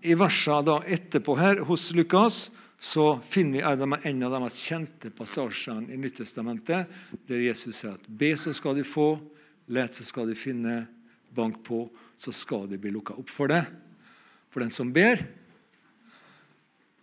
I 0.00 0.16
versene 0.16 0.80
etterpå 0.88 1.36
her 1.36 1.62
hos 1.68 1.90
Lukas 1.96 2.48
så 2.80 3.20
finner 3.20 3.58
vi 3.58 4.08
en 4.08 4.22
av 4.24 4.32
de 4.32 4.38
mest 4.40 4.62
kjente 4.64 5.10
passasjene 5.12 5.92
i 5.92 5.98
Nyttestamentet, 6.00 6.88
der 7.28 7.42
Jesus 7.44 7.82
sier 7.82 7.98
at 7.98 8.06
be, 8.08 8.32
så 8.40 8.54
skal 8.56 8.78
de 8.78 8.86
få, 8.88 9.12
let, 9.68 9.92
så 9.92 10.06
skal 10.08 10.30
de 10.30 10.36
finne, 10.38 10.86
bank 11.30 11.60
på, 11.66 11.84
så 12.16 12.32
skal 12.34 12.64
de 12.70 12.78
bli 12.80 12.90
lukka 12.94 13.14
opp 13.20 13.28
for 13.30 13.52
det. 13.52 13.60
For 14.50 14.64
den 14.64 14.72
som 14.74 14.88
ber, 14.96 15.20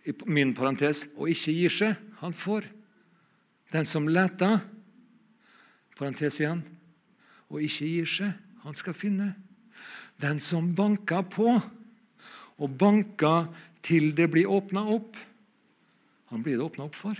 i 0.08 0.12
min 0.26 0.50
parentes, 0.56 1.06
og 1.16 1.30
ikke 1.30 1.54
gir 1.54 1.72
seg, 1.72 1.94
han 2.20 2.34
får. 2.34 2.66
Den 3.72 3.86
som 3.88 4.10
leter, 4.10 4.58
parentes 5.98 6.40
igjen, 6.42 6.64
og 7.48 7.62
ikke 7.64 7.88
gir 7.88 8.12
seg, 8.18 8.34
han 8.64 8.76
skal 8.76 8.96
finne. 8.96 9.30
Den 10.18 10.42
som 10.42 10.72
banker 10.74 11.22
på, 11.30 11.54
og 12.58 12.78
banker 12.78 13.46
til 13.86 14.10
det 14.18 14.26
blir 14.32 14.50
åpna 14.50 14.82
opp, 14.90 15.14
han 16.28 16.44
blir 16.44 16.58
det 16.58 16.64
åpna 16.64 16.88
opp 16.88 16.98
for. 16.98 17.18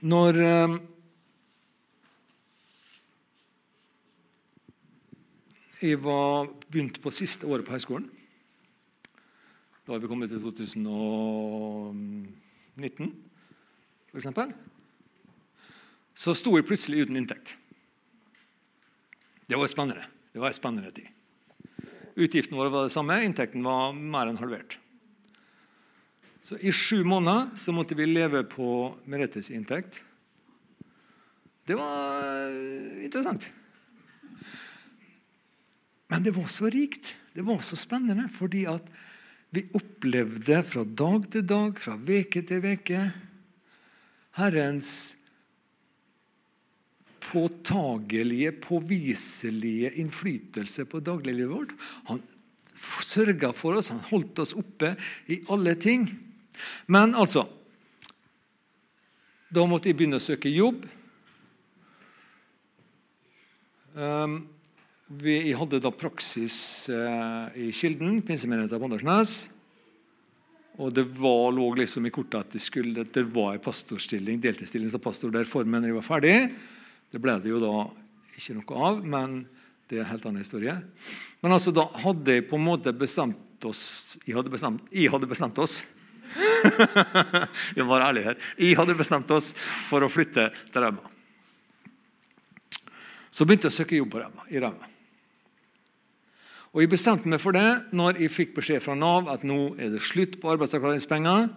Når 0.00 0.38
eh, 0.40 0.78
jeg 5.80 6.00
var 6.00 6.48
begynt 6.70 7.02
på 7.02 7.12
siste 7.12 7.48
året 7.50 7.66
på 7.66 7.76
høyskolen 7.76 8.08
da 9.90 9.96
har 9.96 10.04
vi 10.04 10.06
kommet 10.06 10.30
til 10.30 10.38
2019, 10.38 13.08
f.eks. 14.14 14.28
Så 16.14 16.30
sto 16.38 16.54
jeg 16.54 16.62
plutselig 16.68 17.02
uten 17.02 17.18
inntekt. 17.18 17.58
Det 19.50 19.58
var 19.58 19.66
spennende. 19.66 20.06
Det 20.32 20.38
var 20.38 20.50
en 20.50 20.56
spennende 20.56 20.92
tid. 20.94 21.08
Utgiften 22.14 22.58
vår 22.58 22.70
var 22.70 22.86
det 22.86 22.94
samme, 22.94 23.18
inntekten 23.24 23.64
var 23.64 23.92
mer 23.94 24.30
enn 24.30 24.38
halvert. 24.40 24.78
Så 26.40 26.56
I 26.56 26.72
sju 26.72 27.02
måneder 27.04 27.50
så 27.56 27.72
måtte 27.76 27.96
vi 27.98 28.08
leve 28.08 28.42
på 28.48 28.90
Meretes 29.10 29.50
inntekt. 29.52 30.00
Det 31.68 31.76
var 31.78 32.24
eh, 32.48 33.04
interessant. 33.04 33.50
Men 36.10 36.24
det 36.24 36.34
var 36.34 36.48
så 36.50 36.70
rikt. 36.72 37.14
Det 37.36 37.44
var 37.46 37.60
så 37.62 37.78
spennende 37.78 38.26
fordi 38.32 38.64
at 38.70 38.86
vi 39.54 39.66
opplevde 39.74 40.62
fra 40.66 40.84
dag 40.84 41.26
til 41.30 41.44
dag, 41.46 41.78
fra 41.78 41.96
veke 41.98 42.42
til 42.46 42.62
veke, 42.62 43.04
Herrens 44.38 45.19
påtagelige, 47.30 48.52
påviselige 48.64 49.94
innflytelse 50.02 50.86
på 50.90 51.00
dagliglivet 51.04 51.54
vårt. 51.54 51.74
Han 52.10 52.22
sørga 53.04 53.52
for 53.56 53.78
oss, 53.78 53.90
han 53.92 54.02
holdt 54.10 54.42
oss 54.42 54.54
oppe 54.58 54.94
i 55.30 55.40
alle 55.52 55.76
ting. 55.80 56.08
Men 56.86 57.14
altså 57.14 57.46
Da 59.50 59.64
måtte 59.66 59.90
jeg 59.90 59.96
begynne 59.98 60.20
å 60.20 60.22
søke 60.22 60.46
jobb. 60.46 60.84
Um, 63.98 64.44
vi 65.10 65.50
hadde 65.58 65.80
da 65.82 65.90
praksis 65.90 66.86
eh, 66.86 67.56
i 67.58 67.72
Kilden, 67.74 68.20
pinsemenigheten 68.22 68.78
på 68.78 68.86
Andersnes. 68.86 69.32
Og 70.78 70.92
det 70.94 71.02
var, 71.18 71.50
lå 71.50 71.66
liksom 71.80 72.06
i 72.06 72.12
kortet 72.14 72.44
at 72.44 72.54
det, 72.54 72.62
skulle, 72.62 73.02
det 73.02 73.24
var 73.34 73.56
en 73.56 73.64
pastorstilling, 73.64 74.38
deltidsstilling 74.38 74.92
som 74.92 75.02
pastor 75.02 75.34
der 75.34 75.50
formen 75.50 75.88
var 75.96 76.06
ferdig. 76.06 76.36
Det 77.10 77.20
ble 77.22 77.36
det 77.42 77.50
jo 77.50 77.60
da 77.62 77.74
ikke 78.38 78.56
noe 78.56 78.82
av, 78.88 79.00
men 79.02 79.40
det 79.90 79.98
er 79.98 80.04
en 80.04 80.10
helt 80.12 80.26
annen 80.28 80.42
historie. 80.44 80.76
Men 81.42 81.56
altså, 81.56 81.72
da 81.74 81.88
hadde 82.04 82.36
jeg 82.36 82.46
på 82.48 82.58
en 82.58 82.66
måte 82.68 82.92
bestemt 82.96 83.64
oss 83.66 84.16
Jeg 84.24 84.32
hadde 84.38 84.48
bestemt, 84.52 84.86
jeg 84.88 85.10
hadde 85.12 85.28
bestemt 85.28 85.58
oss. 85.60 85.82
Vi 87.74 87.82
må 87.82 87.90
være 87.90 88.06
ærlige 88.06 88.30
her. 88.30 88.38
Jeg 88.56 88.78
hadde 88.78 88.96
bestemt 88.96 89.32
oss 89.34 89.50
for 89.88 90.00
å 90.00 90.08
flytte 90.08 90.46
til 90.70 90.86
Rauma. 90.86 91.10
Så 93.30 93.44
begynte 93.44 93.68
jeg 93.68 93.74
å 93.74 93.78
søke 93.82 93.98
jobb 93.98 94.14
på 94.14 94.22
Rauma, 94.22 94.46
i 94.48 94.62
Rauma. 94.62 94.88
Og 96.70 96.84
Jeg 96.84 96.92
bestemte 96.92 97.28
meg 97.28 97.42
for 97.42 97.56
det 97.56 97.66
når 97.96 98.22
jeg 98.22 98.32
fikk 98.32 98.54
beskjed 98.56 98.80
fra 98.84 98.94
Nav 98.96 99.28
at 99.32 99.42
nå 99.46 99.74
er 99.74 99.90
det 99.92 100.04
slutt 100.06 100.38
på 100.40 100.52
arbeidsavklaringspenger. 100.54 101.48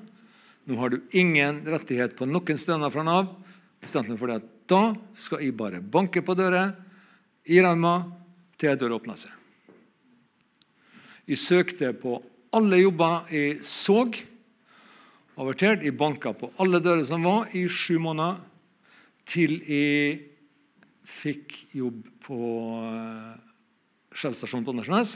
Nå 0.68 0.80
har 0.80 0.91
du 0.91 1.16
ingen 1.16 1.62
rettighet 1.70 2.18
på 2.18 2.28
noen 2.28 2.60
stønad 2.60 2.91
fra 2.93 3.06
Nav. 3.06 3.30
bestemte 3.84 4.10
meg 4.10 4.20
for 4.20 4.32
det 4.32 4.41
at 4.41 4.53
Da 4.74 4.93
skal 5.13 5.43
jeg 5.43 5.53
bare 5.57 5.84
banke 5.86 6.24
på 6.26 6.34
døra 6.38 6.65
i 7.45 7.59
ramma 7.61 7.97
til 8.57 8.71
ei 8.71 8.78
dør 8.80 8.95
åpner 8.97 9.17
seg. 9.19 9.34
Jeg 11.30 11.39
søkte 11.39 11.91
på 11.95 12.17
alle 12.53 12.80
jobber 12.82 13.30
jeg 13.34 13.59
så. 13.65 14.03
Avertert. 15.34 15.84
Jeg 15.86 15.97
banka 15.97 16.34
på 16.38 16.51
alle 16.61 16.82
dører 16.84 17.05
som 17.05 17.26
var, 17.26 17.47
i 17.53 17.65
sju 17.67 17.99
måneder. 18.01 18.41
Til 19.30 19.55
jeg 19.65 20.19
fikk 21.03 21.55
jobb 21.78 22.01
på 22.24 22.39
Skjell 24.13 24.36
på 24.38 24.74
Andersnes. 24.74 25.15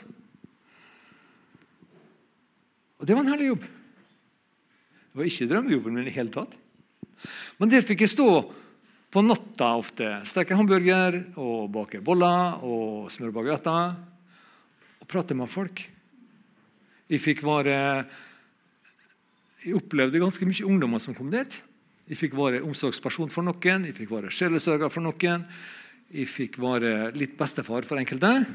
Og 2.97 3.05
det 3.05 3.13
var 3.13 3.25
en 3.25 3.33
herlig 3.33 3.51
jobb. 3.51 3.65
Det 3.65 5.19
var 5.21 5.29
ikke 5.29 5.49
drømmejobben 5.51 5.97
min 5.97 6.09
i 6.09 6.15
hele 6.15 6.33
tatt. 6.33 6.55
Men 7.57 7.69
der 7.69 7.85
fikk 7.85 8.05
jeg 8.05 8.13
stå 8.13 8.29
på 9.17 9.23
natta 9.25 9.71
ofte. 9.79 10.07
Steke 10.29 10.53
hamburger 10.53 11.15
og 11.41 11.71
bake 11.73 12.03
boller 12.05 12.59
og 12.61 13.07
smøre 13.09 13.33
bagetter. 13.33 13.95
Og 15.01 15.09
prate 15.09 15.33
med 15.33 15.49
folk. 15.49 15.81
Jeg 17.09 17.23
fikk 17.23 17.41
være 17.47 18.05
Jeg 19.63 19.73
opplevde 19.73 20.21
ganske 20.21 20.45
mye 20.45 20.67
ungdommer 20.69 21.01
som 21.01 21.17
kom 21.17 21.31
dit. 21.33 21.57
Jeg 22.07 22.19
fikk 22.19 22.37
være 22.37 22.61
omsorgsperson 22.61 23.33
for 23.33 23.43
noen, 23.43 23.87
jeg 23.89 23.95
fikk 23.97 24.13
være 24.13 24.29
sjelesørger 24.31 24.93
for 24.93 25.01
noen. 25.01 25.47
Jeg 26.13 26.29
fikk 26.29 26.61
være 26.61 27.09
litt 27.17 27.33
bestefar 27.39 27.89
for 27.89 27.97
enkelte. 27.97 28.45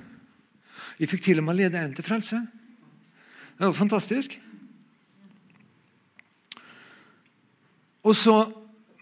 Jeg 1.02 1.10
fikk 1.10 1.26
til 1.26 1.42
og 1.42 1.48
med 1.48 1.58
lede 1.58 1.82
en 1.82 1.92
til 1.98 2.06
frelse. 2.06 2.38
Det 3.58 3.66
var 3.66 3.74
fantastisk. 3.74 4.38
Og 8.06 8.14
så, 8.14 8.38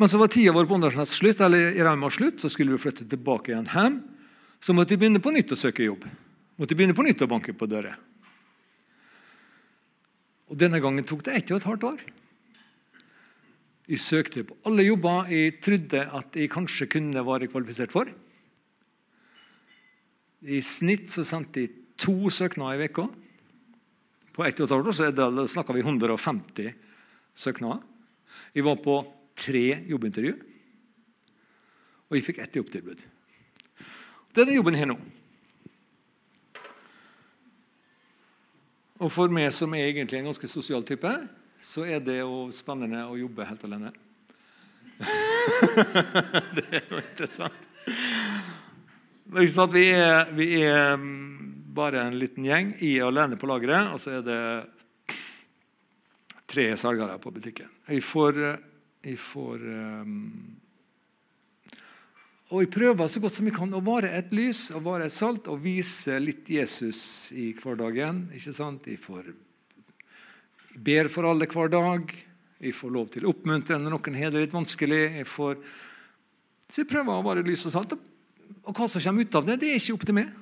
Men 0.00 0.08
så 0.08 0.16
var 0.16 0.30
tida 0.32 0.52
vår 0.56 0.64
på 0.64 0.78
Åndalsnes 0.78 1.10
slutt, 1.12 1.42
eller 1.44 1.74
i 1.76 1.82
Rauma 1.84 2.08
slutt, 2.10 2.40
så 2.40 2.48
skulle 2.48 2.72
vi 2.72 2.80
flytte 2.80 3.04
tilbake 3.04 3.52
igjen 3.52 3.66
hjem. 3.68 3.98
Så 4.56 4.72
måtte 4.72 4.94
vi 4.94 5.02
begynne 5.02 5.20
på 5.20 5.32
nytt 5.34 5.52
å 5.52 5.58
søke 5.60 5.84
jobb. 5.84 6.06
Måtte 6.56 6.78
begynne 6.78 6.96
på 6.96 7.04
nytt 7.04 7.20
å 7.20 7.28
banke 7.28 7.52
på 7.52 7.68
dører. 7.68 7.98
Og 10.48 10.56
Denne 10.56 10.80
gangen 10.80 11.04
tok 11.04 11.26
det 11.28 11.36
ett 11.36 11.52
og 11.52 11.60
et 11.60 11.68
halvt 11.68 11.86
år. 11.90 12.06
Jeg 13.92 14.02
søkte 14.06 14.46
på 14.48 14.56
alle 14.70 14.88
jobber 14.88 15.28
jeg 15.34 15.60
trodde 15.68 16.02
at 16.16 16.40
jeg 16.40 16.54
kanskje 16.56 16.88
kunne 16.96 17.28
være 17.28 17.52
kvalifisert 17.52 17.92
for. 17.92 18.08
I 20.48 20.64
snitt 20.64 21.12
så 21.12 21.28
sendte 21.28 21.66
jeg 21.66 21.76
to 22.00 22.32
søknader 22.32 22.80
i 22.80 22.88
uka. 22.88 23.10
På 24.32 24.48
ett 24.48 24.56
og 24.56 24.64
et 24.64 24.76
halvt 24.78 24.94
år 24.94 24.96
så 24.96 25.12
da 25.12 25.30
snakker 25.44 25.76
vi 25.76 25.84
150 25.84 26.76
søknader. 27.36 27.84
Jeg 28.56 28.64
var 28.64 28.80
på 28.80 29.02
tre 29.40 29.64
jobbintervju, 29.88 30.34
og 32.10 32.18
jeg 32.18 32.26
fikk 32.26 32.40
ett 32.42 32.58
jobbtilbud. 32.58 33.02
Denne 34.36 34.54
jobben 34.54 34.76
jeg 34.76 34.84
har 34.84 34.92
nå. 34.92 34.98
Og 39.00 39.08
for 39.08 39.32
meg 39.32 39.48
som 39.56 39.72
er 39.74 39.88
egentlig 39.88 40.18
en 40.20 40.28
ganske 40.28 40.50
sosial 40.50 40.84
type, 40.86 41.10
så 41.60 41.86
er 41.88 42.02
det 42.04 42.18
jo 42.20 42.48
spennende 42.52 43.06
å 43.08 43.16
jobbe 43.16 43.46
helt 43.48 43.64
alene. 43.64 43.92
det 46.56 46.66
er 46.68 46.84
jo 46.90 47.00
interessant. 47.00 47.66
Vi 49.30 49.46
er, 49.94 50.32
vi 50.34 50.48
er, 50.58 50.96
mm, 50.98 51.72
bare 51.72 52.02
en 52.08 52.18
liten 52.18 52.44
gjeng. 52.44 52.74
I 52.84 52.98
alene 53.04 53.38
på 53.40 53.48
lageret, 53.48 53.92
og 53.94 54.02
så 54.02 54.18
er 54.18 54.26
det 54.26 54.40
tre 56.50 56.66
selgere 56.80 57.16
på 57.22 57.32
butikken. 57.32 57.70
Jeg 57.88 58.02
får, 58.04 58.40
jeg 59.04 59.16
får 59.20 59.62
um, 59.64 60.16
og 62.50 62.64
Jeg 62.64 62.70
prøver 62.74 63.06
så 63.06 63.20
godt 63.22 63.36
som 63.36 63.46
jeg 63.46 63.54
kan 63.54 63.70
å 63.78 63.82
være 63.84 64.08
et 64.18 64.32
lys 64.34 64.72
og 64.74 64.82
være 64.88 65.06
et 65.06 65.14
salt 65.14 65.46
og 65.52 65.60
vise 65.62 66.16
litt 66.18 66.48
Jesus 66.50 67.30
i 67.30 67.52
hverdagen. 67.54 68.24
ikke 68.34 68.54
sant? 68.56 68.88
Jeg, 68.90 68.98
får, 68.98 69.28
jeg 70.72 70.82
ber 70.82 71.10
for 71.14 71.28
alle 71.30 71.46
hver 71.46 71.70
dag. 71.70 72.10
Jeg 72.58 72.74
får 72.74 72.90
lov 72.90 73.06
til 73.14 73.24
å 73.24 73.30
oppmuntre 73.30 73.78
når 73.78 73.94
noen 73.94 74.18
har 74.18 74.34
det 74.34 74.42
litt 74.42 74.56
vanskelig. 74.56 74.98
Jeg 75.20 75.28
får, 75.30 75.62
så 76.66 76.82
jeg 76.82 76.90
prøver 76.90 77.14
å 77.14 77.26
være 77.28 77.46
lys 77.46 77.62
og 77.70 77.76
salt. 77.76 77.94
Og 78.66 78.74
hva 78.74 78.90
som 78.90 79.06
kommer 79.06 79.30
ut 79.30 79.38
av 79.38 79.46
det, 79.46 79.60
det 79.62 79.70
er 79.70 79.78
ikke 79.78 79.94
opp 79.94 80.10
til 80.10 80.18
meg. 80.18 80.34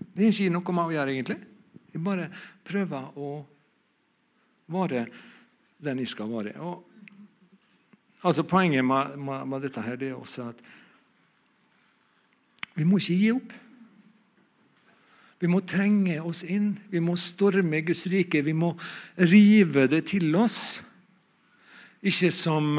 Det 0.00 0.24
er 0.24 0.32
ikke 0.32 0.56
noe 0.56 0.76
med 0.78 0.86
å 0.86 0.96
gjøre, 0.96 1.18
egentlig. 1.18 1.40
Jeg 1.92 2.06
bare 2.06 2.30
prøver 2.64 3.20
å 3.20 3.34
være 4.72 5.04
den 5.84 6.00
jeg 6.00 6.16
skal 6.16 6.32
være. 6.32 6.56
Og, 6.64 6.89
altså 8.24 8.42
Poenget 8.42 8.84
med, 8.84 9.16
med, 9.16 9.46
med, 9.46 9.60
dette 9.60 9.82
her, 9.82 9.96
det 9.96 10.08
er 10.10 10.14
også 10.14 10.48
at 10.52 10.62
vi 12.74 12.84
må 12.86 13.00
ikke 13.00 13.16
gi 13.18 13.30
opp. 13.34 13.52
Vi 15.40 15.48
må 15.50 15.58
trenge 15.64 16.20
oss 16.22 16.44
inn. 16.44 16.74
Vi 16.88 17.00
må 17.02 17.16
storme 17.18 17.80
Guds 17.84 18.06
rike. 18.12 18.42
Vi 18.44 18.54
må 18.56 18.70
rive 19.18 19.86
det 19.90 20.04
til 20.12 20.36
oss. 20.38 20.80
Ikke 22.00 22.30
som 22.32 22.78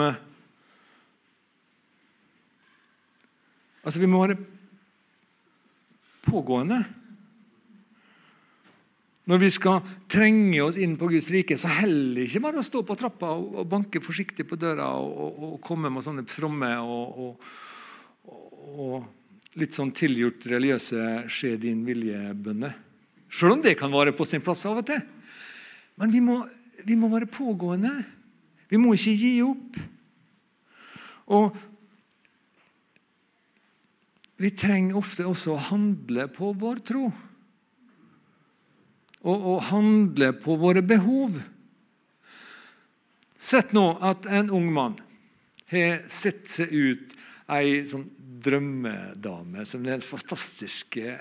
Altså, 3.82 4.00
Vi 4.00 4.06
må 4.06 4.22
være 4.26 4.38
pågående. 6.22 6.84
Når 9.30 9.38
vi 9.38 9.50
skal 9.54 9.82
trenge 10.10 10.64
oss 10.66 10.80
inn 10.82 10.96
på 10.98 11.12
Guds 11.12 11.30
rike, 11.34 11.58
så 11.58 11.70
heller 11.70 12.24
ikke 12.26 12.42
bare 12.42 12.62
å 12.62 12.66
stå 12.66 12.82
på 12.86 12.98
trappa 12.98 13.30
og, 13.38 13.62
banke 13.70 14.02
forsiktig 14.02 14.48
på 14.50 14.58
døra 14.58 14.88
og, 14.98 15.12
og, 15.12 15.42
og 15.52 15.58
komme 15.66 15.92
med 15.94 16.06
sånne 16.06 16.26
fromme 16.30 16.72
og, 16.82 17.44
litt 19.60 19.76
sånn 19.76 19.92
tilgjort 19.92 20.46
religiøse 20.48 21.28
'skje 21.28 21.58
din 21.60 21.84
vilje'-bønner. 21.84 22.74
Selv 23.32 23.58
om 23.58 23.62
det 23.64 23.78
kan 23.80 23.92
være 23.92 24.14
på 24.16 24.26
sin 24.28 24.44
plass 24.44 24.66
av 24.66 24.80
og 24.80 24.86
til. 24.88 25.02
Men 26.00 26.12
vi 26.12 26.22
må, 26.24 26.38
vi 26.88 26.96
må 26.96 27.10
være 27.12 27.28
pågående. 27.28 27.92
Vi 28.72 28.80
må 28.80 28.94
ikke 28.96 29.16
gi 29.20 29.34
opp. 29.44 29.80
Og 31.32 31.58
vi 34.42 34.52
trenger 34.58 34.98
ofte 34.98 35.28
også 35.28 35.54
å 35.54 35.66
handle 35.70 36.26
på 36.32 36.54
vår 36.58 36.82
tro. 36.88 37.12
Og 39.22 39.48
og 39.54 39.64
handle 39.70 40.32
på 40.34 40.56
våre 40.58 40.82
behov. 40.82 41.38
Sett 43.38 43.74
nå 43.74 43.86
at 44.02 44.26
en 44.30 44.50
ung 44.54 44.70
mann 44.74 44.98
har 45.72 46.02
sett 46.10 46.50
seg 46.50 46.74
ut 46.74 47.16
ei 47.52 47.82
sånn 47.90 48.08
drømmedame 48.42 49.66
som 49.70 49.84
den 49.86 50.02
fantastiske, 50.02 51.16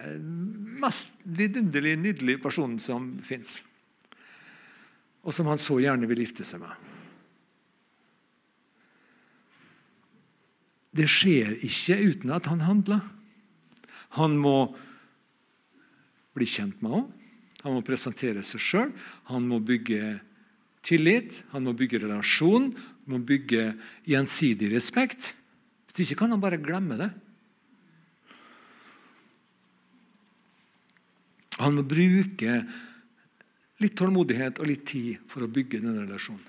mest 0.81 1.19
vidunderlig 1.25 1.97
nydelige 2.01 2.43
personen 2.43 2.79
som 2.81 3.13
fins. 3.25 3.59
Og 5.21 5.37
som 5.37 5.51
han 5.51 5.61
så 5.61 5.77
gjerne 5.83 6.09
vil 6.09 6.23
gifte 6.25 6.47
seg 6.49 6.63
med. 6.63 6.89
Det 10.97 11.07
skjer 11.11 11.55
ikke 11.67 12.01
uten 12.03 12.33
at 12.35 12.49
han 12.51 12.65
handler. 12.67 13.05
Han 14.19 14.35
må 14.41 14.73
bli 16.35 16.49
kjent 16.49 16.81
med 16.83 16.97
henne. 16.97 17.20
Han 17.65 17.77
må 17.77 17.85
presentere 17.85 18.43
seg 18.47 18.63
sjøl. 18.63 18.93
Han 19.31 19.49
må 19.49 19.61
bygge 19.65 20.19
tillit, 20.87 21.43
han 21.53 21.67
må 21.67 21.75
bygge 21.77 22.01
relasjon, 22.07 22.71
han 22.73 23.13
må 23.13 23.21
bygge 23.27 23.75
gjensidig 24.09 24.71
respekt. 24.73 25.35
Hvis 25.91 26.07
ikke 26.07 26.23
kan 26.23 26.33
han 26.33 26.43
bare 26.43 26.61
glemme 26.63 26.97
det. 27.01 27.11
Han 31.61 31.77
må 31.77 31.85
bruke 31.85 32.63
litt 33.81 33.97
tålmodighet 33.99 34.61
og 34.61 34.69
litt 34.69 34.87
tid 34.89 35.21
for 35.29 35.45
å 35.45 35.51
bygge 35.51 35.83
denne 35.83 36.07
relasjonen. 36.07 36.47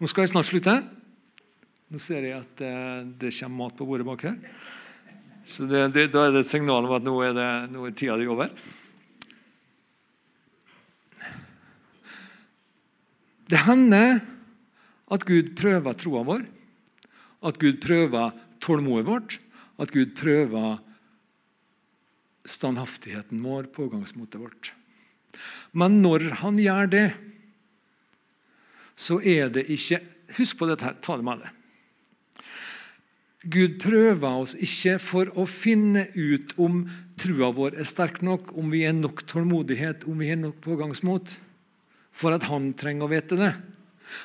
Nå 0.00 0.08
skal 0.08 0.24
jeg 0.24 0.32
snart 0.32 0.48
slutte. 0.48 0.74
Nå 1.90 1.98
ser 2.00 2.24
jeg 2.24 2.38
at 2.38 2.62
eh, 2.64 3.00
det 3.20 3.32
kommer 3.36 3.66
mat 3.66 3.76
på 3.76 3.86
bordet 3.86 4.06
bak 4.06 4.22
her. 4.24 4.36
Så 5.44 5.66
det, 5.68 5.88
det, 5.94 6.06
Da 6.14 6.26
er 6.26 6.34
det 6.34 6.44
et 6.44 6.50
signal 6.50 6.86
om 6.86 6.94
at 6.96 7.04
nå 7.04 7.14
er, 7.26 7.34
det, 7.36 7.48
nå 7.74 7.84
er 7.86 7.94
tida 7.98 8.16
di 8.18 8.28
over. 8.30 8.52
Det 13.50 13.64
hender 13.66 14.20
at 15.10 15.26
Gud 15.26 15.54
prøver 15.58 15.96
troa 15.98 16.22
vår, 16.26 16.44
at 17.42 17.58
Gud 17.58 17.80
prøver 17.82 18.36
tålmodet 18.62 19.08
vårt, 19.08 19.38
at 19.80 19.90
Gud 19.90 20.12
prøver 20.14 20.78
standhaftigheten 22.46 23.42
vår, 23.42 23.70
pågangsmotet 23.74 24.40
vårt. 24.40 24.72
Men 25.72 26.00
når 26.02 26.30
han 26.42 26.58
gjør 26.60 26.90
det, 26.90 27.08
så 28.96 29.20
er 29.24 29.52
det 29.52 29.68
ikke 29.72 30.02
Husk 30.36 30.60
på 30.60 30.66
dette, 30.68 30.86
her, 30.86 30.94
ta 31.02 31.16
det 31.18 31.26
med 31.26 31.40
deg. 31.42 32.44
Gud 33.50 33.80
prøver 33.82 34.42
oss 34.44 34.52
ikke 34.54 34.92
for 35.02 35.32
å 35.34 35.42
finne 35.48 36.04
ut 36.14 36.52
om 36.62 36.84
trua 37.18 37.48
vår 37.56 37.74
er 37.80 37.88
sterk 37.88 38.20
nok, 38.22 38.52
om 38.54 38.70
vi 38.70 38.84
er 38.86 38.94
nok 38.94 39.24
tålmodighet, 39.26 40.04
om 40.06 40.22
vi 40.22 40.28
er 40.30 40.38
nok 40.38 40.60
pågangsmot, 40.62 41.34
for 42.20 42.36
at 42.36 42.44
han 42.50 42.72
trenger 42.76 43.06
å 43.06 43.12
vite 43.12 43.38
det. 43.40 43.50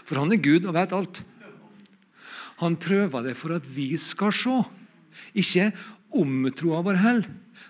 For 0.04 0.20
han 0.20 0.34
er 0.34 0.42
Gud 0.44 0.68
og 0.68 0.76
vet 0.76 0.96
alt. 0.96 1.22
Han 2.62 2.78
prøver 2.80 3.30
det 3.30 3.36
for 3.40 3.56
at 3.56 3.68
vi 3.72 3.94
skal 4.02 4.34
se. 4.36 4.58
Ikke 5.36 5.70
om 6.16 6.48
troa 6.56 6.82
vår 6.84 7.00
holder, 7.02 7.30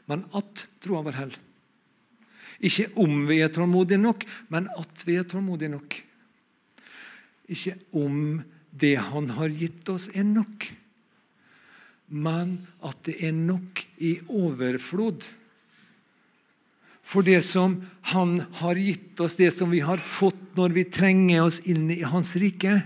men 0.10 0.26
at 0.38 0.66
troa 0.84 1.04
vår 1.06 1.20
holder. 1.22 1.42
Ikke 2.66 2.88
om 3.02 3.26
vi 3.30 3.42
er 3.44 3.52
tålmodige 3.54 4.02
nok, 4.02 4.26
men 4.54 4.70
at 4.80 5.06
vi 5.06 5.18
er 5.20 5.28
tålmodige 5.30 5.74
nok. 5.74 5.98
Ikke 7.52 7.76
om 7.98 8.42
det 8.76 8.96
han 9.12 9.30
har 9.38 9.54
gitt 9.54 9.90
oss, 9.94 10.10
er 10.16 10.26
nok 10.26 10.70
men 12.08 12.60
at 12.86 12.98
det 13.08 13.18
er 13.26 13.34
nok 13.34 13.82
i 14.04 14.18
overflod. 14.30 15.26
For 17.06 17.26
det 17.26 17.42
som 17.46 17.78
Han 18.12 18.40
har 18.62 18.76
gitt 18.76 19.20
oss, 19.22 19.38
det 19.38 19.52
som 19.54 19.70
vi 19.72 19.80
har 19.86 20.02
fått 20.02 20.58
når 20.58 20.74
vi 20.76 20.86
trenger 20.90 21.46
oss 21.46 21.60
inn 21.70 21.90
i 21.92 22.02
Hans 22.06 22.36
rike, 22.42 22.80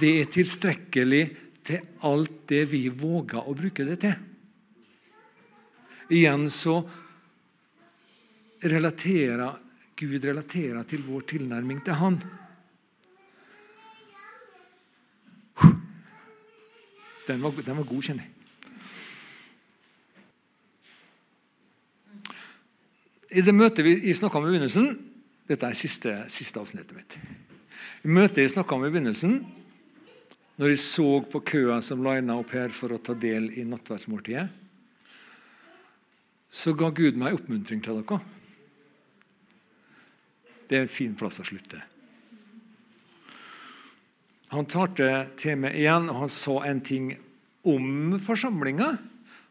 det 0.00 0.10
er 0.20 0.30
tilstrekkelig 0.32 1.22
til 1.62 1.82
alt 2.08 2.38
det 2.50 2.64
vi 2.72 2.86
våger 2.88 3.44
å 3.44 3.54
bruke 3.56 3.84
det 3.86 3.98
til. 4.02 4.14
Igjen 6.12 6.48
så 6.52 6.80
relaterer 8.62 9.60
Gud 10.02 10.24
relaterer 10.24 10.82
til 10.88 11.04
vår 11.06 11.26
tilnærming 11.30 11.82
til 11.84 11.94
Han. 12.00 12.16
Den 17.28 17.44
var, 17.44 17.54
den 17.54 17.76
var 17.78 17.86
god, 17.86 18.02
kjenner 18.02 18.24
jeg. 18.26 18.31
I 23.32 23.40
det 23.40 23.54
møtet 23.56 23.86
vi 23.86 24.12
snakka 24.14 24.38
om 24.38 24.46
i 24.46 24.52
begynnelsen 24.52 24.92
Dette 25.48 25.68
er 25.68 25.76
siste, 25.76 26.12
siste 26.30 26.60
avsnittet 26.60 26.94
mitt. 26.96 27.16
I 28.06 28.10
møtet 28.12 28.44
jeg 28.44 28.52
snakka 28.54 28.76
om 28.76 28.84
i 28.86 28.90
begynnelsen, 28.92 29.40
når 30.56 30.72
jeg 30.72 30.82
så 30.84 31.06
på 31.32 31.40
køa 31.50 31.80
som 31.82 32.04
lina 32.04 32.36
opp 32.38 32.52
her 32.54 32.70
for 32.74 32.94
å 32.94 33.00
ta 33.02 33.16
del 33.18 33.48
i 33.58 33.64
nattverdsmåltidet, 33.66 34.44
så 36.52 36.74
ga 36.78 36.92
Gud 36.94 37.18
meg 37.18 37.38
oppmuntring 37.38 37.82
til 37.82 37.98
dere. 37.98 38.20
Det 40.68 40.78
er 40.78 40.86
en 40.86 40.92
fin 40.92 41.16
plass 41.18 41.40
å 41.42 41.46
slutte. 41.48 41.80
Han 44.52 44.68
talte 44.68 45.08
til 45.40 45.58
meg 45.64 45.78
igjen, 45.80 46.10
og 46.12 46.22
han 46.26 46.32
sa 46.32 46.58
en 46.68 46.82
ting 46.84 47.14
om 47.68 48.18
forsamlinga. 48.20 48.90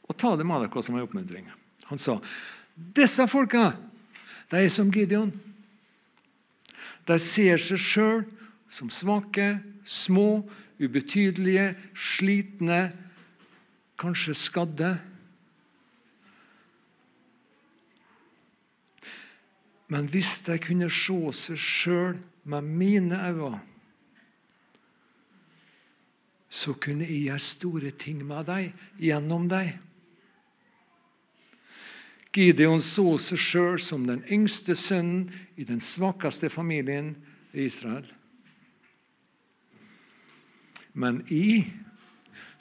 Og 0.07 0.17
ta 0.19 0.35
det 0.37 0.45
med 0.45 0.67
dere 0.67 0.83
som 0.85 0.97
en 0.97 1.05
oppmuntring. 1.07 1.49
Han 1.89 1.99
sa 1.99 2.19
disse 2.95 3.27
folka 3.27 3.71
de 4.51 4.59
er 4.65 4.69
som 4.69 4.91
Gideon. 4.91 5.31
De 7.07 7.17
ser 7.19 7.59
seg 7.61 7.79
sjøl 7.79 8.25
som 8.71 8.89
svake, 8.91 9.61
små, 9.83 10.43
ubetydelige, 10.81 11.71
slitne, 11.95 12.81
kanskje 14.01 14.35
skadde. 14.35 14.91
Men 19.91 20.07
hvis 20.11 20.39
de 20.47 20.57
kunne 20.63 20.89
se 20.91 21.19
seg 21.35 21.59
sjøl 21.59 22.19
med 22.43 22.67
mine 22.67 23.19
øyne, 23.27 23.59
så 26.51 26.73
kunne 26.75 27.07
jeg 27.07 27.23
gjøre 27.29 27.39
store 27.39 27.91
ting 27.95 28.25
med 28.27 28.43
dem, 28.49 28.73
gjennom 28.99 29.47
dem. 29.49 29.90
Gideon 32.31 32.79
så 32.79 33.17
seg 33.19 33.39
sjøl 33.43 33.77
som 33.83 34.05
den 34.07 34.23
yngste 34.31 34.75
sønnen 34.79 35.27
i 35.59 35.65
den 35.67 35.81
svakeste 35.83 36.47
familien 36.51 37.13
i 37.51 37.65
Israel. 37.67 38.07
Men 40.93 41.21
i 41.27 41.65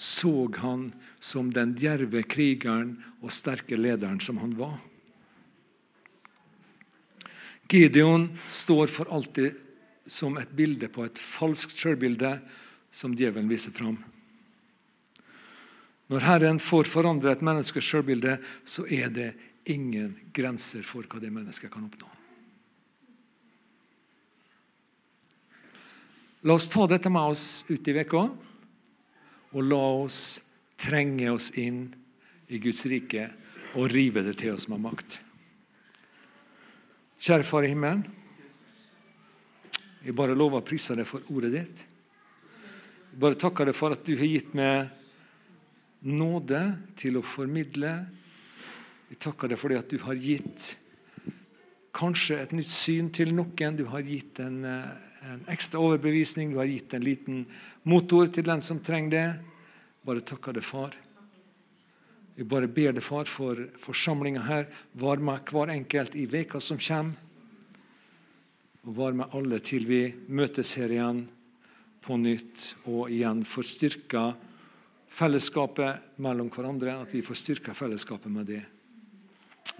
så 0.00 0.48
han 0.56 0.90
som 1.20 1.50
den 1.54 1.74
djerve 1.78 2.22
krigeren 2.24 2.96
og 3.20 3.34
sterke 3.34 3.76
lederen 3.78 4.20
som 4.22 4.40
han 4.42 4.54
var. 4.58 4.78
Gideon 7.70 8.30
står 8.50 8.90
for 8.90 9.10
alltid 9.14 9.54
som 10.10 10.38
et 10.40 10.50
bilde 10.56 10.88
på 10.90 11.04
et 11.06 11.18
falskt 11.20 11.76
sjølbilde 11.78 12.32
som 12.90 13.14
djevelen 13.14 13.50
viser 13.50 13.74
fram. 13.76 14.00
Når 16.10 16.26
Herren 16.26 16.58
får 16.58 16.88
forandre 16.90 17.30
et 17.36 17.44
menneskes 17.46 17.86
sjølbilde, 17.86 18.40
så 18.66 18.82
er 18.90 19.12
det 19.14 19.28
ingen 19.70 20.16
grenser 20.34 20.84
for 20.86 21.06
hva 21.06 21.20
det 21.22 21.30
mennesket 21.32 21.72
kan 21.72 21.86
oppnå. 21.86 22.08
La 26.48 26.56
oss 26.56 26.70
ta 26.72 26.86
dette 26.88 27.10
med 27.12 27.34
oss 27.34 27.66
ut 27.68 27.88
i 27.88 27.94
veka, 27.94 28.22
og 29.50 29.66
la 29.66 29.82
oss 30.04 30.20
trenge 30.80 31.28
oss 31.32 31.50
inn 31.60 31.82
i 32.48 32.60
Guds 32.62 32.86
rike 32.88 33.26
og 33.76 33.90
rive 33.92 34.22
det 34.24 34.38
til 34.40 34.54
oss 34.54 34.66
med 34.70 34.80
makt. 34.82 35.18
Kjære 37.20 37.44
Far 37.44 37.66
i 37.66 37.74
himmelen. 37.74 38.06
Jeg 40.00 40.16
bare 40.16 40.32
lover 40.32 40.62
å 40.62 40.64
prise 40.64 40.96
deg 40.96 41.04
for 41.04 41.26
ordet 41.28 41.50
ditt. 41.52 41.82
Jeg 43.10 43.20
bare 43.20 43.36
takker 43.36 43.68
deg 43.68 43.76
for 43.76 43.92
at 43.92 44.06
du 44.06 44.14
har 44.16 44.30
gitt 44.30 44.54
meg 44.56 44.88
nåde 46.08 46.62
til 46.96 47.20
å 47.20 47.26
formidle. 47.26 47.92
Jeg 49.10 49.18
takker 49.18 49.50
deg 49.50 49.58
for 49.58 49.74
at 49.74 49.90
du 49.90 49.98
har 50.04 50.18
gitt 50.22 50.70
kanskje 51.96 52.38
et 52.38 52.52
nytt 52.54 52.70
syn 52.70 53.10
til 53.14 53.32
noen. 53.34 53.76
Du 53.76 53.84
har 53.90 54.06
gitt 54.06 54.38
en, 54.42 54.62
en 54.64 55.42
ekstra 55.50 55.82
overbevisning. 55.82 56.52
Du 56.52 56.60
har 56.60 56.70
gitt 56.70 56.94
en 56.94 57.04
liten 57.04 57.40
motor 57.82 58.30
til 58.30 58.46
den 58.46 58.62
som 58.62 58.78
trenger 58.84 59.10
det. 59.16 59.26
Bare 60.06 60.22
takker 60.22 60.54
deg, 60.56 60.64
far. 60.64 60.94
Vi 62.38 62.46
bare 62.48 62.70
ber 62.70 62.94
deg, 62.94 63.02
far, 63.04 63.26
for 63.26 63.66
forsamlinga 63.82 64.46
her. 64.46 64.70
Var 64.94 65.20
med 65.26 65.50
hver 65.50 65.74
enkelt 65.74 66.14
i 66.16 66.28
veka 66.30 66.62
som 66.62 66.78
kommer. 66.80 67.18
Og 68.86 68.94
var 68.96 69.12
med 69.12 69.34
alle 69.36 69.58
til 69.60 69.84
vi 69.90 70.04
møtes 70.32 70.72
her 70.78 70.94
igjen 70.94 71.26
på 72.00 72.16
nytt 72.16 72.70
og 72.88 73.10
igjen 73.12 73.42
får 73.44 73.66
styrka 73.68 74.22
fellesskapet 75.12 76.16
mellom 76.24 76.48
hverandre. 76.54 77.02
At 77.02 77.12
vi 77.12 77.20
får 77.26 77.42
styrka 77.42 77.74
fellesskapet 77.76 78.32
med 78.32 78.48
det. 78.54 78.62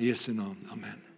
I 0.01 0.07
Jesu 0.07 0.32
navn. 0.32 0.57
Amen. 0.72 1.09